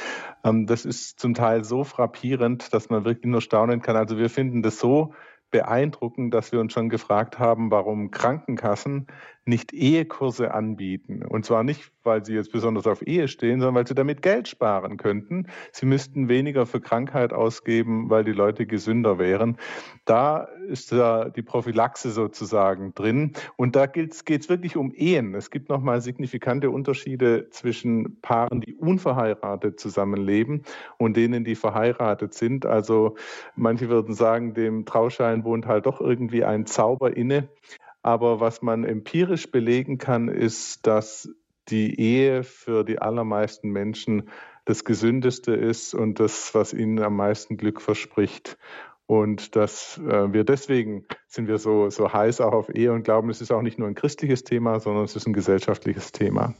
Ähm, 0.43 0.67
das 0.67 0.83
ist 0.83 1.17
zum 1.21 1.33
Teil 1.33 1.63
so 1.63 1.85
frappierend, 1.85 2.73
dass 2.73 2.89
man 2.89 3.05
wirklich 3.05 3.31
nur 3.31 3.39
staunen 3.39 3.81
kann. 3.81 3.95
Also 3.95 4.17
wir 4.17 4.29
finden 4.29 4.61
das 4.61 4.79
so 4.79 5.13
beeindruckend, 5.51 6.33
dass 6.33 6.51
wir 6.51 6.59
uns 6.59 6.73
schon 6.73 6.89
gefragt 6.89 7.39
haben, 7.39 7.71
warum 7.71 8.11
Krankenkassen 8.11 9.07
nicht 9.45 9.73
Ehekurse 9.73 10.53
anbieten. 10.53 11.25
Und 11.25 11.45
zwar 11.45 11.63
nicht, 11.63 11.91
weil 12.03 12.23
sie 12.23 12.35
jetzt 12.35 12.51
besonders 12.51 12.87
auf 12.87 13.05
Ehe 13.05 13.27
stehen, 13.27 13.59
sondern 13.59 13.75
weil 13.75 13.87
sie 13.87 13.95
damit 13.95 14.21
Geld 14.21 14.47
sparen 14.47 14.97
könnten. 14.97 15.47
Sie 15.71 15.85
müssten 15.85 16.29
weniger 16.29 16.65
für 16.65 16.79
Krankheit 16.79 17.33
ausgeben, 17.33 18.09
weil 18.09 18.23
die 18.23 18.31
Leute 18.31 18.65
gesünder 18.65 19.17
wären. 19.17 19.57
Da 20.05 20.47
ist 20.69 20.91
da 20.91 21.29
die 21.29 21.41
Prophylaxe 21.41 22.11
sozusagen 22.11 22.93
drin. 22.93 23.33
Und 23.57 23.75
da 23.75 23.87
geht 23.87 24.13
es 24.13 24.49
wirklich 24.49 24.77
um 24.77 24.93
Ehen. 24.93 25.35
Es 25.35 25.49
gibt 25.49 25.67
nochmal 25.67 26.01
signifikante 26.01 26.69
Unterschiede 26.69 27.49
zwischen 27.49 28.21
Paaren, 28.21 28.61
die 28.61 28.75
unverheiratet 28.75 29.79
zusammenleben 29.79 30.63
und 30.97 31.17
denen, 31.17 31.43
die 31.43 31.55
verheiratet 31.55 32.33
sind. 32.33 32.65
Also 32.65 33.15
manche 33.55 33.89
würden 33.89 34.13
sagen, 34.13 34.53
dem 34.53 34.85
Trauschein 34.85 35.43
wohnt 35.43 35.65
halt 35.65 35.85
doch 35.85 35.99
irgendwie 35.99 36.45
ein 36.45 36.65
Zauber 36.65 37.17
inne. 37.17 37.49
Aber 38.01 38.39
was 38.39 38.61
man 38.61 38.85
empirisch 38.85 39.51
belegen 39.51 39.97
kann, 39.97 40.29
ist, 40.29 40.87
dass 40.87 41.29
die 41.67 41.99
Ehe 41.99 42.43
für 42.43 42.83
die 42.83 42.99
allermeisten 42.99 43.69
Menschen 43.69 44.29
das 44.65 44.85
Gesündeste 44.85 45.53
ist 45.53 45.95
und 45.95 46.19
das, 46.19 46.53
was 46.53 46.73
ihnen 46.73 46.99
am 46.99 47.15
meisten 47.15 47.57
Glück 47.57 47.81
verspricht. 47.81 48.57
Und 49.09 49.55
dass 49.55 49.97
äh, 49.97 50.33
wir 50.33 50.43
deswegen 50.43 51.03
sind 51.25 51.47
wir 51.47 51.57
so, 51.57 51.89
so 51.89 52.13
heiß 52.13 52.41
auch 52.41 52.53
auf 52.53 52.69
Ehe 52.69 52.93
und 52.93 53.01
glauben, 53.01 53.31
es 53.31 53.41
ist 53.41 53.51
auch 53.51 53.63
nicht 53.63 53.79
nur 53.79 53.87
ein 53.87 53.95
christliches 53.95 54.43
Thema, 54.43 54.79
sondern 54.79 55.03
es 55.03 55.15
ist 55.15 55.25
ein 55.25 55.33
gesellschaftliches 55.33 56.11
Thema. 56.11 56.53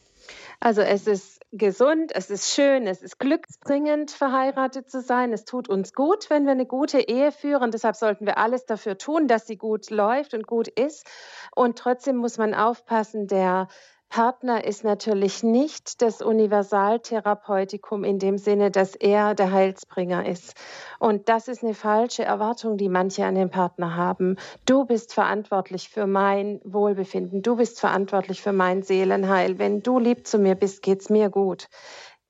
Also 0.59 0.81
es 0.81 1.05
ist 1.05 1.41
gesund, 1.51 2.11
es 2.11 2.31
ist 2.31 2.51
schön, 2.55 2.87
es 2.87 3.03
ist 3.03 3.19
glücksbringend, 3.19 4.09
verheiratet 4.09 4.89
zu 4.89 4.99
sein. 4.99 5.31
Es 5.31 5.45
tut 5.45 5.69
uns 5.69 5.93
gut, 5.93 6.31
wenn 6.31 6.45
wir 6.45 6.53
eine 6.53 6.65
gute 6.65 7.01
Ehe 7.01 7.31
führen. 7.31 7.69
Deshalb 7.69 7.95
sollten 7.95 8.25
wir 8.25 8.39
alles 8.39 8.65
dafür 8.65 8.97
tun, 8.97 9.27
dass 9.27 9.45
sie 9.45 9.57
gut 9.57 9.91
läuft 9.91 10.33
und 10.33 10.47
gut 10.47 10.69
ist. 10.69 11.07
Und 11.55 11.77
trotzdem 11.77 12.17
muss 12.17 12.39
man 12.39 12.55
aufpassen, 12.55 13.27
der 13.27 13.67
Partner 14.09 14.65
ist 14.65 14.83
natürlich 14.83 15.43
nicht 15.43 16.01
das 16.01 16.23
Universaltherapeutikum 16.23 18.03
in 18.03 18.17
dem 18.17 18.39
Sinne, 18.39 18.71
dass 18.71 18.95
er 18.95 19.35
der 19.35 19.51
Heilsbringer 19.51 20.27
ist. 20.27 20.55
Und 20.97 21.29
das 21.29 21.47
ist 21.47 21.63
eine 21.63 21.75
falsche 21.75 22.23
Erwartung, 22.23 22.77
die 22.77 22.89
manche 22.89 23.23
an 23.23 23.35
den 23.35 23.51
Partner 23.51 23.95
haben. 23.95 24.37
Du 24.65 24.85
bist 24.85 25.13
verantwortlich 25.13 25.89
für 25.89 26.07
mein 26.07 26.59
Wohlbefinden. 26.63 27.43
Du 27.43 27.55
bist 27.55 27.79
verantwortlich 27.79 28.41
für 28.41 28.51
mein 28.51 28.81
Seelenheil. 28.81 29.59
Wenn 29.59 29.83
du 29.83 29.99
lieb 29.99 30.25
zu 30.25 30.39
mir 30.39 30.55
bist, 30.55 30.81
geht's 30.81 31.11
mir 31.11 31.29
gut. 31.29 31.67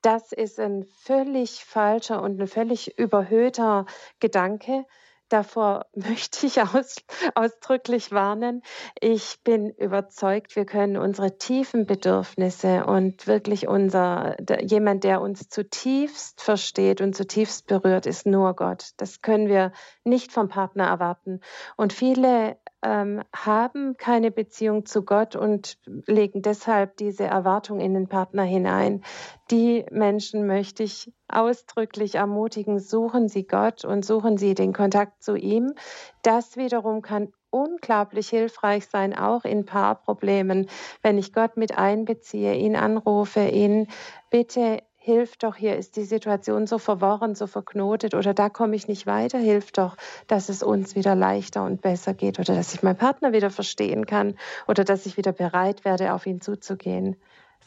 Das 0.02 0.34
ist 0.34 0.60
ein 0.60 0.86
völlig 0.92 1.64
falscher 1.64 2.22
und 2.22 2.42
ein 2.42 2.48
völlig 2.48 2.98
überhöhter 2.98 3.86
Gedanke. 4.20 4.86
Davor 5.30 5.86
möchte 5.96 6.46
ich 6.48 6.62
aus, 6.62 6.96
ausdrücklich 7.36 8.12
warnen. 8.12 8.62
Ich 9.00 9.42
bin 9.44 9.70
überzeugt, 9.70 10.56
wir 10.56 10.66
können 10.66 10.98
unsere 10.98 11.38
tiefen 11.38 11.86
Bedürfnisse 11.86 12.86
und 12.86 13.28
wirklich 13.28 13.68
unser, 13.68 14.36
jemand, 14.62 15.04
der 15.04 15.22
uns 15.22 15.48
zutiefst 15.50 16.42
versteht 16.42 17.00
und 17.02 17.16
zutiefst 17.16 17.68
berührt, 17.68 18.06
ist 18.06 18.26
nur 18.26 18.56
Gott. 18.56 18.90
Das 18.98 19.22
können 19.22 19.48
wir 19.48 19.72
nicht 20.04 20.32
vom 20.32 20.50
Partner 20.50 20.86
erwarten. 20.86 21.42
Und 21.78 21.94
viele 21.94 22.58
ähm, 22.82 23.22
haben 23.36 23.98
keine 23.98 24.32
Beziehung 24.32 24.86
zu 24.86 25.04
Gott 25.04 25.36
und 25.36 25.78
legen 26.06 26.42
deshalb 26.42 26.98
diese 26.98 27.26
Erwartung 27.26 27.80
in 27.80 27.94
den 27.94 28.08
Partner 28.08 28.44
hinein. 28.44 29.04
Die 29.52 29.86
Menschen 29.92 30.48
möchte 30.48 30.84
ich 30.84 31.12
ausdrücklich 31.28 32.16
ermutigen, 32.16 32.80
suchen 32.80 33.28
Sie 33.28 33.46
Gott 33.46 33.86
und 33.86 34.06
suchen 34.06 34.38
Sie 34.38 34.54
den 34.54 34.74
Kontakt 34.74 35.24
zu 35.24 35.36
ihm. 35.36 35.74
Das 36.22 36.58
wiederum 36.58 37.02
kann 37.02 37.34
unglaublich 37.52 38.30
hilfreich 38.30 38.88
sein, 38.88 39.18
auch 39.18 39.44
in 39.44 39.66
Paarproblemen, 39.66 40.70
wenn 41.02 41.18
ich 41.18 41.34
Gott 41.34 41.58
mit 41.58 41.78
einbeziehe, 41.78 42.56
ihn 42.56 42.76
anrufe, 42.76 43.48
ihn 43.48 43.88
bitte 44.30 44.80
hilf 45.10 45.38
doch, 45.38 45.55
hier 45.55 45.76
ist 45.76 45.95
die 45.95 46.03
Situation 46.03 46.68
so 46.68 46.78
verworren, 46.78 47.34
so 47.34 47.47
verknotet 47.47 48.14
oder 48.14 48.36
da 48.36 48.49
komme 48.49 48.76
ich 48.76 48.88
nicht 48.88 49.07
weiter, 49.07 49.39
hilf 49.39 49.72
doch, 49.72 49.97
dass 50.28 50.49
es 50.49 50.62
uns 50.62 50.95
wieder 50.95 51.16
leichter 51.16 51.64
und 51.66 51.82
besser 51.82 52.14
geht 52.14 52.39
oder 52.39 52.53
dass 52.53 52.76
ich 52.76 52.84
meinen 52.84 52.97
Partner 52.97 53.34
wieder 53.34 53.49
verstehen 53.49 54.05
kann 54.05 54.36
oder 54.68 54.84
dass 54.84 55.07
ich 55.07 55.18
wieder 55.18 55.32
bereit 55.32 55.84
werde, 55.84 56.14
auf 56.14 56.28
ihn 56.28 56.41
zuzugehen. 56.41 57.16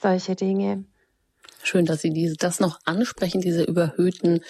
Solche 0.00 0.36
Dinge. 0.36 0.84
Schön, 1.62 1.86
dass 1.86 2.00
Sie 2.00 2.10
diese, 2.10 2.36
das 2.36 2.60
noch 2.60 2.78
ansprechen, 2.84 3.40
diese 3.40 3.62
überhöhten 3.62 4.40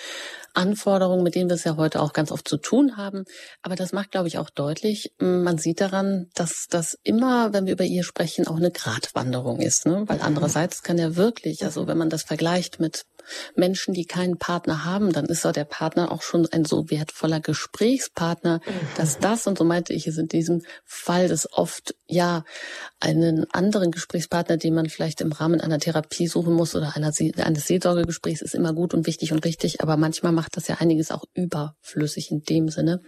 Anforderungen, 0.55 1.23
mit 1.23 1.35
denen 1.35 1.49
wir 1.49 1.55
es 1.55 1.65
ja 1.65 1.77
heute 1.77 2.01
auch 2.01 2.13
ganz 2.13 2.31
oft 2.31 2.47
zu 2.49 2.57
tun 2.57 2.97
haben. 2.97 3.25
Aber 3.63 3.75
das 3.75 3.93
macht, 3.93 4.11
glaube 4.11 4.29
ich, 4.29 4.39
auch 4.39 4.51
deutlich, 4.51 5.13
man 5.19 5.59
sieht 5.59 5.81
daran, 5.81 6.29
dass 6.35 6.67
das 6.69 6.99
immer, 7.03 7.53
wenn 7.53 7.67
wir 7.67 7.73
über 7.73 7.85
ihr 7.85 8.05
sprechen, 8.05 8.47
auch 8.47 8.57
eine 8.57 8.71
Gratwanderung 8.71 9.61
ist. 9.61 9.87
Ne? 9.87 10.05
Weil 10.07 10.21
andererseits 10.21 10.83
kann 10.83 10.99
ja 10.99 11.17
wirklich, 11.17 11.65
also 11.65 11.87
wenn 11.87 11.99
man 11.99 12.11
das 12.11 12.23
vergleicht 12.23 12.81
mit 12.81 13.05
Menschen, 13.55 13.95
die 13.95 14.05
keinen 14.05 14.39
Partner 14.39 14.85
haben, 14.85 15.13
dann 15.13 15.27
ist 15.27 15.45
doch 15.45 15.53
der 15.53 15.65
Partner 15.65 16.13
auch 16.13 16.23
schon 16.23 16.47
ein 16.53 16.65
so 16.65 16.91
wertvoller 16.91 17.41
Gesprächspartner, 17.41 18.61
dass 18.97 19.19
das, 19.19 19.47
und 19.47 19.59
so 19.59 19.65
meinte 19.65 19.93
ich 19.93 20.07
es 20.07 20.19
in 20.19 20.29
diesem 20.29 20.63
Fall, 20.85 21.29
das 21.29 21.51
oft 21.53 21.95
ja 22.07 22.45
einen 23.01 23.47
anderen 23.53 23.91
Gesprächspartner, 23.91 24.57
den 24.57 24.75
man 24.75 24.89
vielleicht 24.89 25.21
im 25.21 25.33
Rahmen 25.33 25.61
einer 25.61 25.79
Therapie 25.79 26.27
suchen 26.27 26.55
muss 26.55 26.75
oder 26.75 26.97
einer, 26.97 27.13
eines 27.45 27.67
Seelsorgegesprächs, 27.67 28.43
ist 28.43 28.55
immer 28.55 28.73
gut 28.73 28.95
und 28.95 29.07
wichtig 29.07 29.33
und 29.33 29.45
richtig, 29.45 29.81
aber 29.81 29.97
manchmal 29.97 30.33
macht 30.33 30.57
das 30.57 30.69
ja 30.69 30.77
einiges 30.79 31.11
auch 31.11 31.25
überflüssig 31.35 32.31
in 32.31 32.43
dem 32.43 32.69
Sinne 32.69 33.01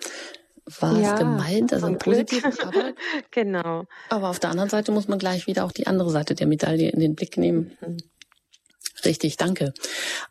war 0.81 0.99
ja, 0.99 1.13
es 1.13 1.19
gemeint, 1.19 1.73
also 1.73 1.87
ein 1.87 1.99
positives, 1.99 2.61
aber 2.61 2.95
genau. 3.31 3.85
Aber 4.09 4.31
auf 4.31 4.39
der 4.39 4.51
anderen 4.51 4.71
Seite 4.71 4.93
muss 4.93 5.09
man 5.09 5.19
gleich 5.19 5.47
wieder 5.47 5.65
auch 5.65 5.73
die 5.73 5.87
andere 5.87 6.11
Seite 6.11 6.35
der 6.35 6.47
Medaille 6.47 6.89
in 6.89 7.01
den 7.01 7.15
Blick 7.15 7.37
nehmen. 7.37 7.77
Mhm. 7.81 7.99
Richtig, 9.05 9.37
danke. 9.37 9.73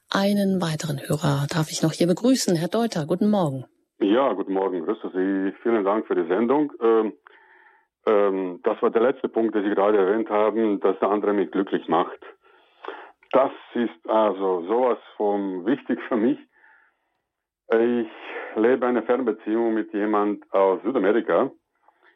Einen 0.09 0.61
weiteren 0.61 0.99
Hörer 0.99 1.45
darf 1.49 1.69
ich 1.69 1.84
noch 1.84 1.91
hier 1.91 2.07
begrüßen. 2.07 2.55
Herr 2.55 2.69
Deuter, 2.69 3.05
guten 3.05 3.30
Morgen. 3.30 3.65
Ja, 3.99 4.34
guten 4.34 4.53
Morgen. 4.53 4.84
Grüße 4.86 5.11
Sie. 5.13 5.53
Vielen 5.61 5.84
Dank 5.84 6.07
für 6.07 6.15
die 6.15 6.28
Sendung. 6.28 6.74
Ähm, 6.82 7.13
ähm, 8.05 8.59
das 8.63 8.82
war 8.82 8.89
der 8.89 9.01
letzte 9.01 9.30
Punkt, 9.30 9.55
den 9.55 9.63
Sie 9.63 9.69
gerade 9.69 9.97
erwähnt 9.97 10.30
haben, 10.30 10.80
dass 10.80 10.97
der 10.99 11.09
andere 11.09 11.34
mich 11.34 11.51
glücklich 11.51 11.88
macht. 11.88 12.19
Das 13.32 13.51
ist 13.74 14.09
also 14.09 14.65
sowas 14.67 14.99
von 15.17 15.65
wichtig 15.65 15.99
für 16.07 16.17
mich. 16.17 16.38
Ich 17.71 18.07
lebe 18.55 18.86
eine 18.86 19.03
Fernbeziehung 19.03 19.74
mit 19.74 19.93
jemand 19.93 20.43
aus 20.53 20.82
Südamerika. 20.84 21.51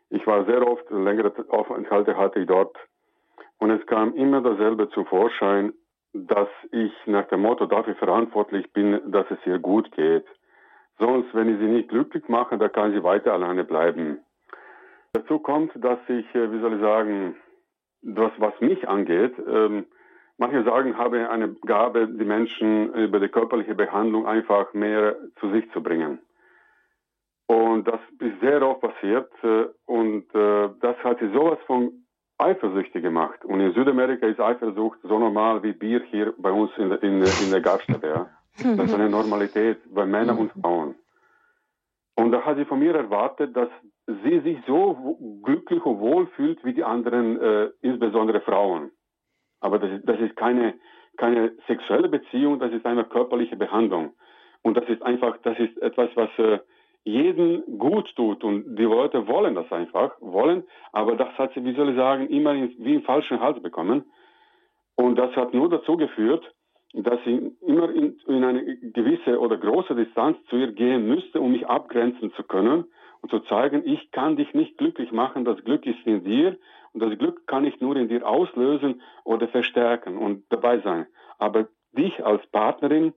Ich 0.09 0.25
war 0.27 0.45
sehr 0.45 0.65
oft, 0.65 0.89
längere 0.89 1.33
Aufenthalte 1.49 2.17
hatte 2.17 2.39
ich 2.39 2.47
dort. 2.47 2.75
Und 3.59 3.71
es 3.71 3.85
kam 3.87 4.13
immer 4.15 4.41
dasselbe 4.41 4.89
zum 4.89 5.05
Vorschein 5.05 5.73
dass 6.25 6.49
ich 6.71 6.91
nach 7.05 7.27
dem 7.27 7.41
Motto 7.41 7.65
dafür 7.65 7.95
verantwortlich 7.95 8.71
bin, 8.73 8.99
dass 9.11 9.29
es 9.29 9.39
ihr 9.45 9.59
gut 9.59 9.91
geht. 9.91 10.25
Sonst, 10.99 11.33
wenn 11.33 11.49
ich 11.49 11.59
sie 11.59 11.67
nicht 11.67 11.89
glücklich 11.89 12.27
mache, 12.27 12.57
dann 12.57 12.71
kann 12.71 12.91
sie 12.91 13.03
weiter 13.03 13.33
alleine 13.33 13.63
bleiben. 13.63 14.19
Dazu 15.13 15.39
kommt, 15.39 15.71
dass 15.75 15.99
ich, 16.07 16.25
äh, 16.35 16.51
wie 16.51 16.59
soll 16.59 16.75
ich 16.75 16.81
sagen, 16.81 17.35
das, 18.01 18.31
was 18.37 18.59
mich 18.61 18.87
angeht, 18.87 19.33
ähm, 19.47 19.85
manche 20.37 20.63
sagen, 20.63 20.97
habe 20.97 21.29
eine 21.29 21.53
Gabe, 21.65 22.07
die 22.07 22.25
Menschen 22.25 22.93
über 22.93 23.19
die 23.19 23.29
körperliche 23.29 23.75
Behandlung 23.75 24.27
einfach 24.27 24.73
mehr 24.73 25.15
zu 25.39 25.51
sich 25.51 25.69
zu 25.71 25.81
bringen. 25.81 26.19
Und 27.47 27.87
das 27.87 27.99
ist 28.19 28.39
sehr 28.41 28.61
oft 28.61 28.81
passiert 28.81 29.31
äh, 29.43 29.67
und 29.85 30.33
äh, 30.35 30.69
das 30.81 30.97
hat 31.03 31.19
sie 31.19 31.31
sowas 31.31 31.59
von 31.65 31.91
eifersüchtig 32.37 33.01
gemacht. 33.01 33.43
Und 33.45 33.59
in 33.59 33.73
Südamerika 33.73 34.27
ist 34.27 34.39
Eifersucht 34.39 34.99
so 35.03 35.19
normal 35.19 35.63
wie 35.63 35.73
Bier 35.73 36.01
hier 36.11 36.33
bei 36.37 36.51
uns 36.51 36.71
in, 36.77 36.89
der, 36.89 37.01
in, 37.03 37.21
in 37.21 37.51
der 37.51 37.61
Gaststätte. 37.61 38.07
Ja. 38.07 38.29
Das 38.75 38.87
ist 38.87 38.93
eine 38.93 39.09
Normalität 39.09 39.79
bei 39.93 40.05
Männern 40.05 40.37
und 40.37 40.51
Frauen. 40.61 40.95
Und 42.15 42.31
da 42.31 42.41
hat 42.41 42.57
sie 42.57 42.65
von 42.65 42.79
mir 42.79 42.95
erwartet, 42.95 43.55
dass 43.55 43.69
sie 44.07 44.39
sich 44.39 44.57
so 44.65 45.17
glücklich 45.43 45.85
und 45.85 45.99
wohl 45.99 46.27
fühlt 46.35 46.63
wie 46.65 46.73
die 46.73 46.83
anderen, 46.83 47.39
äh, 47.39 47.69
insbesondere 47.81 48.41
Frauen. 48.41 48.91
Aber 49.59 49.77
das 49.77 49.91
ist, 49.91 50.09
das 50.09 50.19
ist 50.19 50.35
keine, 50.35 50.73
keine 51.17 51.53
sexuelle 51.67 52.09
Beziehung, 52.09 52.59
das 52.59 52.71
ist 52.71 52.85
eine 52.85 53.03
körperliche 53.03 53.55
Behandlung. 53.55 54.13
Und 54.63 54.75
das 54.77 54.87
ist 54.89 55.03
einfach, 55.03 55.37
das 55.43 55.59
ist 55.59 55.77
etwas, 55.81 56.09
was 56.15 56.29
äh, 56.39 56.59
jeden 57.07 57.79
gut 57.79 58.13
tut. 58.15 58.43
Und 58.43 58.75
die 58.75 58.83
Leute 58.83 59.27
wollen 59.27 59.55
das 59.55 59.71
einfach, 59.71 60.11
wollen, 60.19 60.63
aber 60.91 61.15
das 61.15 61.29
hat 61.37 61.53
sie, 61.53 61.63
wie 61.63 61.73
soll 61.73 61.89
ich 61.89 61.95
sagen, 61.95 62.27
immer 62.27 62.53
in, 62.53 62.75
wie 62.79 62.95
im 62.95 63.03
falschen 63.03 63.39
Hals 63.39 63.61
bekommen. 63.61 64.03
Und 64.95 65.15
das 65.15 65.35
hat 65.35 65.53
nur 65.53 65.69
dazu 65.69 65.95
geführt, 65.95 66.43
dass 66.93 67.19
ich 67.25 67.41
immer 67.61 67.89
in, 67.93 68.19
in 68.27 68.43
eine 68.43 68.77
gewisse 68.77 69.39
oder 69.39 69.57
große 69.57 69.95
Distanz 69.95 70.37
zu 70.49 70.57
ihr 70.57 70.71
gehen 70.73 71.07
müsste, 71.07 71.39
um 71.39 71.51
mich 71.53 71.67
abgrenzen 71.67 72.33
zu 72.33 72.43
können 72.43 72.85
und 73.21 73.29
zu 73.29 73.39
zeigen, 73.41 73.83
ich 73.85 74.11
kann 74.11 74.35
dich 74.35 74.53
nicht 74.53 74.77
glücklich 74.77 75.11
machen, 75.11 75.45
das 75.45 75.63
Glück 75.63 75.85
ist 75.85 76.05
in 76.05 76.23
dir 76.23 76.57
und 76.93 77.01
das 77.01 77.17
Glück 77.17 77.47
kann 77.47 77.63
ich 77.65 77.79
nur 77.79 77.95
in 77.95 78.09
dir 78.09 78.27
auslösen 78.27 79.01
oder 79.23 79.47
verstärken 79.47 80.17
und 80.17 80.43
dabei 80.49 80.79
sein. 80.79 81.07
Aber 81.37 81.67
dich 81.93 82.25
als 82.25 82.45
Partnerin 82.47 83.13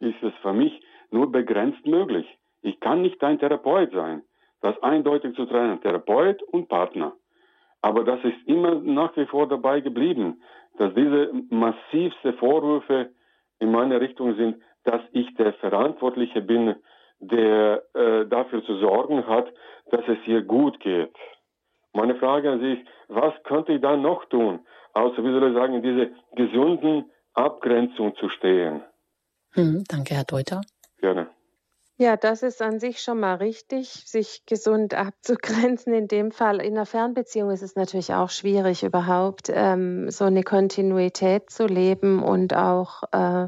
ist 0.00 0.22
es 0.22 0.32
für 0.40 0.52
mich 0.52 0.80
nur 1.10 1.30
begrenzt 1.30 1.86
möglich. 1.86 2.26
Ich 2.62 2.80
kann 2.80 3.02
nicht 3.02 3.22
dein 3.22 3.38
Therapeut 3.38 3.92
sein. 3.92 4.22
Das 4.60 4.80
eindeutig 4.82 5.34
zu 5.34 5.44
trennen, 5.46 5.80
Therapeut 5.80 6.42
und 6.42 6.68
Partner. 6.68 7.12
Aber 7.80 8.04
das 8.04 8.22
ist 8.22 8.46
immer 8.46 8.76
nach 8.76 9.16
wie 9.16 9.26
vor 9.26 9.48
dabei 9.48 9.80
geblieben, 9.80 10.40
dass 10.78 10.94
diese 10.94 11.32
massivste 11.50 12.32
Vorwürfe 12.34 13.10
in 13.58 13.72
meine 13.72 14.00
Richtung 14.00 14.36
sind, 14.36 14.62
dass 14.84 15.00
ich 15.12 15.34
der 15.34 15.52
Verantwortliche 15.54 16.40
bin, 16.40 16.76
der 17.18 17.82
äh, 17.94 18.26
dafür 18.26 18.64
zu 18.64 18.78
sorgen 18.78 19.26
hat, 19.26 19.52
dass 19.90 20.02
es 20.08 20.18
ihr 20.26 20.42
gut 20.42 20.80
geht. 20.80 21.14
Meine 21.92 22.16
Frage 22.16 22.50
an 22.50 22.60
Sie 22.60 22.72
ist, 22.74 22.88
was 23.08 23.34
könnte 23.44 23.72
ich 23.74 23.80
da 23.80 23.96
noch 23.96 24.24
tun, 24.26 24.60
außer, 24.94 25.18
wie 25.18 25.32
soll 25.32 25.50
ich 25.50 25.54
sagen, 25.54 25.74
in 25.74 25.82
diese 25.82 26.10
gesunden 26.34 27.10
Abgrenzung 27.34 28.16
zu 28.16 28.28
stehen? 28.28 28.82
Hm, 29.52 29.84
danke, 29.88 30.14
Herr 30.14 30.24
Deuter. 30.24 30.62
Gerne. 30.98 31.28
Ja, 31.98 32.16
das 32.16 32.42
ist 32.42 32.62
an 32.62 32.80
sich 32.80 33.02
schon 33.02 33.20
mal 33.20 33.34
richtig, 33.36 34.04
sich 34.06 34.44
gesund 34.46 34.94
abzugrenzen. 34.94 35.92
In 35.94 36.08
dem 36.08 36.30
Fall 36.32 36.60
in 36.60 36.74
einer 36.74 36.86
Fernbeziehung 36.86 37.50
ist 37.50 37.62
es 37.62 37.76
natürlich 37.76 38.14
auch 38.14 38.30
schwierig, 38.30 38.82
überhaupt 38.82 39.50
ähm, 39.50 40.10
so 40.10 40.24
eine 40.24 40.42
Kontinuität 40.42 41.50
zu 41.50 41.66
leben 41.66 42.22
und 42.22 42.54
auch, 42.54 43.02
äh, 43.12 43.44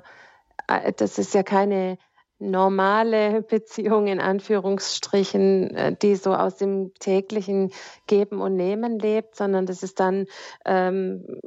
äh 0.68 0.92
das 0.96 1.18
ist 1.18 1.34
ja 1.34 1.42
keine 1.42 1.98
normale 2.38 3.42
Beziehung 3.42 4.06
in 4.06 4.20
Anführungsstrichen, 4.20 5.74
äh, 5.74 5.96
die 5.96 6.16
so 6.16 6.34
aus 6.34 6.56
dem 6.56 6.92
täglichen 6.98 7.72
Geben 8.06 8.40
und 8.40 8.56
Nehmen 8.56 8.98
lebt, 8.98 9.36
sondern 9.36 9.66
das 9.66 9.82
ist 9.82 10.00
dann 10.00 10.26
ähm, 10.64 11.40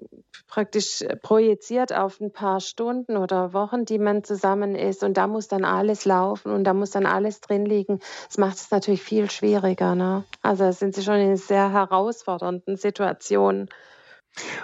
praktisch 0.47 1.03
projiziert 1.21 1.93
auf 1.93 2.19
ein 2.19 2.31
paar 2.31 2.61
Stunden 2.61 3.17
oder 3.17 3.53
Wochen, 3.53 3.85
die 3.85 3.99
man 3.99 4.23
zusammen 4.23 4.75
ist 4.75 5.03
und 5.03 5.17
da 5.17 5.27
muss 5.27 5.47
dann 5.47 5.65
alles 5.65 6.05
laufen 6.05 6.51
und 6.51 6.63
da 6.63 6.73
muss 6.73 6.91
dann 6.91 7.05
alles 7.05 7.41
drin 7.41 7.65
liegen. 7.65 7.99
Das 8.27 8.37
macht 8.37 8.55
es 8.55 8.71
natürlich 8.71 9.03
viel 9.03 9.29
schwieriger. 9.29 9.95
Ne? 9.95 10.23
Also 10.41 10.71
sind 10.71 10.95
sie 10.95 11.03
schon 11.03 11.19
in 11.19 11.35
sehr 11.37 11.71
herausfordernden 11.71 12.77
Situation. 12.77 13.67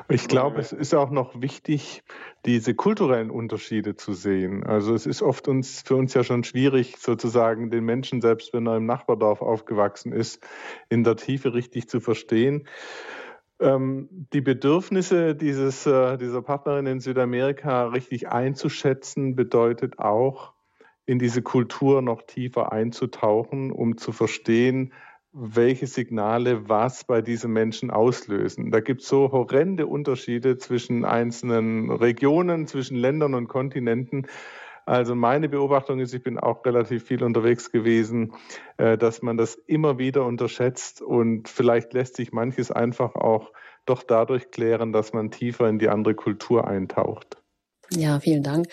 Ich 0.09 0.27
glaube, 0.27 0.59
es 0.59 0.71
ist 0.71 0.93
auch 0.93 1.09
noch 1.09 1.41
wichtig, 1.41 2.03
diese 2.45 2.75
kulturellen 2.75 3.31
Unterschiede 3.31 3.95
zu 3.95 4.13
sehen. 4.13 4.63
Also 4.63 4.93
es 4.93 5.05
ist 5.05 5.21
oft 5.21 5.47
uns, 5.47 5.81
für 5.81 5.95
uns 5.95 6.13
ja 6.13 6.23
schon 6.23 6.43
schwierig, 6.43 6.97
sozusagen 6.97 7.71
den 7.71 7.83
Menschen, 7.83 8.21
selbst 8.21 8.53
wenn 8.53 8.67
er 8.67 8.77
im 8.77 8.85
Nachbardorf 8.85 9.41
aufgewachsen 9.41 10.11
ist, 10.11 10.45
in 10.89 11.03
der 11.03 11.15
Tiefe 11.15 11.53
richtig 11.53 11.89
zu 11.89 11.99
verstehen. 11.99 12.67
Ähm, 13.59 14.09
die 14.33 14.41
Bedürfnisse 14.41 15.35
dieses, 15.35 15.85
äh, 15.85 16.17
dieser 16.17 16.41
Partnerin 16.41 16.85
in 16.85 16.99
Südamerika 16.99 17.87
richtig 17.87 18.27
einzuschätzen, 18.29 19.35
bedeutet 19.35 19.99
auch, 19.99 20.53
in 21.05 21.19
diese 21.19 21.41
Kultur 21.41 22.01
noch 22.01 22.21
tiefer 22.23 22.71
einzutauchen, 22.71 23.71
um 23.71 23.97
zu 23.97 24.11
verstehen, 24.11 24.93
welche 25.33 25.87
Signale 25.87 26.69
was 26.69 27.03
bei 27.03 27.21
diesen 27.21 27.51
Menschen 27.51 27.89
auslösen. 27.89 28.69
Da 28.71 28.79
gibt 28.79 29.01
es 29.01 29.07
so 29.07 29.31
horrende 29.31 29.87
Unterschiede 29.87 30.57
zwischen 30.57 31.05
einzelnen 31.05 31.91
Regionen, 31.91 32.67
zwischen 32.67 32.95
Ländern 32.95 33.33
und 33.33 33.47
Kontinenten. 33.47 34.27
Also 34.85 35.15
meine 35.15 35.49
Beobachtung 35.49 35.99
ist, 35.99 36.13
ich 36.13 36.21
bin 36.21 36.37
auch 36.37 36.63
relativ 36.65 37.05
viel 37.05 37.23
unterwegs 37.23 37.71
gewesen, 37.71 38.33
äh, 38.77 38.97
dass 38.97 39.21
man 39.21 39.37
das 39.37 39.55
immer 39.55 39.97
wieder 39.97 40.25
unterschätzt 40.25 41.01
und 41.01 41.49
vielleicht 41.49 41.93
lässt 41.93 42.17
sich 42.17 42.31
manches 42.31 42.69
einfach 42.69 43.15
auch 43.15 43.51
doch 43.85 44.03
dadurch 44.03 44.51
klären, 44.51 44.93
dass 44.93 45.13
man 45.13 45.31
tiefer 45.31 45.67
in 45.67 45.79
die 45.79 45.89
andere 45.89 46.15
Kultur 46.15 46.67
eintaucht. 46.67 47.37
Ja, 47.91 48.19
vielen 48.19 48.43
Dank. 48.43 48.67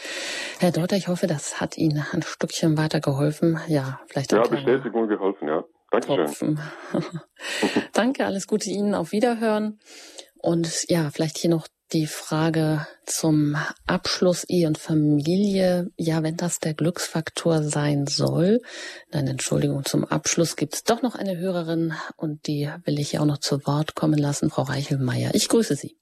Herr 0.59 0.73
Dotter, 0.73 0.97
ich 0.97 1.09
hoffe, 1.09 1.27
das 1.27 1.61
hat 1.61 1.79
Ihnen 1.79 2.05
ein 2.13 2.23
Stückchen 2.23 2.77
weitergeholfen. 2.77 3.59
Ja, 3.69 4.01
vielleicht 4.07 4.35
auch. 4.35 4.45
Ja, 4.45 4.51
Bestätigung 4.51 5.09
geholfen, 5.09 5.49
ja. 5.49 5.65
Dankeschön. 5.91 6.59
Danke, 7.93 8.25
alles 8.25 8.47
Gute 8.47 8.71
Ihnen, 8.71 8.95
auf 8.95 9.13
Wiederhören. 9.13 9.81
Und 10.43 10.89
ja, 10.89 11.11
vielleicht 11.11 11.37
hier 11.37 11.51
noch 11.51 11.67
die 11.93 12.07
Frage 12.07 12.87
zum 13.05 13.57
Abschluss 13.87 14.49
Ehe 14.49 14.69
und 14.69 14.79
Familie. 14.79 15.91
Ja, 15.97 16.23
wenn 16.23 16.37
das 16.37 16.61
der 16.61 16.75
Glücksfaktor 16.75 17.63
sein 17.63 18.07
soll, 18.07 18.61
nein, 19.13 19.27
Entschuldigung, 19.27 19.85
zum 19.85 20.05
Abschluss 20.05 20.57
gibt 20.57 20.75
es 20.75 20.85
doch 20.85 21.03
noch 21.03 21.17
eine 21.17 21.37
Hörerin 21.39 21.93
und 22.17 22.47
die 22.47 22.71
will 22.85 23.01
ich 23.01 23.13
ja 23.13 23.21
auch 23.21 23.27
noch 23.27 23.39
zu 23.39 23.67
Wort 23.67 23.97
kommen 23.97 24.19
lassen, 24.19 24.51
Frau 24.51 24.63
Reichelmeier. 24.63 25.31
Ich 25.35 25.49
grüße 25.49 25.75
Sie. 25.75 25.99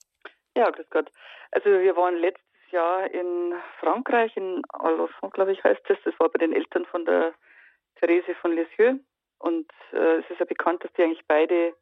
Ja, 0.54 0.70
grüß 0.70 0.90
Gott. 0.90 1.10
Also 1.52 1.70
wir 1.70 1.96
waren 1.96 2.16
letztes 2.16 2.44
Jahr 2.70 3.10
in 3.10 3.54
Frankreich, 3.80 4.36
in 4.36 4.62
Alençon, 4.68 5.30
glaube 5.32 5.52
ich, 5.52 5.64
heißt 5.64 5.80
es. 5.88 5.88
Das. 5.88 5.98
das 6.04 6.20
war 6.20 6.28
bei 6.28 6.38
den 6.38 6.52
Eltern 6.52 6.84
von 6.84 7.06
der 7.06 7.32
Therese 7.98 8.34
von 8.42 8.52
Lisieux. 8.52 9.00
Und 9.38 9.70
äh, 9.92 10.18
es 10.18 10.30
ist 10.30 10.40
ja 10.40 10.46
bekannt, 10.46 10.84
dass 10.84 10.92
die 10.94 11.02
eigentlich 11.02 11.26
beide 11.26 11.74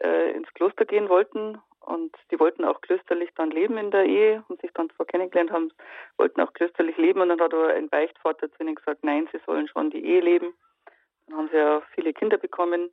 äh, 0.00 0.32
ins 0.32 0.52
Kloster 0.54 0.84
gehen 0.84 1.08
wollten. 1.08 1.58
Und 1.80 2.14
die 2.30 2.38
wollten 2.38 2.64
auch 2.64 2.80
klösterlich 2.80 3.30
dann 3.34 3.50
leben 3.50 3.76
in 3.76 3.90
der 3.90 4.04
Ehe 4.04 4.44
und 4.48 4.60
sich 4.60 4.70
dann 4.72 4.90
zwar 4.90 5.06
kennengelernt 5.06 5.50
haben, 5.50 5.72
wollten 6.16 6.40
auch 6.40 6.52
klösterlich 6.52 6.96
leben. 6.96 7.20
Und 7.20 7.30
dann 7.30 7.40
hat 7.40 7.52
aber 7.52 7.68
ein 7.68 7.88
Beichtvater 7.88 8.52
zu 8.52 8.62
ihnen 8.62 8.76
gesagt, 8.76 9.02
nein, 9.02 9.28
sie 9.32 9.40
sollen 9.46 9.66
schon 9.66 9.90
die 9.90 10.04
Ehe 10.04 10.20
leben. 10.20 10.54
Dann 11.26 11.38
haben 11.38 11.48
sie 11.50 11.56
ja 11.56 11.82
viele 11.94 12.12
Kinder 12.12 12.38
bekommen. 12.38 12.90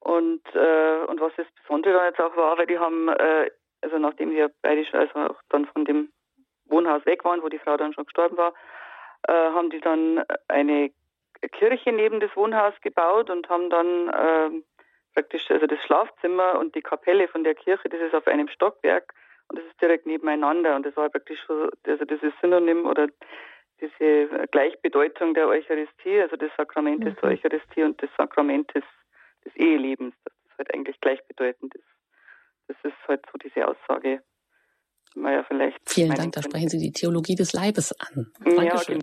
Und 0.00 0.42
äh, 0.54 1.04
und 1.06 1.20
was 1.20 1.32
das 1.36 1.46
Besondere 1.62 1.94
dann 1.94 2.06
jetzt 2.06 2.20
auch 2.20 2.36
war, 2.36 2.56
weil 2.56 2.66
die 2.66 2.78
haben 2.78 3.08
äh, 3.08 3.50
also 3.82 3.98
nachdem 3.98 4.32
ja 4.32 4.48
beide 4.62 4.86
also 4.92 5.18
auch 5.18 5.40
dann 5.50 5.66
von 5.66 5.84
dem 5.84 6.10
Wohnhaus 6.66 7.04
weg 7.06 7.24
waren, 7.24 7.42
wo 7.42 7.48
die 7.48 7.58
Frau 7.58 7.76
dann 7.76 7.92
schon 7.92 8.04
gestorben 8.04 8.36
war, 8.36 8.52
äh, 9.26 9.32
haben 9.32 9.70
die 9.70 9.80
dann 9.80 10.24
eine 10.48 10.90
Kirche 11.46 11.92
neben 11.92 12.20
das 12.20 12.34
Wohnhaus 12.34 12.74
gebaut 12.80 13.30
und 13.30 13.48
haben 13.48 13.70
dann 13.70 14.08
äh, 14.08 14.62
praktisch, 15.14 15.50
also 15.50 15.66
das 15.66 15.80
Schlafzimmer 15.84 16.58
und 16.58 16.74
die 16.74 16.82
Kapelle 16.82 17.28
von 17.28 17.44
der 17.44 17.54
Kirche, 17.54 17.88
das 17.88 18.00
ist 18.00 18.14
auf 18.14 18.26
einem 18.26 18.48
Stockwerk 18.48 19.12
und 19.48 19.58
das 19.58 19.66
ist 19.66 19.80
direkt 19.80 20.06
nebeneinander 20.06 20.76
und 20.76 20.84
das 20.84 20.96
war 20.96 21.08
praktisch 21.08 21.40
so, 21.46 21.68
also 21.86 22.04
dieses 22.04 22.32
Synonym 22.40 22.86
oder 22.86 23.08
diese 23.80 24.46
Gleichbedeutung 24.50 25.34
der 25.34 25.48
Eucharistie, 25.48 26.20
also 26.20 26.36
des 26.36 26.50
Sakramentes 26.56 27.14
mhm. 27.14 27.20
der 27.20 27.30
Eucharistie 27.30 27.82
und 27.82 28.00
des 28.02 28.10
Sakramentes 28.16 28.82
des 29.44 29.54
Ehelebens, 29.56 30.14
dass 30.24 30.34
das 30.44 30.58
halt 30.58 30.74
eigentlich 30.74 31.00
gleichbedeutend 31.00 31.74
ist. 31.74 31.84
Das 32.66 32.76
ist 32.82 33.08
halt 33.08 33.24
so 33.32 33.38
diese 33.38 33.66
Aussage, 33.66 34.22
die 35.14 35.20
man 35.20 35.32
ja 35.32 35.44
vielleicht. 35.44 35.78
Vielen 35.88 36.14
Dank, 36.14 36.32
da 36.32 36.42
sprechen 36.42 36.68
Sie 36.68 36.78
die 36.78 36.92
Theologie 36.92 37.36
des 37.36 37.52
Leibes 37.52 37.94
an. 38.00 38.32
Dankeschön. 38.44 39.00
Ja, 39.00 39.02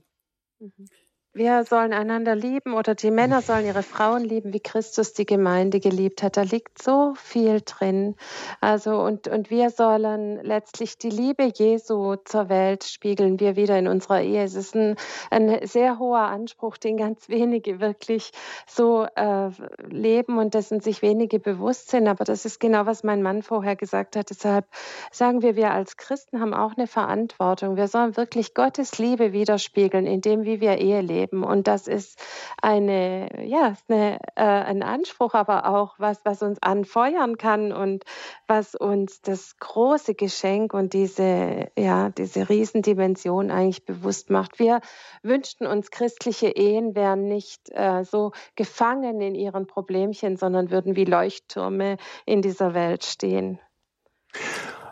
genau. 0.60 0.72
mhm. 0.78 0.88
Wir 1.36 1.66
sollen 1.66 1.92
einander 1.92 2.34
lieben 2.34 2.74
oder 2.74 2.96
die 2.96 3.12
Männer 3.12 3.42
sollen 3.42 3.66
ihre 3.66 3.84
Frauen 3.84 4.24
lieben, 4.24 4.54
wie 4.54 4.62
Christus 4.62 5.12
die 5.12 5.26
Gemeinde 5.26 5.82
geliebt 5.82 6.24
hat. 6.24 6.38
Da 6.38 6.44
liegt 6.44 6.82
so 6.82 7.14
viel 7.18 7.60
drin. 7.60 8.16
Also 8.62 9.02
und, 9.02 9.28
und 9.28 9.50
wir 9.50 9.70
sollen 9.70 10.42
letztlich 10.44 10.98
die 10.98 11.10
Liebe 11.10 11.52
Jesu 11.54 12.16
zur 12.24 12.48
Welt 12.48 12.86
spiegeln, 12.86 13.42
wir 13.42 13.58
wieder 13.58 13.78
in 13.78 13.90
unserer 13.90 14.22
Ehe. 14.22 14.44
Es 14.44 14.56
ist 14.56 14.76
ein, 14.76 14.96
ein 15.30 15.60
sehr 15.68 16.00
hoher 16.00 16.22
Anspruch, 16.22 16.78
den 16.78 16.96
ganz 16.96 17.28
wenige 17.28 17.82
wirklich 17.82 18.32
so 18.66 19.06
äh, 19.16 19.50
leben 19.90 20.38
und 20.38 20.54
dessen 20.54 20.80
sich 20.80 21.02
wenige 21.02 21.40
bewusst 21.40 21.90
sind. 21.90 22.08
Aber 22.08 22.24
das 22.24 22.46
ist 22.46 22.62
genau, 22.62 22.86
was 22.86 23.04
mein 23.04 23.22
Mann 23.22 23.44
vorher 23.44 23.76
gesagt 23.76 24.16
hat. 24.16 24.30
Deshalb 24.30 24.68
sagen 25.12 25.42
wir, 25.42 25.58
wir 25.58 25.72
als 25.72 25.98
Christen 25.98 26.40
haben 26.40 26.54
auch 26.54 26.78
eine 26.78 26.88
Verantwortung. 26.88 27.76
Wir 27.76 27.90
sollen 27.90 28.16
wirklich 28.16 28.54
Gottes 28.54 29.00
Liebe 29.00 29.34
widerspiegeln, 29.34 30.08
in 30.08 30.22
dem, 30.22 30.46
wie 30.46 30.62
wir 30.62 30.78
Ehe 30.78 31.02
leben 31.02 31.25
leben. 31.26 31.44
Und 31.44 31.68
das 31.68 31.88
ist 31.88 32.20
eine, 32.62 33.46
ja, 33.46 33.74
eine, 33.88 34.20
äh, 34.36 34.44
ein 34.44 34.84
Anspruch, 34.84 35.34
aber 35.34 35.68
auch 35.68 35.96
was, 35.98 36.20
was 36.24 36.42
uns 36.42 36.62
anfeuern 36.62 37.38
kann 37.38 37.72
und 37.72 38.04
was 38.48 38.76
uns 38.76 39.22
das 39.22 39.58
große 39.58 40.16
Geschenk 40.16 40.74
und 40.74 40.94
diese, 40.94 41.68
ja, 41.78 42.10
diese 42.10 42.50
Riesendimension 42.50 43.52
eigentlich 43.52 43.86
bewusst 43.86 44.30
macht. 44.30 44.60
Wir 44.60 44.82
wünschten 45.24 45.68
uns, 45.68 45.92
christliche 45.92 46.48
Ehen 46.48 46.96
wären 46.96 47.28
nicht 47.28 47.70
äh, 47.72 48.04
so 48.04 48.32
gefangen 48.56 49.22
in 49.22 49.36
ihren 49.36 49.68
Problemchen, 49.68 50.38
sondern 50.38 50.70
würden 50.70 50.96
wie 50.96 51.06
Leuchttürme 51.06 51.98
in 52.26 52.42
dieser 52.42 52.74
Welt 52.74 53.04
stehen. 53.04 53.60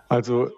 Also 0.10 0.50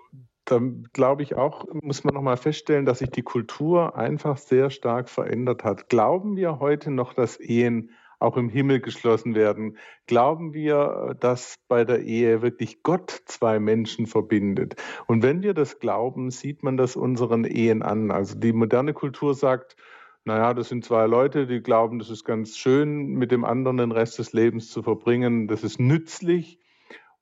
dann 0.45 0.87
glaube 0.93 1.23
ich 1.23 1.35
auch, 1.35 1.65
muss 1.73 2.03
man 2.03 2.13
nochmal 2.13 2.37
feststellen, 2.37 2.85
dass 2.85 2.99
sich 2.99 3.09
die 3.09 3.23
Kultur 3.23 3.95
einfach 3.95 4.37
sehr 4.37 4.69
stark 4.69 5.09
verändert 5.09 5.63
hat. 5.63 5.89
Glauben 5.89 6.35
wir 6.35 6.59
heute 6.59 6.91
noch, 6.91 7.13
dass 7.13 7.39
Ehen 7.39 7.91
auch 8.19 8.37
im 8.37 8.49
Himmel 8.49 8.79
geschlossen 8.79 9.35
werden? 9.35 9.77
Glauben 10.07 10.53
wir, 10.53 11.15
dass 11.19 11.57
bei 11.67 11.83
der 11.83 12.03
Ehe 12.03 12.41
wirklich 12.41 12.83
Gott 12.83 13.11
zwei 13.25 13.59
Menschen 13.59 14.07
verbindet? 14.07 14.75
Und 15.07 15.23
wenn 15.23 15.41
wir 15.41 15.53
das 15.53 15.79
glauben, 15.79 16.31
sieht 16.31 16.63
man 16.63 16.77
das 16.77 16.95
unseren 16.95 17.43
Ehen 17.43 17.81
an. 17.81 18.11
Also 18.11 18.37
die 18.37 18.53
moderne 18.53 18.93
Kultur 18.93 19.33
sagt, 19.33 19.75
naja, 20.23 20.53
das 20.53 20.69
sind 20.69 20.83
zwei 20.83 21.05
Leute, 21.05 21.45
die 21.45 21.61
glauben, 21.61 21.99
das 21.99 22.09
ist 22.09 22.23
ganz 22.23 22.57
schön, 22.57 23.13
mit 23.13 23.31
dem 23.31 23.45
anderen 23.45 23.77
den 23.77 23.91
Rest 23.91 24.17
des 24.17 24.33
Lebens 24.33 24.71
zu 24.71 24.81
verbringen. 24.81 25.47
Das 25.47 25.63
ist 25.63 25.79
nützlich 25.79 26.59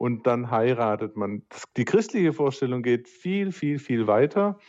und 0.03 0.27
dann 0.27 0.51
heiratet 0.51 1.15
man. 1.15 1.43
Die 1.77 1.85
christliche 1.85 2.33
Vorstellung 2.33 2.83
geht 2.83 3.07
viel, 3.07 3.53
viel, 3.53 3.79
viel 3.79 4.05
weiter. 4.05 4.59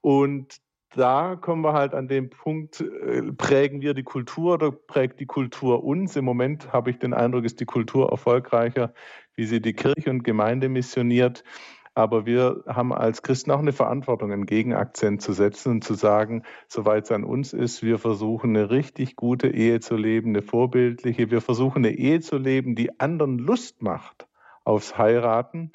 Und 0.00 0.56
da 0.96 1.36
kommen 1.36 1.62
wir 1.62 1.74
halt 1.74 1.92
an 1.92 2.08
den 2.08 2.30
Punkt, 2.30 2.80
äh, 2.80 3.30
prägen 3.30 3.82
wir 3.82 3.92
die 3.92 4.04
Kultur 4.04 4.54
oder 4.54 4.72
prägt 4.72 5.20
die 5.20 5.26
Kultur 5.26 5.84
uns? 5.84 6.16
Im 6.16 6.24
Moment 6.24 6.72
habe 6.72 6.88
ich 6.88 6.98
den 6.98 7.12
Eindruck, 7.12 7.44
ist 7.44 7.60
die 7.60 7.66
Kultur 7.66 8.10
erfolgreicher, 8.10 8.94
wie 9.34 9.44
sie 9.44 9.60
die 9.60 9.74
Kirche 9.74 10.08
und 10.08 10.24
Gemeinde 10.24 10.70
missioniert. 10.70 11.44
Aber 11.92 12.24
wir 12.24 12.64
haben 12.66 12.94
als 12.94 13.20
Christen 13.20 13.50
auch 13.50 13.58
eine 13.58 13.74
Verantwortung, 13.74 14.32
einen 14.32 14.46
Gegenakzent 14.46 15.20
zu 15.20 15.34
setzen 15.34 15.72
und 15.72 15.84
zu 15.84 15.92
sagen, 15.92 16.44
soweit 16.68 17.04
es 17.04 17.12
an 17.12 17.24
uns 17.24 17.52
ist, 17.52 17.82
wir 17.82 17.98
versuchen 17.98 18.56
eine 18.56 18.70
richtig 18.70 19.14
gute 19.14 19.48
Ehe 19.48 19.80
zu 19.80 19.96
leben, 19.96 20.30
eine 20.30 20.40
vorbildliche. 20.40 21.30
Wir 21.30 21.42
versuchen 21.42 21.84
eine 21.84 21.94
Ehe 21.94 22.20
zu 22.20 22.38
leben, 22.38 22.76
die 22.76 22.98
anderen 22.98 23.36
Lust 23.36 23.82
macht 23.82 24.29
aufs 24.70 24.96
Heiraten. 24.96 25.72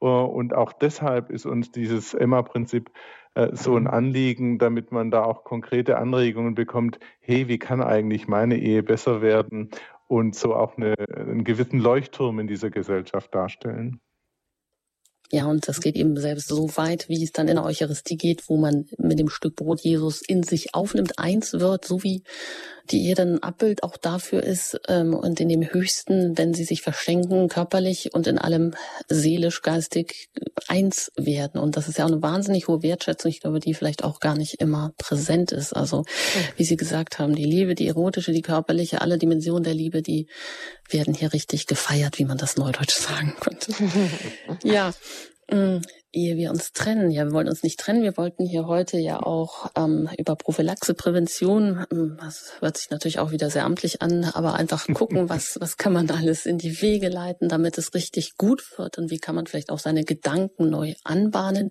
Äh, 0.00 0.06
und 0.06 0.54
auch 0.54 0.72
deshalb 0.72 1.30
ist 1.30 1.46
uns 1.46 1.72
dieses 1.72 2.14
Emma-Prinzip 2.14 2.90
äh, 3.34 3.48
so 3.52 3.76
ein 3.76 3.86
Anliegen, 3.86 4.58
damit 4.58 4.92
man 4.92 5.10
da 5.10 5.24
auch 5.24 5.44
konkrete 5.44 5.98
Anregungen 5.98 6.54
bekommt, 6.54 6.98
hey, 7.20 7.48
wie 7.48 7.58
kann 7.58 7.82
eigentlich 7.82 8.28
meine 8.28 8.58
Ehe 8.58 8.82
besser 8.82 9.22
werden 9.22 9.70
und 10.06 10.36
so 10.36 10.54
auch 10.54 10.76
eine, 10.76 10.94
einen 11.14 11.44
gewissen 11.44 11.80
Leuchtturm 11.80 12.38
in 12.38 12.46
dieser 12.46 12.70
Gesellschaft 12.70 13.34
darstellen. 13.34 14.00
Ja, 15.34 15.46
und 15.46 15.66
das 15.66 15.80
geht 15.80 15.96
eben 15.96 16.16
selbst 16.16 16.46
so 16.46 16.76
weit, 16.76 17.08
wie 17.08 17.20
es 17.24 17.32
dann 17.32 17.48
in 17.48 17.56
der 17.56 17.64
Eucharistie 17.64 18.16
geht, 18.16 18.48
wo 18.48 18.56
man 18.56 18.86
mit 18.98 19.18
dem 19.18 19.28
Stück 19.28 19.56
Brot 19.56 19.80
Jesus 19.80 20.22
in 20.22 20.44
sich 20.44 20.76
aufnimmt, 20.76 21.18
eins 21.18 21.54
wird, 21.54 21.84
so 21.84 22.04
wie 22.04 22.22
die 22.90 23.06
Ehe 23.06 23.14
dann 23.14 23.34
ein 23.34 23.42
Abbild 23.42 23.82
auch 23.82 23.96
dafür 23.96 24.42
ist 24.42 24.78
ähm, 24.88 25.14
und 25.14 25.40
in 25.40 25.48
dem 25.48 25.62
Höchsten, 25.62 26.36
wenn 26.36 26.52
sie 26.52 26.64
sich 26.64 26.82
verschenken, 26.82 27.48
körperlich 27.48 28.14
und 28.14 28.26
in 28.26 28.38
allem 28.38 28.74
seelisch, 29.08 29.62
geistig 29.62 30.28
eins 30.68 31.10
werden. 31.16 31.60
Und 31.60 31.76
das 31.76 31.88
ist 31.88 31.98
ja 31.98 32.04
auch 32.04 32.10
eine 32.10 32.22
wahnsinnig 32.22 32.68
hohe 32.68 32.82
Wertschätzung, 32.82 33.30
ich 33.30 33.40
glaube, 33.40 33.60
die 33.60 33.74
vielleicht 33.74 34.04
auch 34.04 34.20
gar 34.20 34.36
nicht 34.36 34.60
immer 34.60 34.92
präsent 34.98 35.50
ist. 35.50 35.72
Also, 35.72 36.04
wie 36.56 36.64
Sie 36.64 36.76
gesagt 36.76 37.18
haben, 37.18 37.34
die 37.34 37.44
Liebe, 37.44 37.74
die 37.74 37.88
erotische, 37.88 38.32
die 38.32 38.42
körperliche, 38.42 39.00
alle 39.00 39.18
Dimensionen 39.18 39.64
der 39.64 39.74
Liebe, 39.74 40.02
die 40.02 40.26
werden 40.90 41.14
hier 41.14 41.32
richtig 41.32 41.66
gefeiert, 41.66 42.18
wie 42.18 42.24
man 42.24 42.38
das 42.38 42.56
neudeutsch 42.56 42.94
sagen 42.98 43.34
könnte. 43.40 43.72
ja, 44.62 44.92
Mm, 45.50 45.78
ehe 46.12 46.36
wir 46.36 46.50
uns 46.50 46.72
trennen. 46.72 47.10
Ja, 47.10 47.24
wir 47.26 47.32
wollen 47.32 47.48
uns 47.48 47.62
nicht 47.62 47.78
trennen. 47.78 48.02
Wir 48.02 48.16
wollten 48.16 48.46
hier 48.46 48.66
heute 48.66 48.98
ja 48.98 49.20
auch 49.22 49.70
ähm, 49.76 50.08
über 50.16 50.36
Prophylaxe, 50.36 50.94
Prävention, 50.94 51.84
ähm, 51.92 52.16
das 52.18 52.52
hört 52.60 52.78
sich 52.78 52.90
natürlich 52.90 53.18
auch 53.18 53.30
wieder 53.30 53.50
sehr 53.50 53.64
amtlich 53.64 54.00
an, 54.00 54.24
aber 54.24 54.54
einfach 54.54 54.86
gucken, 54.94 55.28
was, 55.28 55.58
was 55.60 55.76
kann 55.76 55.92
man 55.92 56.10
alles 56.10 56.46
in 56.46 56.58
die 56.58 56.80
Wege 56.80 57.08
leiten, 57.08 57.48
damit 57.48 57.76
es 57.76 57.94
richtig 57.94 58.36
gut 58.36 58.62
wird 58.78 58.98
und 58.98 59.10
wie 59.10 59.18
kann 59.18 59.34
man 59.34 59.46
vielleicht 59.46 59.70
auch 59.70 59.78
seine 59.78 60.04
Gedanken 60.04 60.70
neu 60.70 60.94
anbahnen. 61.04 61.70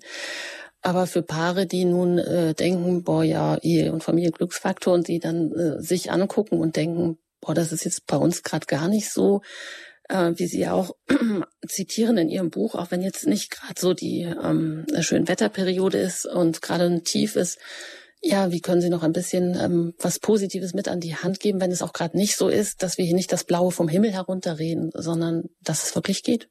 Aber 0.82 1.08
für 1.08 1.24
Paare, 1.24 1.66
die 1.66 1.86
nun 1.86 2.20
äh, 2.20 2.54
denken, 2.54 3.04
boah, 3.04 3.24
ja, 3.24 3.58
Ehe 3.62 3.94
und 3.94 4.04
Familie 4.04 4.32
Glücksfaktor 4.32 4.94
und 4.94 5.08
die 5.08 5.20
dann 5.20 5.52
äh, 5.54 5.82
sich 5.82 6.12
angucken 6.12 6.60
und 6.60 6.76
denken, 6.76 7.18
boah, 7.40 7.56
das 7.56 7.72
ist 7.72 7.86
jetzt 7.86 8.06
bei 8.06 8.18
uns 8.18 8.44
gerade 8.44 8.66
gar 8.66 8.90
nicht 8.90 9.10
so, 9.10 9.42
äh, 10.10 10.34
wie 10.36 10.48
Sie 10.48 10.60
ja 10.60 10.74
auch 10.74 10.96
zitieren 11.68 12.18
in 12.18 12.30
Ihrem 12.30 12.50
Buch, 12.50 12.76
auch 12.76 12.92
wenn 12.92 13.02
jetzt 13.02 13.28
nicht 13.28 13.52
gerade 13.52 13.80
so 13.80 13.94
die 13.94 14.22
ähm, 14.22 14.86
schöne 15.02 15.28
Wetterperiode 15.28 15.98
ist 15.98 16.26
und 16.26 16.62
gerade 16.62 16.86
ein 16.86 17.04
Tief 17.04 17.36
ist, 17.36 17.60
ja, 18.26 18.52
wie 18.52 18.62
können 18.62 18.80
Sie 18.80 18.90
noch 18.90 19.04
ein 19.04 19.12
bisschen 19.12 19.58
ähm, 19.60 19.94
was 20.00 20.20
Positives 20.20 20.74
mit 20.74 20.88
an 20.88 21.02
die 21.02 21.16
Hand 21.16 21.42
geben, 21.42 21.60
wenn 21.60 21.72
es 21.72 21.82
auch 21.82 21.92
gerade 21.92 22.18
nicht 22.18 22.38
so 22.38 22.48
ist, 22.48 22.82
dass 22.82 22.98
wir 22.98 23.04
hier 23.04 23.16
nicht 23.16 23.34
das 23.34 23.44
Blaue 23.44 23.72
vom 23.72 23.90
Himmel 23.90 24.14
herunterreden, 24.14 24.92
sondern 24.94 25.50
dass 25.62 25.84
es 25.84 25.96
wirklich 25.96 26.24
geht? 26.24 26.50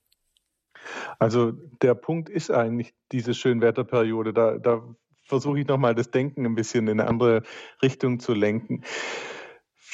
Also 1.19 1.53
der 1.81 1.95
Punkt 1.95 2.29
ist 2.29 2.51
eigentlich 2.51 2.93
diese 3.11 3.33
Schönwetterperiode. 3.33 4.35
Da, 4.35 4.59
da 4.59 4.83
versuche 5.25 5.61
ich 5.61 5.67
nochmal 5.67 5.95
das 5.95 6.11
Denken 6.11 6.45
ein 6.45 6.55
bisschen 6.55 6.89
in 6.89 7.01
eine 7.01 7.09
andere 7.09 7.43
Richtung 7.83 8.21
zu 8.21 8.35
lenken. 8.35 8.83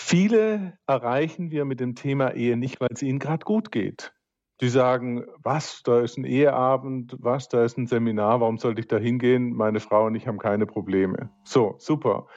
Viele 0.01 0.79
erreichen 0.87 1.51
wir 1.51 1.65
mit 1.65 1.81
dem 1.81 1.97
Thema 1.97 2.33
Ehe 2.33 2.57
nicht, 2.57 2.81
weil 2.81 2.89
es 2.93 3.03
ihnen 3.03 3.19
gerade 3.19 3.45
gut 3.45 3.73
geht. 3.73 4.15
Die 4.61 4.69
sagen, 4.69 5.25
was, 5.43 5.83
da 5.83 6.01
ist 6.01 6.17
ein 6.17 6.25
Eheabend, 6.25 7.17
was, 7.19 7.49
da 7.49 7.65
ist 7.65 7.77
ein 7.77 7.87
Seminar, 7.87 8.41
warum 8.41 8.59
sollte 8.59 8.81
ich 8.81 8.87
da 8.87 8.97
hingehen? 8.97 9.53
Meine 9.53 9.81
Frau 9.81 10.07
und 10.07 10.15
ich 10.15 10.27
haben 10.29 10.39
keine 10.39 10.67
Probleme. 10.67 11.31
So, 11.45 11.75
super. 11.79 12.29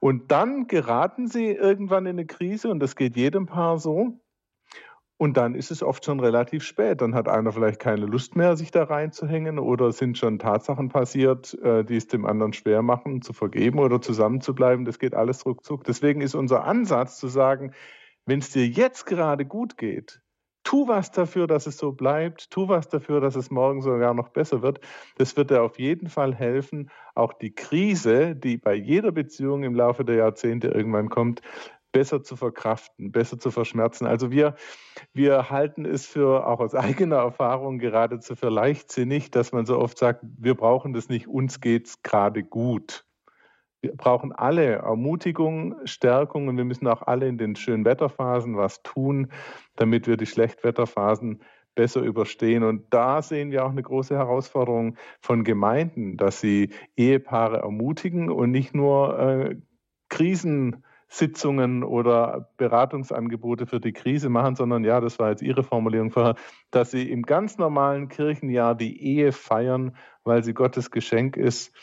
Und 0.00 0.32
dann 0.32 0.66
geraten 0.66 1.28
sie 1.28 1.50
irgendwann 1.50 2.06
in 2.06 2.16
eine 2.16 2.26
Krise 2.26 2.70
und 2.70 2.80
das 2.80 2.96
geht 2.96 3.14
jedem 3.14 3.44
Paar 3.46 3.78
so. 3.78 4.18
Und 5.22 5.36
dann 5.36 5.54
ist 5.54 5.70
es 5.70 5.84
oft 5.84 6.04
schon 6.04 6.18
relativ 6.18 6.64
spät. 6.64 7.00
Dann 7.00 7.14
hat 7.14 7.28
einer 7.28 7.52
vielleicht 7.52 7.78
keine 7.78 8.06
Lust 8.06 8.34
mehr, 8.34 8.56
sich 8.56 8.72
da 8.72 8.82
reinzuhängen 8.82 9.60
oder 9.60 9.92
sind 9.92 10.18
schon 10.18 10.40
Tatsachen 10.40 10.88
passiert, 10.88 11.54
äh, 11.62 11.84
die 11.84 11.94
es 11.94 12.08
dem 12.08 12.26
anderen 12.26 12.52
schwer 12.52 12.82
machen, 12.82 13.22
zu 13.22 13.32
vergeben 13.32 13.78
oder 13.78 14.00
zusammenzubleiben. 14.00 14.84
Das 14.84 14.98
geht 14.98 15.14
alles 15.14 15.46
ruckzuck. 15.46 15.84
Deswegen 15.84 16.22
ist 16.22 16.34
unser 16.34 16.64
Ansatz 16.64 17.20
zu 17.20 17.28
sagen, 17.28 17.72
wenn 18.26 18.40
es 18.40 18.50
dir 18.50 18.66
jetzt 18.66 19.06
gerade 19.06 19.46
gut 19.46 19.78
geht, 19.78 20.20
tu 20.64 20.88
was 20.88 21.12
dafür, 21.12 21.46
dass 21.46 21.68
es 21.68 21.78
so 21.78 21.92
bleibt, 21.92 22.50
tu 22.50 22.66
was 22.66 22.88
dafür, 22.88 23.20
dass 23.20 23.36
es 23.36 23.48
morgen 23.48 23.80
sogar 23.80 24.14
noch 24.14 24.30
besser 24.30 24.60
wird. 24.60 24.80
Das 25.18 25.36
wird 25.36 25.50
dir 25.52 25.62
auf 25.62 25.78
jeden 25.78 26.08
Fall 26.08 26.34
helfen, 26.34 26.90
auch 27.14 27.32
die 27.32 27.54
Krise, 27.54 28.34
die 28.34 28.56
bei 28.56 28.74
jeder 28.74 29.12
Beziehung 29.12 29.62
im 29.62 29.76
Laufe 29.76 30.04
der 30.04 30.16
Jahrzehnte 30.16 30.66
irgendwann 30.66 31.10
kommt, 31.10 31.42
besser 31.92 32.22
zu 32.22 32.36
verkraften, 32.36 33.12
besser 33.12 33.38
zu 33.38 33.50
verschmerzen. 33.50 34.06
Also 34.06 34.30
wir, 34.30 34.56
wir 35.12 35.50
halten 35.50 35.84
es 35.84 36.06
für, 36.06 36.46
auch 36.46 36.60
aus 36.60 36.74
eigener 36.74 37.16
Erfahrung, 37.16 37.78
geradezu 37.78 38.34
für 38.34 38.48
leichtsinnig, 38.48 39.30
dass 39.30 39.52
man 39.52 39.66
so 39.66 39.78
oft 39.78 39.98
sagt, 39.98 40.24
wir 40.38 40.54
brauchen 40.54 40.92
das 40.92 41.08
nicht, 41.08 41.28
uns 41.28 41.60
geht 41.60 41.86
es 41.86 42.02
gerade 42.02 42.42
gut. 42.42 43.04
Wir 43.82 43.96
brauchen 43.96 44.32
alle 44.32 44.74
Ermutigung, 44.76 45.74
Stärkung 45.84 46.46
und 46.46 46.56
wir 46.56 46.64
müssen 46.64 46.86
auch 46.86 47.02
alle 47.02 47.26
in 47.26 47.36
den 47.36 47.56
schönen 47.56 47.84
Wetterphasen 47.84 48.56
was 48.56 48.82
tun, 48.82 49.32
damit 49.74 50.06
wir 50.06 50.16
die 50.16 50.26
Schlechtwetterphasen 50.26 51.42
besser 51.74 52.00
überstehen. 52.00 52.62
Und 52.62 52.92
da 52.94 53.22
sehen 53.22 53.50
wir 53.50 53.64
auch 53.64 53.70
eine 53.70 53.82
große 53.82 54.14
Herausforderung 54.14 54.96
von 55.20 55.42
Gemeinden, 55.42 56.16
dass 56.16 56.40
sie 56.40 56.70
Ehepaare 56.96 57.58
ermutigen 57.58 58.30
und 58.30 58.50
nicht 58.52 58.74
nur 58.74 59.18
äh, 59.18 59.56
Krisen 60.08 60.84
Sitzungen 61.12 61.84
oder 61.84 62.48
Beratungsangebote 62.56 63.66
für 63.66 63.80
die 63.80 63.92
Krise 63.92 64.30
machen, 64.30 64.56
sondern 64.56 64.82
ja, 64.82 64.98
das 64.98 65.18
war 65.18 65.28
jetzt 65.28 65.42
Ihre 65.42 65.62
Formulierung 65.62 66.10
vorher, 66.10 66.36
dass 66.70 66.90
sie 66.90 67.10
im 67.10 67.24
ganz 67.24 67.58
normalen 67.58 68.08
Kirchenjahr 68.08 68.74
die 68.74 68.98
Ehe 69.02 69.32
feiern, 69.32 69.94
weil 70.24 70.42
sie 70.42 70.54
Gottes 70.54 70.90
Geschenk 70.90 71.36
ist 71.36 71.74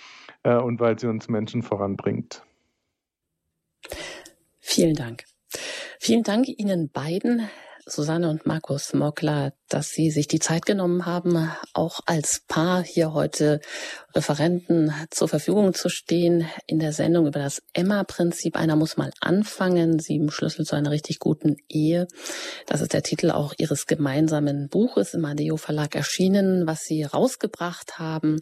äh, 0.41 0.55
und 0.55 0.80
weil 0.80 0.97
sie 0.97 1.05
uns 1.05 1.27
Menschen 1.30 1.61
voranbringt. 1.61 2.43
Vielen 4.59 4.95
Dank. 4.95 5.25
Vielen 5.99 6.23
Dank 6.23 6.47
Ihnen 6.47 6.89
beiden. 6.89 7.47
Susanne 7.91 8.29
und 8.29 8.45
Markus 8.45 8.93
Mockler, 8.93 9.53
dass 9.67 9.89
Sie 9.89 10.11
sich 10.11 10.27
die 10.27 10.39
Zeit 10.39 10.65
genommen 10.65 11.05
haben, 11.05 11.49
auch 11.73 11.99
als 12.05 12.41
Paar 12.47 12.83
hier 12.83 13.13
heute 13.13 13.59
Referenten 14.15 14.93
zur 15.09 15.27
Verfügung 15.27 15.73
zu 15.73 15.89
stehen 15.89 16.47
in 16.65 16.79
der 16.79 16.93
Sendung 16.93 17.27
über 17.27 17.39
das 17.39 17.61
Emma-Prinzip. 17.73 18.55
Einer 18.55 18.75
muss 18.75 18.97
mal 18.97 19.11
anfangen. 19.21 19.99
Sieben 19.99 20.31
Schlüssel 20.31 20.65
zu 20.65 20.75
einer 20.75 20.91
richtig 20.91 21.19
guten 21.19 21.57
Ehe. 21.67 22.07
Das 22.65 22.81
ist 22.81 22.93
der 22.93 23.03
Titel 23.03 23.31
auch 23.31 23.53
Ihres 23.57 23.85
gemeinsamen 23.85 24.69
Buches 24.69 25.13
im 25.13 25.25
Adeo 25.25 25.57
Verlag 25.57 25.95
erschienen, 25.95 26.67
was 26.67 26.81
Sie 26.81 27.03
rausgebracht 27.03 27.99
haben. 27.99 28.41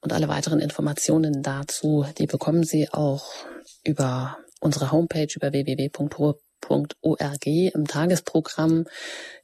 Und 0.00 0.12
alle 0.12 0.28
weiteren 0.28 0.60
Informationen 0.60 1.42
dazu, 1.42 2.06
die 2.18 2.26
bekommen 2.26 2.64
Sie 2.64 2.88
auch 2.92 3.26
über 3.84 4.38
unsere 4.60 4.90
Homepage 4.92 5.28
über 5.34 5.52
www.ccc.org 5.52 6.45
im 7.72 7.86
Tagesprogramm. 7.86 8.86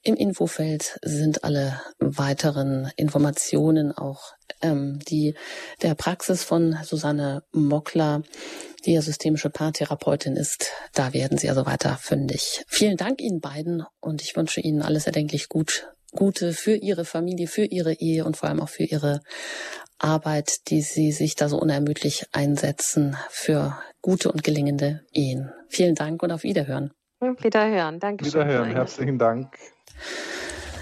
Im 0.03 0.17
Infofeld 0.17 0.99
sind 1.03 1.45
alle 1.45 1.81
weiteren 1.99 2.91
Informationen, 2.97 3.93
auch 3.93 4.33
ähm, 4.61 4.99
die 5.09 5.35
der 5.83 5.95
Praxis 5.95 6.43
von 6.43 6.77
Susanne 6.85 7.45
Mockler, 7.53 8.23
die 8.85 8.95
ja 8.95 9.03
systemische 9.03 9.51
Paartherapeutin 9.51 10.37
ist. 10.37 10.71
Da 10.95 11.13
werden 11.13 11.39
Sie 11.39 11.49
also 11.49 11.67
weiter 11.67 11.97
fündig. 12.01 12.65
Vielen 12.67 12.97
Dank 12.97 13.21
Ihnen 13.21 13.41
beiden 13.41 13.85
und 14.01 14.23
ich 14.23 14.37
wünsche 14.37 14.61
Ihnen 14.61 14.83
alles 14.83 15.07
erdenklich 15.07 15.49
gut, 15.49 15.89
Gute 16.15 16.53
für 16.53 16.75
Ihre 16.75 17.07
Familie, 17.07 17.49
für 17.49 17.65
Ihre 17.65 17.95
Ehe 17.95 18.27
und 18.27 18.37
vor 18.37 18.49
allem 18.49 18.61
auch 18.61 18.69
für 18.69 18.85
Ihre 18.85 19.23
Arbeit, 19.99 20.69
die 20.69 20.83
Sie 20.83 21.11
sich 21.11 21.37
da 21.37 21.49
so 21.49 21.59
unermüdlich 21.59 22.27
einsetzen 22.33 23.17
für 23.31 23.79
gute 24.03 24.31
und 24.31 24.43
gelingende 24.43 25.07
Ehen. 25.13 25.53
Vielen 25.69 25.95
Dank 25.95 26.23
und 26.23 26.33
auf 26.33 26.43
Wiederhören. 26.43 26.93
Wiederhören. 27.23 28.01
Danke 28.01 28.25
Wiederhören. 28.25 28.70
Herzlichen 28.70 29.18
Dank. 29.18 29.57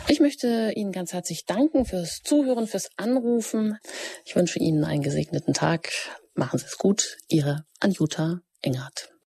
Ich 0.09 0.21
möchte 0.21 0.73
Ihnen 0.75 0.91
ganz 0.91 1.13
herzlich 1.13 1.45
danken 1.47 1.85
fürs 1.85 2.21
Zuhören, 2.25 2.67
fürs 2.67 2.91
Anrufen. 2.97 3.79
Ich 4.25 4.35
wünsche 4.35 4.59
Ihnen 4.59 4.85
einen 4.85 5.03
gesegneten 5.03 5.55
Tag. 5.55 5.91
Machen 6.35 6.59
Sie 6.59 6.67
es 6.67 6.79
gut. 6.79 7.19
Ihre 7.29 7.65
Anjuta 7.79 8.41
Engert. 8.63 9.11